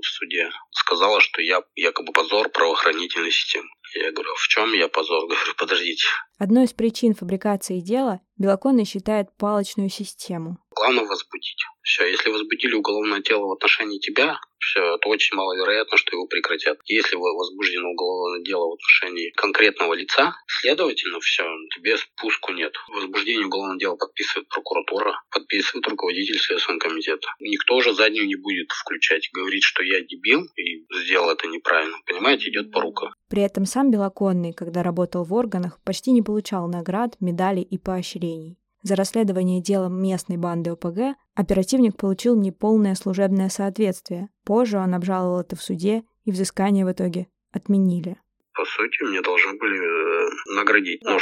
в 0.00 0.04
суде. 0.04 0.50
Сказала, 0.70 1.20
что 1.20 1.40
я 1.42 1.62
якобы 1.74 2.12
позор 2.12 2.48
правоохранительной 2.50 3.30
системы. 3.30 3.68
Я 3.94 4.10
говорю, 4.12 4.32
«А 4.32 4.36
в 4.36 4.48
чем 4.48 4.72
я 4.72 4.88
позор? 4.88 5.26
Говорю, 5.28 5.54
подождите. 5.56 6.06
Одной 6.38 6.64
из 6.64 6.72
причин 6.72 7.14
фабрикации 7.14 7.80
дела 7.80 8.20
Белоконный 8.42 8.84
считает 8.84 9.28
палочную 9.38 9.88
систему. 9.88 10.58
Главное 10.74 11.04
возбудить. 11.04 11.62
Все, 11.82 12.06
если 12.06 12.28
возбудили 12.28 12.74
уголовное 12.74 13.20
дело 13.20 13.46
в 13.46 13.52
отношении 13.52 14.00
тебя, 14.00 14.40
все, 14.58 14.94
это 14.96 15.08
очень 15.08 15.36
маловероятно, 15.36 15.96
что 15.96 16.16
его 16.16 16.26
прекратят. 16.26 16.78
Если 16.86 17.14
возбуждено 17.14 17.90
уголовное 17.90 18.42
дело 18.42 18.70
в 18.70 18.72
отношении 18.74 19.30
конкретного 19.36 19.94
лица, 19.94 20.34
следовательно, 20.46 21.20
все, 21.20 21.44
тебе 21.74 21.96
спуску 21.98 22.52
нет. 22.52 22.74
Возбуждение 22.88 23.46
уголовного 23.46 23.78
дела 23.78 23.96
подписывает 23.96 24.48
прокуратура, 24.48 25.22
подписывает 25.30 25.86
руководитель 25.86 26.38
Следственного 26.40 26.80
комитета. 26.80 27.28
Никто 27.38 27.76
уже 27.76 27.92
заднюю 27.92 28.26
не 28.26 28.36
будет 28.36 28.72
включать. 28.72 29.28
Говорит, 29.32 29.61
что 29.62 29.82
я 29.82 30.02
дебил 30.02 30.42
и 30.56 30.86
сделал 31.04 31.30
это 31.30 31.46
неправильно. 31.46 31.96
Понимаете, 32.06 32.50
идет 32.50 32.70
порука. 32.72 33.12
При 33.28 33.42
этом 33.42 33.64
сам 33.64 33.90
Белоконный, 33.90 34.52
когда 34.52 34.82
работал 34.82 35.24
в 35.24 35.32
органах, 35.32 35.80
почти 35.84 36.12
не 36.12 36.22
получал 36.22 36.68
наград, 36.68 37.16
медалей 37.20 37.62
и 37.62 37.78
поощрений. 37.78 38.58
За 38.82 38.96
расследование 38.96 39.62
дела 39.62 39.88
местной 39.88 40.36
банды 40.36 40.70
ОПГ 40.70 41.16
оперативник 41.34 41.96
получил 41.96 42.36
неполное 42.36 42.96
служебное 42.96 43.48
соответствие. 43.48 44.28
Позже 44.44 44.78
он 44.78 44.94
обжаловал 44.94 45.40
это 45.40 45.54
в 45.54 45.62
суде, 45.62 46.02
и 46.24 46.32
взыскание 46.32 46.84
в 46.84 46.90
итоге 46.90 47.28
отменили. 47.52 48.16
По 48.54 48.64
сути, 48.64 49.02
мне 49.02 49.20
должны 49.22 49.54
были 49.54 49.78
э, 49.78 50.30
наградить. 50.54 51.00
Да. 51.02 51.12
Но 51.12 51.20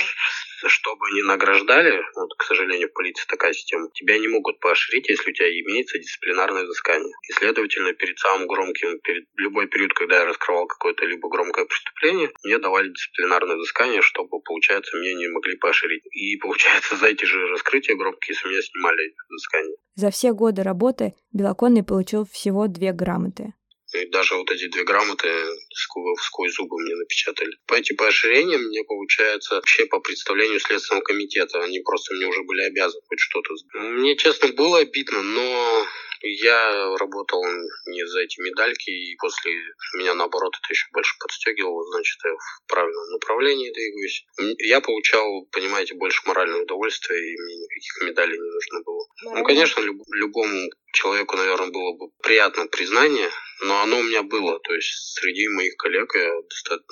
чтобы 0.69 1.11
не 1.13 1.23
награждали, 1.23 2.03
вот, 2.15 2.35
к 2.37 2.43
сожалению, 2.43 2.89
в 2.89 2.93
полиции 2.93 3.25
такая 3.27 3.53
система, 3.53 3.89
тебя 3.95 4.19
не 4.19 4.29
могут 4.29 4.61
поощрить, 4.61 5.09
если 5.09 5.31
у 5.31 5.33
тебя 5.33 5.49
имеется 5.49 5.99
дисциплинарное 5.99 6.65
взыскание. 6.65 7.13
И, 7.29 7.33
следовательно, 7.33 7.93
перед 7.95 8.19
самым 8.19 8.47
громким, 8.47 8.99
перед 9.01 9.25
любой 9.37 9.69
период, 9.69 9.95
когда 9.95 10.19
я 10.19 10.25
раскрывал 10.27 10.67
какое-то 10.67 11.07
либо 11.07 11.29
громкое 11.29 11.65
преступление, 11.65 12.31
мне 12.45 12.59
давали 12.59 12.89
дисциплинарное 12.89 13.57
взыскание, 13.57 14.03
чтобы, 14.03 14.41
получается, 14.43 14.97
мне 14.97 15.15
не 15.15 15.29
могли 15.29 15.57
поощрить. 15.57 16.05
И, 16.13 16.37
получается, 16.37 16.97
за 16.97 17.07
эти 17.07 17.25
же 17.25 17.47
раскрытия 17.49 17.97
громкие 17.97 18.35
с 18.35 18.45
меня 18.45 18.61
снимали 18.61 19.15
взыскание. 19.29 19.77
За 19.95 20.11
все 20.11 20.33
годы 20.33 20.63
работы 20.63 21.15
Белоконный 21.33 21.85
получил 21.85 22.27
всего 22.27 22.67
две 22.67 22.93
грамоты. 22.93 23.55
И 23.93 24.07
даже 24.07 24.37
вот 24.37 24.51
эти 24.51 24.69
две 24.69 24.85
грамоты 24.85 25.29
сквозь, 25.73 26.55
зубы 26.55 26.81
мне 26.81 26.95
напечатали. 26.95 27.57
По 27.67 27.75
эти 27.75 27.93
поощрения 27.93 28.59
мне, 28.59 28.85
получается, 28.85 29.57
вообще 29.57 29.87
по 29.87 30.01
представлению 30.01 30.61
Следственного 30.61 31.03
комитета, 31.03 31.63
они 31.63 31.81
просто 31.81 32.15
мне 32.15 32.27
уже 32.27 32.43
были 32.43 32.63
обязаны 32.63 33.03
хоть 33.09 33.21
что-то. 33.21 33.55
Мне, 33.75 34.17
честно, 34.17 34.49
было 34.49 34.79
обидно, 34.79 35.23
но 35.23 35.87
я 36.23 36.97
работал 36.99 37.43
не 37.87 38.07
за 38.07 38.21
эти 38.21 38.41
медальки, 38.41 38.91
и 38.91 39.17
после 39.17 39.53
меня, 39.95 40.15
наоборот, 40.15 40.55
это 40.63 40.73
еще 40.73 40.87
больше 40.93 41.17
подстегивало, 41.19 41.83
значит, 41.91 42.19
я 42.25 42.33
в 42.33 42.67
правильном 42.69 43.11
направлении 43.13 43.73
двигаюсь. 43.73 44.25
Я 44.59 44.81
получал, 44.81 45.47
понимаете, 45.51 45.95
больше 45.95 46.21
морального 46.27 46.63
удовольствия, 46.63 47.17
и 47.17 47.41
мне 47.41 47.57
никаких 47.57 48.03
медалей 48.03 48.39
не 48.39 48.51
нужно 48.51 48.83
было. 48.83 49.07
Ну, 49.23 49.45
конечно, 49.45 49.81
люб, 49.81 49.97
любому 50.13 50.69
человеку, 50.93 51.37
наверное, 51.37 51.71
было 51.71 51.93
бы 51.97 52.11
приятно 52.23 52.67
признание, 52.67 53.31
но 53.63 53.83
оно 53.83 53.99
у 53.99 54.03
меня 54.03 54.23
было. 54.23 54.59
То 54.61 54.75
есть 54.75 55.15
среди 55.15 55.49
моих 55.49 55.77
коллег 55.77 56.15
я 56.15 56.33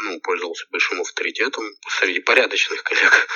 ну, 0.05 0.21
пользовался 0.21 0.67
большим 0.71 1.01
авторитетом, 1.01 1.65
среди 1.89 2.21
порядочных 2.21 2.83
коллег. 2.85 3.29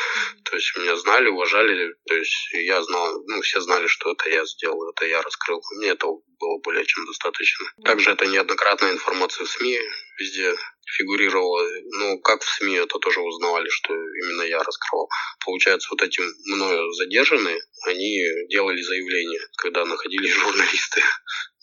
То 0.45 0.57
есть 0.57 0.77
меня 0.77 0.97
знали, 0.97 1.29
уважали. 1.29 1.95
То 2.07 2.15
есть 2.15 2.53
я 2.53 2.83
знал, 2.83 3.23
ну, 3.27 3.41
все 3.43 3.61
знали, 3.61 3.87
что 3.87 4.13
это 4.13 4.29
я 4.29 4.45
сделал, 4.45 4.91
это 4.91 5.07
я 5.07 5.23
раскрыл. 5.23 5.63
Мне 5.77 5.89
этого 5.89 6.21
было 6.39 6.59
более 6.63 6.85
чем 6.85 7.07
достаточно. 7.07 7.67
Также 7.85 8.11
это 8.11 8.27
неоднократная 8.27 8.93
информация 8.93 9.47
в 9.47 9.51
СМИ 9.51 9.79
везде 10.19 10.55
фигурировала. 10.97 11.67
Ну, 11.99 12.21
как 12.21 12.43
в 12.43 12.49
СМИ 12.57 12.77
это 12.77 12.99
тоже 12.99 13.21
узнавали, 13.21 13.69
что 13.69 13.95
именно 13.95 14.43
я 14.43 14.63
раскрывал. 14.63 15.09
Получается, 15.45 15.89
вот 15.91 16.03
эти 16.03 16.21
мною 16.47 16.93
задержанные, 16.93 17.59
они 17.87 18.23
делали 18.49 18.81
заявление, 18.83 19.41
когда 19.57 19.85
находились 19.85 20.33
журналисты. 20.33 21.03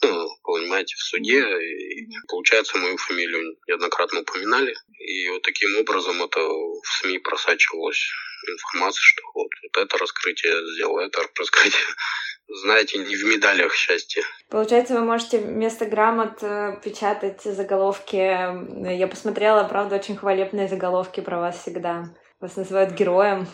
Ну, 0.02 0.30
понимаете, 0.44 0.96
в 0.96 1.04
суде. 1.04 1.42
И, 1.42 2.08
получается, 2.30 2.78
мою 2.78 2.96
фамилию 2.96 3.58
неоднократно 3.68 4.22
упоминали. 4.22 4.74
И 4.98 5.28
вот 5.28 5.42
таким 5.42 5.78
образом 5.78 6.24
это 6.24 6.40
в 6.40 6.82
СМИ 7.02 7.20
просачивалось 7.20 8.08
информация, 8.48 9.02
что 9.02 9.22
вот, 9.34 9.50
вот 9.62 9.84
это 9.84 9.98
раскрытие 9.98 10.54
сделал, 10.74 11.00
это 11.00 11.28
раскрытие 11.38 11.82
знаете, 12.50 12.98
не 12.98 13.16
в 13.16 13.24
медалях 13.26 13.74
счастье. 13.76 14.24
Получается, 14.50 14.96
вы 14.96 15.02
можете 15.02 15.38
вместо 15.38 15.86
грамот 15.86 16.42
э, 16.42 16.80
печатать 16.84 17.44
заголовки. 17.44 18.16
Я 18.16 19.08
посмотрела, 19.08 19.64
правда, 19.66 19.98
очень 19.98 20.18
хвалебные 20.18 20.68
заголовки 20.68 21.22
про 21.22 21.40
вас 21.40 21.62
всегда. 21.62 22.06
Вас 22.40 22.56
называют 22.56 22.94
героем. 22.94 23.48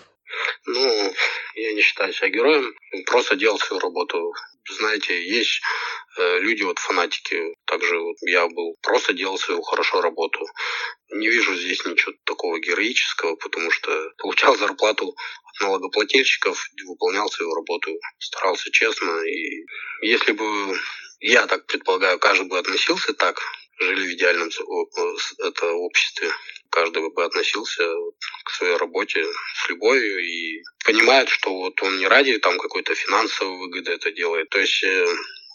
Ну, 0.65 1.13
я 1.55 1.73
не 1.73 1.81
считаю 1.81 2.13
себя 2.13 2.29
героем, 2.29 2.73
просто 3.05 3.35
делал 3.35 3.59
свою 3.59 3.79
работу. 3.79 4.33
Знаете, 4.67 5.23
есть 5.23 5.61
э, 6.17 6.39
люди, 6.39 6.63
вот 6.63 6.79
фанатики, 6.79 7.55
также 7.65 7.99
вот 7.99 8.15
я 8.21 8.47
был, 8.47 8.75
просто 8.81 9.13
делал 9.13 9.37
свою 9.37 9.61
хорошо 9.61 10.01
работу. 10.01 10.39
Не 11.11 11.27
вижу 11.27 11.53
здесь 11.55 11.85
ничего 11.85 12.13
такого 12.25 12.59
героического, 12.59 13.35
потому 13.35 13.69
что 13.69 14.11
получал 14.17 14.57
зарплату 14.57 15.15
налогоплательщиков, 15.61 16.69
выполнял 16.85 17.29
свою 17.29 17.53
работу, 17.53 17.91
старался 18.19 18.71
честно. 18.71 19.21
И 19.23 19.65
если 20.01 20.31
бы, 20.31 20.77
я 21.19 21.47
так 21.47 21.65
предполагаю, 21.65 22.19
каждый 22.19 22.47
бы 22.47 22.57
относился 22.57 23.13
так, 23.13 23.39
жили 23.79 24.07
в 24.07 24.13
идеальном 24.13 24.49
это 25.39 25.71
обществе, 25.73 26.31
каждый 26.69 27.09
бы 27.09 27.23
относился 27.23 27.83
к 28.43 28.51
своей 28.51 28.77
работе 28.77 29.25
с 29.63 29.69
любовью 29.69 30.19
и 30.19 30.61
понимает, 30.85 31.29
что 31.29 31.53
вот 31.53 31.81
он 31.83 31.99
не 31.99 32.07
ради 32.07 32.37
там 32.39 32.57
какой-то 32.57 32.95
финансовой 32.95 33.57
выгоды 33.57 33.91
это 33.91 34.11
делает. 34.11 34.49
То 34.49 34.59
есть 34.59 34.83
э, 34.83 35.05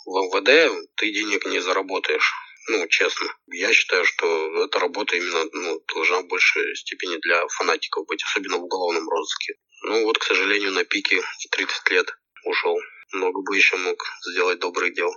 в 0.06 0.10
МВД 0.10 0.88
ты 0.96 1.10
денег 1.12 1.46
не 1.46 1.60
заработаешь. 1.60 2.32
Ну, 2.68 2.86
честно. 2.88 3.26
Я 3.48 3.72
считаю, 3.72 4.04
что 4.04 4.64
эта 4.64 4.78
работа 4.78 5.16
именно 5.16 5.44
ну, 5.52 5.82
должна 5.94 6.20
в 6.20 6.26
большей 6.26 6.76
степени 6.76 7.16
для 7.16 7.46
фанатиков 7.48 8.06
быть, 8.06 8.22
особенно 8.22 8.58
в 8.58 8.64
уголовном 8.64 9.08
розыске. 9.08 9.54
Ну 9.82 10.04
вот, 10.04 10.18
к 10.18 10.24
сожалению, 10.24 10.72
на 10.72 10.84
пике 10.84 11.20
в 11.20 11.48
30 11.50 11.90
лет 11.90 12.14
ушел. 12.44 12.78
Много 13.12 13.40
бы 13.42 13.56
еще 13.56 13.76
мог 13.76 14.04
сделать 14.30 14.60
добрых 14.60 14.94
дел. 14.94 15.10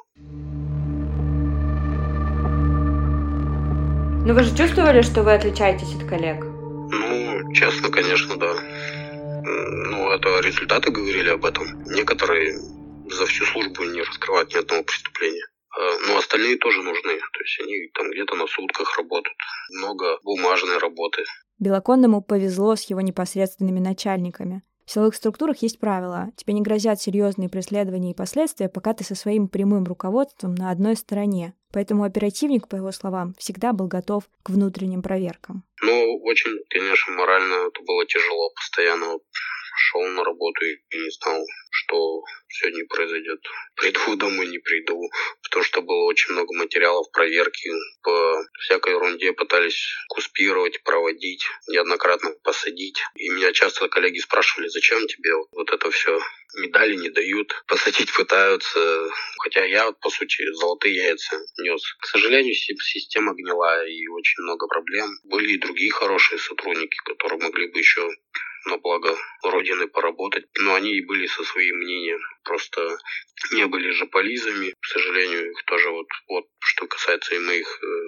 Но 4.26 4.34
вы 4.34 4.44
же 4.44 4.56
чувствовали, 4.56 5.02
что 5.02 5.22
вы 5.22 5.34
отличаетесь 5.34 5.94
от 5.96 6.08
коллег? 6.10 6.44
Ну, 6.44 7.54
честно, 7.54 7.90
конечно, 7.92 8.38
да. 8.38 8.54
Ну, 9.44 10.10
это 10.12 10.40
результаты 10.40 10.92
говорили 10.92 11.30
об 11.30 11.46
этом. 11.46 11.84
Некоторые 11.84 12.58
за 13.10 13.26
всю 13.26 13.46
службу 13.46 13.84
не 13.84 14.02
раскрывают 14.02 14.54
ни 14.54 14.60
одного 14.60 14.84
преступления. 14.84 15.46
А, 15.76 15.98
но 16.08 16.18
остальные 16.18 16.58
тоже 16.58 16.82
нужны. 16.84 17.18
То 17.18 17.40
есть 17.42 17.60
они 17.62 17.90
там 17.94 18.10
где-то 18.12 18.36
на 18.36 18.48
сутках 18.48 18.98
работают. 18.98 19.38
Много 19.72 20.20
бумажной 20.24 20.78
работы. 20.78 21.26
Белоконному 21.60 22.22
повезло 22.22 22.76
с 22.76 22.84
его 22.84 23.02
непосредственными 23.02 23.80
начальниками. 23.80 24.64
В 24.86 24.92
силовых 24.92 25.16
структурах 25.16 25.62
есть 25.62 25.80
правила. 25.80 26.32
Тебе 26.36 26.54
не 26.54 26.62
грозят 26.62 27.02
серьезные 27.02 27.48
преследования 27.48 28.12
и 28.12 28.16
последствия, 28.16 28.68
пока 28.68 28.94
ты 28.94 29.04
со 29.04 29.16
своим 29.16 29.48
прямым 29.48 29.86
руководством 29.86 30.56
на 30.56 30.72
одной 30.72 30.96
стороне. 30.98 31.54
Поэтому 31.72 32.04
оперативник, 32.04 32.68
по 32.68 32.76
его 32.76 32.92
словам, 32.92 33.34
всегда 33.38 33.72
был 33.72 33.88
готов 33.88 34.30
к 34.44 34.50
внутренним 34.50 35.02
проверкам. 35.02 35.64
Ну, 35.82 36.20
очень, 36.24 36.52
конечно, 36.70 37.14
морально 37.14 37.68
это 37.68 37.82
было 37.86 38.06
тяжело. 38.06 38.52
Постоянно 38.56 39.18
шел 39.76 40.02
на 40.08 40.24
работу 40.24 40.66
и 40.66 40.98
не 40.98 41.10
знал, 41.12 41.46
что 41.72 42.24
сегодня 42.50 42.86
произойдет. 42.88 43.40
Приду 43.76 44.16
домой, 44.16 44.48
не 44.48 44.60
приду. 44.60 45.02
Потому 45.44 45.64
что 45.64 45.82
было 45.82 46.06
очень 46.06 46.34
много 46.34 46.54
материалов 46.56 47.12
проверки. 47.12 47.72
По 48.04 48.44
всякой 48.60 48.94
ерунде 48.94 49.34
пытались 49.34 49.86
куспировать, 50.10 50.82
проводить, 50.84 51.46
неоднократно 51.68 52.32
посадить. 52.44 53.02
И 53.16 53.30
меня 53.30 53.52
часто 53.54 53.88
коллеги 53.90 54.20
спрашивали, 54.20 54.68
зачем 54.68 55.08
тебе 55.08 55.32
вот 55.52 55.72
это 55.72 55.90
все 55.92 56.20
медали 56.56 56.96
не 56.96 57.10
дают, 57.10 57.54
посадить 57.68 58.14
пытаются. 58.14 59.10
Хотя 59.40 59.66
я, 59.66 59.92
по 59.92 60.10
сути, 60.10 60.44
золотые 60.54 60.96
яйца 60.96 61.40
нес. 61.58 61.82
К 62.00 62.06
сожалению, 62.08 62.54
система 62.54 63.34
гнила 63.34 63.86
и 63.88 64.08
очень 64.08 64.44
много 64.44 64.68
проблем. 64.68 65.10
Были 65.24 65.54
и 65.54 65.58
другие 65.58 65.92
хорошие 65.92 66.40
сотрудники, 66.40 66.98
которые 67.06 67.40
могли 67.40 67.68
бы 67.68 67.80
еще 67.80 68.08
на 68.66 68.78
благо 68.78 69.16
Родины 69.44 69.88
поработать. 69.88 70.46
Но 70.60 70.76
они 70.76 70.92
и 70.92 71.06
были 71.06 71.28
со 71.28 71.44
своим 71.44 71.78
мнением. 71.78 72.20
Просто 72.44 72.98
не 73.52 73.66
были 73.68 73.92
же 73.92 74.06
полизами. 74.06 74.74
К 74.80 74.86
сожалению, 74.86 75.52
их 75.52 75.64
тоже 75.66 75.90
вот, 75.90 76.08
вот 76.30 76.46
что 76.60 76.88
касается 76.88 77.36
и 77.36 77.40
моих 77.40 77.68
э, 77.84 78.08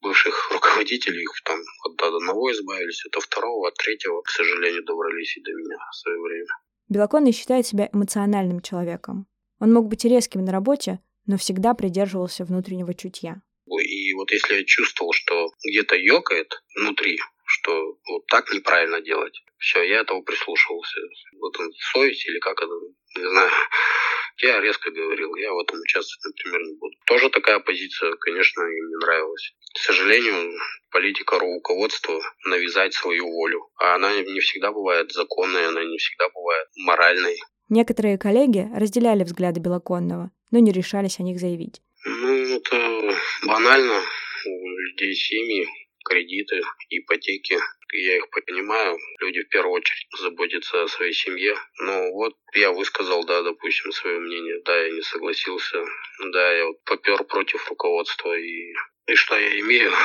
бывших 0.00 0.50
руководителей, 0.52 1.22
их 1.22 1.32
там 1.44 1.60
от 1.84 2.02
одного 2.02 2.50
избавились, 2.52 3.04
от 3.06 3.22
второго, 3.22 3.68
от 3.68 3.74
третьего, 3.74 4.22
к 4.22 4.30
сожалению, 4.30 4.84
добрались 4.84 5.36
и 5.36 5.42
до 5.42 5.52
меня 5.52 5.76
в 5.90 5.96
свое 5.96 6.20
время. 6.20 6.48
Белоконный 6.88 7.32
считает 7.32 7.66
себя 7.66 7.88
эмоциональным 7.92 8.60
человеком. 8.60 9.26
Он 9.58 9.72
мог 9.72 9.88
быть 9.88 10.04
резким 10.04 10.44
на 10.44 10.52
работе, 10.52 11.00
но 11.26 11.36
всегда 11.36 11.74
придерживался 11.74 12.44
внутреннего 12.44 12.94
чутья. 12.94 13.42
И 13.66 14.14
вот 14.14 14.30
если 14.30 14.54
я 14.54 14.64
чувствовал, 14.64 15.12
что 15.12 15.48
где-то 15.64 15.96
ёкает 15.96 16.62
внутри, 16.76 17.18
что 17.66 17.98
вот 18.08 18.26
так 18.28 18.52
неправильно 18.52 19.00
делать. 19.00 19.42
Все, 19.58 19.82
я 19.82 20.00
этого 20.00 20.22
прислушивался. 20.22 21.00
Вот 21.40 21.58
он, 21.58 21.72
совесть 21.92 22.26
или 22.28 22.38
как 22.38 22.58
это, 22.58 22.72
не 23.16 23.28
знаю. 23.28 23.50
Я 24.42 24.60
резко 24.60 24.90
говорил, 24.90 25.34
я 25.36 25.50
в 25.50 25.58
этом 25.60 25.80
участвовать, 25.80 26.36
например, 26.36 26.60
не 26.60 26.74
буду. 26.74 26.94
Тоже 27.06 27.30
такая 27.30 27.58
позиция, 27.58 28.14
конечно, 28.16 28.60
им 28.60 28.88
не 28.88 28.96
нравилась. 28.96 29.54
К 29.74 29.78
сожалению, 29.78 30.52
политика 30.90 31.38
руководства 31.38 32.20
навязать 32.44 32.92
свою 32.92 33.26
волю. 33.32 33.70
А 33.80 33.94
она 33.94 34.12
не 34.20 34.40
всегда 34.40 34.72
бывает 34.72 35.10
законной, 35.10 35.66
она 35.66 35.82
не 35.84 35.96
всегда 35.96 36.28
бывает 36.28 36.68
моральной. 36.76 37.38
Некоторые 37.70 38.18
коллеги 38.18 38.68
разделяли 38.76 39.24
взгляды 39.24 39.58
Белоконного, 39.58 40.30
но 40.50 40.58
не 40.58 40.70
решались 40.70 41.18
о 41.18 41.22
них 41.22 41.40
заявить. 41.40 41.80
Ну, 42.04 42.56
это 42.56 43.16
банально. 43.46 44.02
У 44.44 44.68
людей 44.68 45.14
семьи, 45.14 45.66
кредиты, 46.06 46.62
ипотеки. 46.90 47.58
Я 47.92 48.16
их 48.16 48.30
понимаю. 48.30 48.98
Люди 49.20 49.42
в 49.42 49.48
первую 49.48 49.74
очередь 49.74 50.06
заботятся 50.18 50.82
о 50.82 50.88
своей 50.88 51.12
семье. 51.12 51.54
Но 51.80 52.12
вот 52.12 52.34
я 52.54 52.72
высказал, 52.72 53.24
да, 53.24 53.42
допустим, 53.42 53.92
свое 53.92 54.18
мнение. 54.18 54.60
Да, 54.64 54.76
я 54.76 54.90
не 54.90 55.02
согласился. 55.02 55.84
Да, 56.32 56.52
я 56.52 56.66
вот 56.66 56.82
попер 56.84 57.22
против 57.24 57.68
руководства. 57.68 58.36
И, 58.38 58.72
и 59.06 59.14
что 59.14 59.36
я 59.38 59.60
имею? 59.60 59.92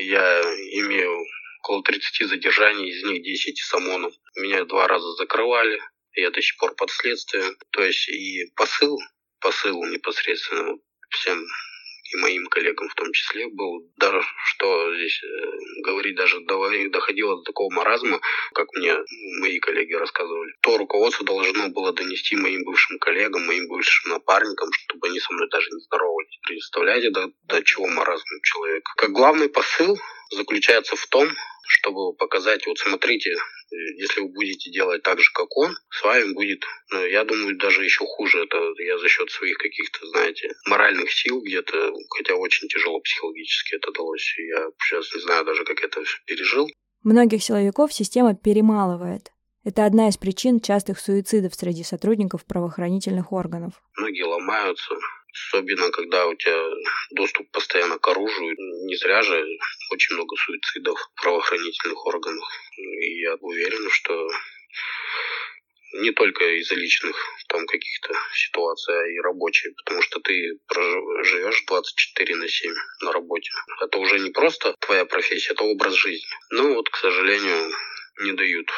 Я 0.00 0.42
имею 0.42 1.24
около 1.58 1.82
30 1.82 2.28
задержаний, 2.28 2.88
из 2.88 3.02
них 3.02 3.20
10 3.20 3.58
с 3.58 3.74
ОМОНом. 3.74 4.12
Меня 4.36 4.64
два 4.64 4.86
раза 4.86 5.10
закрывали, 5.14 5.82
я 6.12 6.30
до 6.30 6.40
сих 6.40 6.56
пор 6.58 6.76
под 6.76 6.90
следствием. 6.90 7.56
То 7.72 7.82
есть 7.82 8.08
и 8.08 8.44
посыл, 8.54 8.96
посыл 9.40 9.84
непосредственно 9.86 10.78
всем 11.10 11.44
и 12.12 12.16
моим 12.16 12.46
коллегам 12.46 12.88
в 12.88 12.94
том 12.94 13.12
числе 13.12 13.48
был, 13.48 13.86
даже 13.96 14.22
что 14.46 14.94
здесь 14.96 15.22
э, 15.22 15.82
говорить 15.82 16.16
даже 16.16 16.40
доходило 16.40 17.36
до 17.36 17.42
такого 17.42 17.72
маразма, 17.72 18.20
как 18.54 18.72
мне 18.74 18.94
мои 19.40 19.58
коллеги 19.58 19.94
рассказывали. 19.94 20.54
То 20.62 20.78
руководство 20.78 21.24
должно 21.24 21.68
было 21.68 21.92
донести 21.92 22.36
моим 22.36 22.64
бывшим 22.64 22.98
коллегам, 22.98 23.46
моим 23.46 23.68
бывшим 23.68 24.12
напарникам, 24.12 24.70
чтобы 24.72 25.08
они 25.08 25.20
со 25.20 25.32
мной 25.32 25.48
даже 25.50 25.68
не 25.70 25.80
здоровались. 25.80 26.38
Представляете, 26.46 27.10
до, 27.10 27.30
до 27.44 27.62
чего 27.62 27.86
маразм 27.88 28.24
человека. 28.42 28.92
Как 28.96 29.10
главный 29.10 29.48
посыл 29.48 29.96
заключается 30.30 30.96
в 30.96 31.06
том, 31.06 31.28
чтобы 31.68 32.14
показать, 32.14 32.66
вот 32.66 32.78
смотрите, 32.78 33.34
если 33.96 34.22
вы 34.22 34.28
будете 34.28 34.70
делать 34.70 35.02
так 35.02 35.20
же, 35.20 35.30
как 35.32 35.54
он, 35.56 35.74
с 35.90 36.02
вами 36.02 36.32
будет, 36.32 36.64
ну, 36.90 37.04
я 37.04 37.24
думаю, 37.24 37.56
даже 37.56 37.84
еще 37.84 38.04
хуже. 38.06 38.44
Это 38.44 38.56
я 38.78 38.98
за 38.98 39.08
счет 39.08 39.30
своих 39.30 39.58
каких-то, 39.58 40.06
знаете, 40.06 40.54
моральных 40.66 41.12
сил 41.12 41.42
где-то, 41.42 41.92
хотя 42.16 42.34
очень 42.34 42.68
тяжело 42.68 43.00
психологически 43.00 43.74
это 43.74 43.92
далось. 43.92 44.34
Я 44.38 44.70
сейчас 44.82 45.14
не 45.14 45.20
знаю 45.20 45.44
даже, 45.44 45.64
как 45.64 45.82
это 45.82 46.02
пережил. 46.24 46.68
Многих 47.02 47.42
силовиков 47.42 47.92
система 47.92 48.34
перемалывает. 48.34 49.32
Это 49.64 49.84
одна 49.84 50.08
из 50.08 50.16
причин 50.16 50.60
частых 50.60 50.98
суицидов 50.98 51.54
среди 51.54 51.84
сотрудников 51.84 52.46
правоохранительных 52.46 53.32
органов. 53.32 53.74
Многие 53.96 54.22
ломаются, 54.22 54.94
Особенно, 55.50 55.90
когда 55.90 56.26
у 56.26 56.34
тебя 56.34 56.58
доступ 57.10 57.50
постоянно 57.50 57.98
к 57.98 58.08
оружию. 58.08 58.56
Не 58.86 58.96
зря 58.96 59.22
же 59.22 59.44
очень 59.90 60.14
много 60.14 60.36
суицидов 60.36 60.98
в 60.98 61.20
правоохранительных 61.22 62.06
органах. 62.06 62.48
И 62.76 63.20
я 63.20 63.34
уверен, 63.40 63.90
что 63.90 64.28
не 65.94 66.12
только 66.12 66.44
из-за 66.58 66.74
личных 66.74 67.16
там 67.48 67.66
каких-то 67.66 68.14
ситуаций, 68.34 68.94
а 68.94 69.06
и 69.08 69.18
рабочие, 69.20 69.72
потому 69.74 70.02
что 70.02 70.20
ты 70.20 70.58
живешь 71.22 71.64
24 71.66 72.36
на 72.36 72.48
7 72.48 72.74
на 73.02 73.12
работе. 73.12 73.50
Это 73.82 73.98
уже 73.98 74.18
не 74.20 74.30
просто 74.30 74.74
твоя 74.80 75.04
профессия, 75.04 75.52
это 75.52 75.64
образ 75.64 75.94
жизни. 75.94 76.28
Ну 76.50 76.74
вот, 76.74 76.90
к 76.90 76.96
сожалению, 76.96 77.72
не 78.20 78.32
дают 78.32 78.70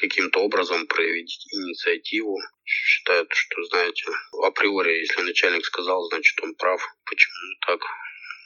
каким-то 0.00 0.40
образом 0.40 0.86
проявить 0.86 1.46
инициативу. 1.52 2.38
Считают, 2.64 3.28
что, 3.32 3.62
знаете, 3.64 4.06
априори, 4.42 5.00
если 5.00 5.22
начальник 5.22 5.64
сказал, 5.64 6.02
значит 6.08 6.40
он 6.42 6.54
прав. 6.54 6.82
Почему 7.04 7.34
так? 7.66 7.80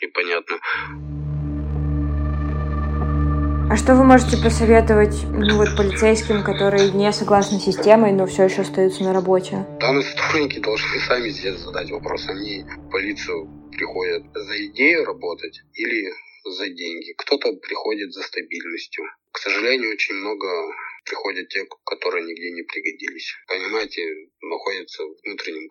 Непонятно. 0.03 0.61
А 3.71 3.77
что 3.77 3.95
вы 3.95 4.03
можете 4.03 4.39
посоветовать 4.39 5.25
ну, 5.25 5.59
вот, 5.59 5.77
полицейским, 5.77 6.43
которые 6.43 6.91
не 6.91 7.13
согласны 7.13 7.61
с 7.61 7.65
системой, 7.65 8.13
но 8.13 8.25
все 8.27 8.45
еще 8.45 8.63
остаются 8.63 9.05
на 9.05 9.13
работе? 9.13 9.67
Данные 9.79 10.05
сотрудники 10.05 10.59
должны 10.59 10.99
сами 11.01 11.29
себе 11.29 11.53
задать 11.53 11.91
вопрос. 11.91 12.27
Они 12.29 12.65
в 12.65 12.91
полицию 12.91 13.47
приходят 13.71 14.25
за 14.33 14.67
идею 14.69 15.05
работать 15.05 15.61
или 15.75 16.11
за 16.49 16.69
деньги. 16.69 17.13
Кто-то 17.19 17.53
приходит 17.57 18.15
за 18.15 18.23
стабильностью. 18.23 19.05
К 19.33 19.39
сожалению, 19.39 19.93
очень 19.93 20.15
много 20.15 20.47
приходят 21.05 21.49
те, 21.49 21.67
которые 21.85 22.25
нигде 22.25 22.51
не 22.53 22.63
пригодились. 22.63 23.33
Понимаете, 23.47 24.03
находятся 24.41 25.05
в 25.05 25.17
внутреннем 25.25 25.69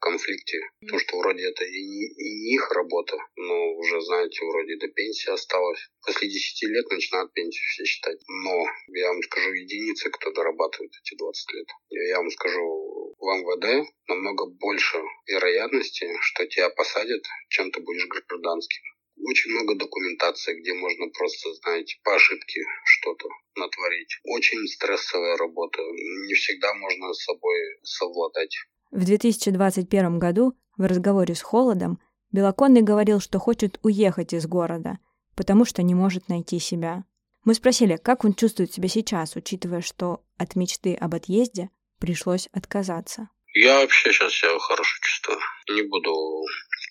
конфликте. 0.00 0.60
То, 0.88 0.98
что 0.98 1.18
вроде 1.18 1.48
это 1.48 1.64
и 1.64 1.82
не, 1.84 2.06
и 2.06 2.34
не 2.40 2.54
их 2.54 2.70
работа, 2.72 3.16
но 3.36 3.72
уже, 3.74 4.00
знаете, 4.00 4.44
вроде 4.44 4.76
до 4.76 4.88
пенсии 4.88 5.30
осталось. 5.30 5.80
После 6.04 6.28
10 6.28 6.70
лет 6.70 6.90
начинают 6.90 7.32
пенсию 7.32 7.64
все 7.70 7.84
считать. 7.84 8.18
Но 8.28 8.64
я 8.94 9.08
вам 9.08 9.22
скажу, 9.22 9.52
единицы, 9.52 10.10
кто 10.10 10.32
дорабатывает 10.32 10.92
эти 11.02 11.16
20 11.16 11.52
лет. 11.54 11.68
Я 11.90 12.18
вам 12.18 12.30
скажу, 12.30 13.14
в 13.18 13.24
МВД 13.24 13.88
намного 14.08 14.46
больше 14.46 14.98
вероятности, 15.26 16.08
что 16.20 16.46
тебя 16.46 16.70
посадят, 16.70 17.22
чем 17.48 17.70
ты 17.70 17.80
будешь 17.80 18.06
гражданским 18.06 18.82
очень 19.24 19.52
много 19.52 19.74
документации, 19.74 20.60
где 20.60 20.74
можно 20.74 21.06
просто, 21.08 21.52
знаете, 21.62 21.96
по 22.04 22.14
ошибке 22.14 22.60
что-то 22.84 23.28
натворить. 23.56 24.18
Очень 24.24 24.66
стрессовая 24.68 25.36
работа. 25.36 25.80
Не 25.80 26.34
всегда 26.34 26.74
можно 26.74 27.12
с 27.12 27.24
собой 27.24 27.58
совладать. 27.82 28.56
В 28.90 29.04
2021 29.04 30.18
году 30.18 30.54
в 30.76 30.82
разговоре 30.82 31.34
с 31.34 31.42
Холодом 31.42 32.00
Белоконный 32.30 32.82
говорил, 32.82 33.20
что 33.20 33.38
хочет 33.38 33.78
уехать 33.82 34.34
из 34.34 34.46
города, 34.46 34.98
потому 35.34 35.64
что 35.64 35.82
не 35.82 35.94
может 35.94 36.28
найти 36.28 36.58
себя. 36.58 37.04
Мы 37.44 37.54
спросили, 37.54 37.96
как 37.96 38.24
он 38.24 38.34
чувствует 38.34 38.72
себя 38.72 38.88
сейчас, 38.88 39.34
учитывая, 39.34 39.80
что 39.80 40.22
от 40.36 40.54
мечты 40.54 40.94
об 40.94 41.14
отъезде 41.14 41.70
пришлось 41.98 42.48
отказаться. 42.52 43.30
Я 43.54 43.80
вообще 43.80 44.12
сейчас 44.12 44.34
себя 44.34 44.58
хорошо 44.58 44.98
чувствую. 45.00 45.38
Не 45.70 45.82
буду 45.82 46.12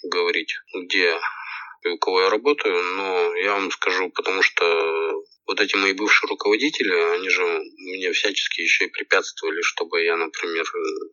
говорить, 0.10 0.54
где 0.74 1.14
и 1.84 1.90
у 1.90 1.98
кого 1.98 2.22
я 2.22 2.30
работаю, 2.30 2.84
но 2.96 3.36
я 3.36 3.54
вам 3.54 3.72
скажу, 3.72 4.10
потому 4.10 4.42
что 4.42 4.66
вот 5.48 5.62
эти 5.62 5.76
мои 5.76 5.94
бывшие 5.94 6.28
руководители, 6.30 6.94
они 7.16 7.30
же 7.30 7.44
мне 7.78 8.12
всячески 8.12 8.62
еще 8.62 8.86
и 8.86 8.92
препятствовали, 8.92 9.62
чтобы 9.62 10.04
я, 10.04 10.18
например, 10.18 10.66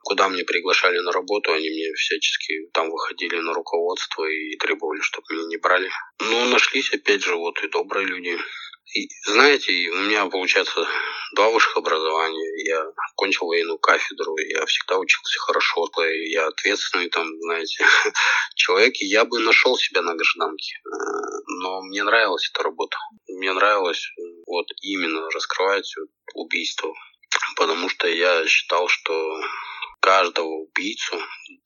куда 0.02 0.28
мне 0.28 0.44
приглашали 0.44 0.98
на 0.98 1.12
работу, 1.12 1.52
они 1.52 1.70
мне 1.70 1.94
всячески 1.94 2.68
там 2.72 2.90
выходили 2.90 3.36
на 3.38 3.54
руководство 3.54 4.24
и 4.24 4.56
требовали, 4.56 5.00
чтобы 5.00 5.26
меня 5.30 5.46
не 5.46 5.56
брали. 5.56 5.88
Но 6.20 6.46
нашлись 6.46 6.92
опять 6.92 7.22
же 7.22 7.36
вот 7.36 7.62
и 7.62 7.68
добрые 7.68 8.06
люди. 8.06 8.36
И, 8.92 9.08
знаете, 9.26 9.72
у 9.90 9.96
меня, 9.96 10.26
получается, 10.26 10.86
два 11.34 11.50
высших 11.50 11.76
образования. 11.76 12.64
Я 12.64 12.84
кончил 13.16 13.46
военную 13.46 13.78
кафедру, 13.78 14.36
я 14.38 14.64
всегда 14.66 14.98
учился 14.98 15.38
хорошо, 15.40 15.88
я 16.28 16.46
ответственный 16.46 17.08
там, 17.08 17.26
знаете, 17.40 17.84
человек, 18.54 18.94
и 19.00 19.06
я 19.06 19.24
бы 19.24 19.40
нашел 19.40 19.76
себя 19.76 20.02
на 20.02 20.14
гражданке. 20.14 20.76
Э, 20.84 20.90
но 21.60 21.82
мне 21.82 22.04
нравилась 22.04 22.50
эта 22.52 22.62
работа. 22.62 22.96
Мне 23.28 23.52
нравилось 23.52 24.06
вот 24.46 24.66
именно 24.82 25.28
раскрывать 25.30 25.92
убийство. 26.34 26.92
Потому 27.56 27.88
что 27.88 28.06
я 28.06 28.46
считал, 28.46 28.88
что 28.88 29.40
каждого 30.00 30.46
убийцу 30.46 31.20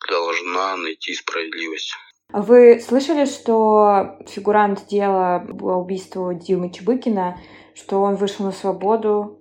должна 0.09 0.77
найти 0.77 1.13
справедливость. 1.15 1.93
А 2.31 2.43
вы 2.43 2.79
слышали, 2.79 3.25
что 3.25 4.19
фигурант 4.27 4.87
дела 4.87 5.47
по 5.49 5.77
убийству 5.77 6.35
Димы 6.35 6.71
Чебыкина, 6.71 7.41
что 7.75 8.03
он 8.03 8.17
вышел 8.17 8.45
на 8.45 8.53
свободу? 8.53 9.41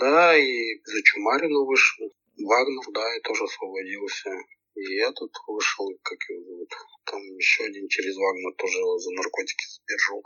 Да, 0.00 0.36
и 0.36 0.80
за 0.84 1.02
Чумарину 1.02 1.66
вышел. 1.66 2.10
Вагнер, 2.38 2.84
да, 2.94 3.16
и 3.16 3.20
тоже 3.20 3.44
освободился. 3.44 4.30
И 4.74 4.96
я 4.96 5.12
тут 5.12 5.30
вышел, 5.46 5.86
как 6.02 6.18
его 6.30 6.42
зовут. 6.44 6.70
Там 7.04 7.20
еще 7.36 7.64
один 7.64 7.86
через 7.88 8.16
Вагнер 8.16 8.54
тоже 8.56 8.78
его 8.78 8.98
за 8.98 9.10
наркотики 9.12 9.64
задержал. 9.68 10.22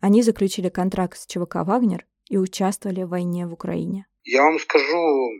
Они 0.00 0.22
заключили 0.22 0.70
контракт 0.70 1.18
с 1.18 1.26
ЧВК 1.26 1.56
«Вагнер» 1.66 2.06
и 2.30 2.38
участвовали 2.38 3.02
в 3.02 3.10
войне 3.10 3.46
в 3.46 3.52
Украине. 3.52 4.06
Я 4.24 4.42
вам 4.44 4.58
скажу, 4.58 5.30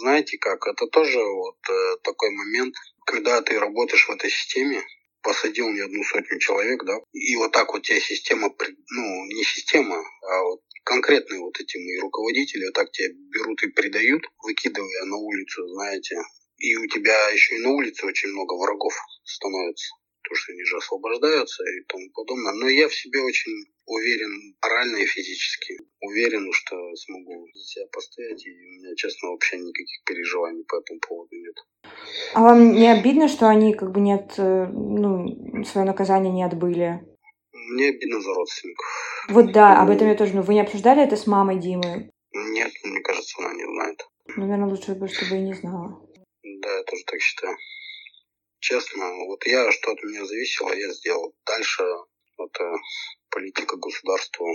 знаете 0.00 0.38
как, 0.38 0.66
это 0.66 0.86
тоже 0.86 1.18
вот 1.18 1.58
э, 1.68 1.96
такой 2.02 2.30
момент, 2.30 2.74
когда 3.04 3.42
ты 3.42 3.58
работаешь 3.58 4.06
в 4.08 4.10
этой 4.10 4.30
системе, 4.30 4.82
посадил 5.22 5.68
не 5.70 5.80
одну 5.80 6.02
сотню 6.04 6.38
человек, 6.38 6.84
да, 6.84 6.96
и 7.12 7.36
вот 7.36 7.52
так 7.52 7.72
вот 7.72 7.82
тебя 7.82 8.00
система, 8.00 8.48
ну, 8.90 9.24
не 9.26 9.44
система, 9.44 9.96
а 9.96 10.42
вот 10.42 10.60
конкретные 10.84 11.40
вот 11.40 11.58
эти 11.60 11.76
мои 11.76 11.98
руководители 12.00 12.64
вот 12.64 12.74
так 12.74 12.90
тебя 12.90 13.08
берут 13.08 13.62
и 13.62 13.68
предают, 13.68 14.22
выкидывая 14.42 15.04
на 15.04 15.16
улицу, 15.16 15.68
знаете, 15.68 16.16
и 16.58 16.76
у 16.76 16.86
тебя 16.86 17.28
еще 17.30 17.56
и 17.56 17.60
на 17.60 17.70
улице 17.70 18.06
очень 18.06 18.28
много 18.30 18.54
врагов 18.54 18.94
становится 19.24 19.94
потому 20.30 20.38
что 20.38 20.52
они 20.52 20.64
же 20.64 20.76
освобождаются 20.76 21.64
и 21.64 21.84
тому 21.88 22.08
подобное. 22.14 22.52
Но 22.52 22.68
я 22.68 22.88
в 22.88 22.94
себе 22.94 23.20
очень 23.20 23.52
уверен 23.86 24.54
морально 24.62 24.98
и 24.98 25.06
физически. 25.06 25.76
Уверен, 26.00 26.52
что 26.52 26.76
смогу 26.94 27.46
за 27.52 27.62
себя 27.62 27.86
постоять, 27.92 28.46
и 28.46 28.50
у 28.50 28.54
меня, 28.54 28.94
честно, 28.94 29.30
вообще 29.30 29.58
никаких 29.58 30.04
переживаний 30.04 30.64
по 30.64 30.76
этому 30.76 31.00
поводу 31.00 31.34
нет. 31.34 31.56
А 32.34 32.42
вам 32.42 32.72
не 32.72 32.88
обидно, 32.88 33.26
что 33.28 33.48
они 33.48 33.74
как 33.74 33.90
бы 33.90 34.00
нет, 34.00 34.34
э, 34.38 34.66
ну, 34.66 35.64
свое 35.64 35.86
наказание 35.86 36.32
не 36.32 36.44
отбыли? 36.44 37.00
Мне 37.52 37.88
обидно 37.88 38.20
за 38.20 38.32
родственников. 38.32 38.86
Вот 39.28 39.52
да, 39.52 39.82
об 39.82 39.90
этом 39.90 40.08
я 40.08 40.14
тоже, 40.14 40.34
ну, 40.34 40.42
вы 40.42 40.54
не 40.54 40.60
обсуждали 40.60 41.02
это 41.02 41.16
с 41.16 41.26
мамой 41.26 41.58
Димы? 41.58 42.10
Нет, 42.32 42.72
мне 42.84 43.00
кажется, 43.00 43.34
она 43.40 43.52
не 43.54 43.64
знает. 43.64 44.06
Наверное, 44.36 44.68
лучше 44.68 44.94
бы, 44.94 45.08
чтобы 45.08 45.36
и 45.36 45.44
не 45.44 45.54
знала. 45.54 46.00
Да, 46.44 46.76
я 46.76 46.82
тоже 46.84 47.02
так 47.04 47.20
считаю 47.20 47.56
честно, 48.60 49.12
вот 49.26 49.44
я, 49.46 49.70
что 49.72 49.92
от 49.92 50.02
меня 50.02 50.24
зависело, 50.24 50.72
я 50.72 50.92
сделал. 50.92 51.34
Дальше 51.46 51.82
это 52.38 52.76
политика 53.30 53.76
государства, 53.76 54.46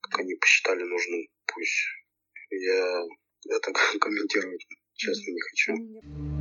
как 0.00 0.20
они 0.20 0.34
посчитали 0.34 0.82
нужным. 0.82 1.28
Пусть 1.46 1.86
я 2.50 3.02
это 3.50 3.72
комментировать, 4.00 4.66
честно, 4.94 5.30
не 5.30 5.40
хочу. 5.40 6.35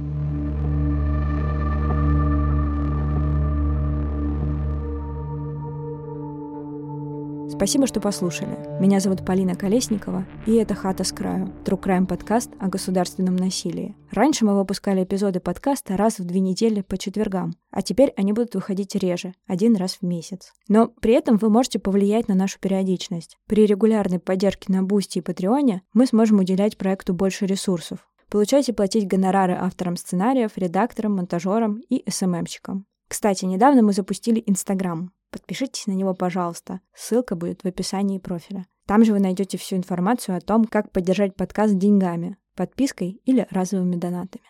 Спасибо, 7.56 7.88
что 7.88 8.02
послушали. 8.02 8.58
Меня 8.82 9.00
зовут 9.00 9.26
Полина 9.26 9.56
Колесникова, 9.56 10.26
и 10.46 10.56
это 10.56 10.76
«Хата 10.76 11.06
с 11.06 11.14
краю»— 11.14 11.54
True 11.64 11.82
Crime 11.82 12.06
подкаст 12.06 12.52
о 12.60 12.68
государственном 12.68 13.38
насилии. 13.38 13.96
Раньше 14.12 14.44
мы 14.44 14.58
выпускали 14.58 15.06
эпизоды 15.06 15.40
подкаста 15.40 15.96
раз 15.96 16.20
в 16.20 16.26
две 16.26 16.42
недели 16.42 16.82
по 16.82 16.98
четвергам, 16.98 17.54
а 17.72 17.82
теперь 17.82 18.14
они 18.18 18.34
будут 18.34 18.56
выходить 18.56 18.94
реже, 18.96 19.34
один 19.48 19.78
раз 19.78 20.00
в 20.02 20.06
месяц. 20.06 20.52
Но 20.68 20.88
при 20.88 21.14
этом 21.14 21.38
вы 21.38 21.50
можете 21.50 21.80
повлиять 21.80 22.28
на 22.28 22.36
нашу 22.36 22.60
периодичность. 22.60 23.38
При 23.48 23.66
регулярной 23.66 24.20
поддержке 24.20 24.74
на 24.74 24.84
Boosty 24.84 25.20
и 25.20 25.22
Патреоне 25.22 25.82
мы 25.94 26.08
сможем 26.08 26.40
уделять 26.40 26.78
проекту 26.78 27.14
больше 27.14 27.46
ресурсов. 27.46 28.00
Получайте 28.30 28.74
платить 28.74 29.08
гонорары 29.08 29.54
авторам 29.54 29.96
сценариев, 29.96 30.58
редакторам, 30.58 31.16
монтажерам 31.16 31.80
и 31.90 32.04
СММщикам. 32.10 32.86
Кстати, 33.08 33.46
недавно 33.46 33.82
мы 33.82 33.94
запустили 33.94 34.44
Инстаграм. 34.46 35.12
Подпишитесь 35.36 35.86
на 35.86 35.92
него, 35.92 36.14
пожалуйста. 36.14 36.80
Ссылка 36.94 37.36
будет 37.36 37.64
в 37.64 37.68
описании 37.68 38.20
профиля. 38.20 38.68
Там 38.86 39.04
же 39.04 39.12
вы 39.12 39.20
найдете 39.20 39.58
всю 39.58 39.76
информацию 39.76 40.38
о 40.38 40.40
том, 40.40 40.64
как 40.64 40.94
поддержать 40.94 41.36
подкаст 41.36 41.78
деньгами, 41.78 42.38
подпиской 42.56 43.20
или 43.26 43.46
разовыми 43.50 43.98
донатами. 43.98 44.46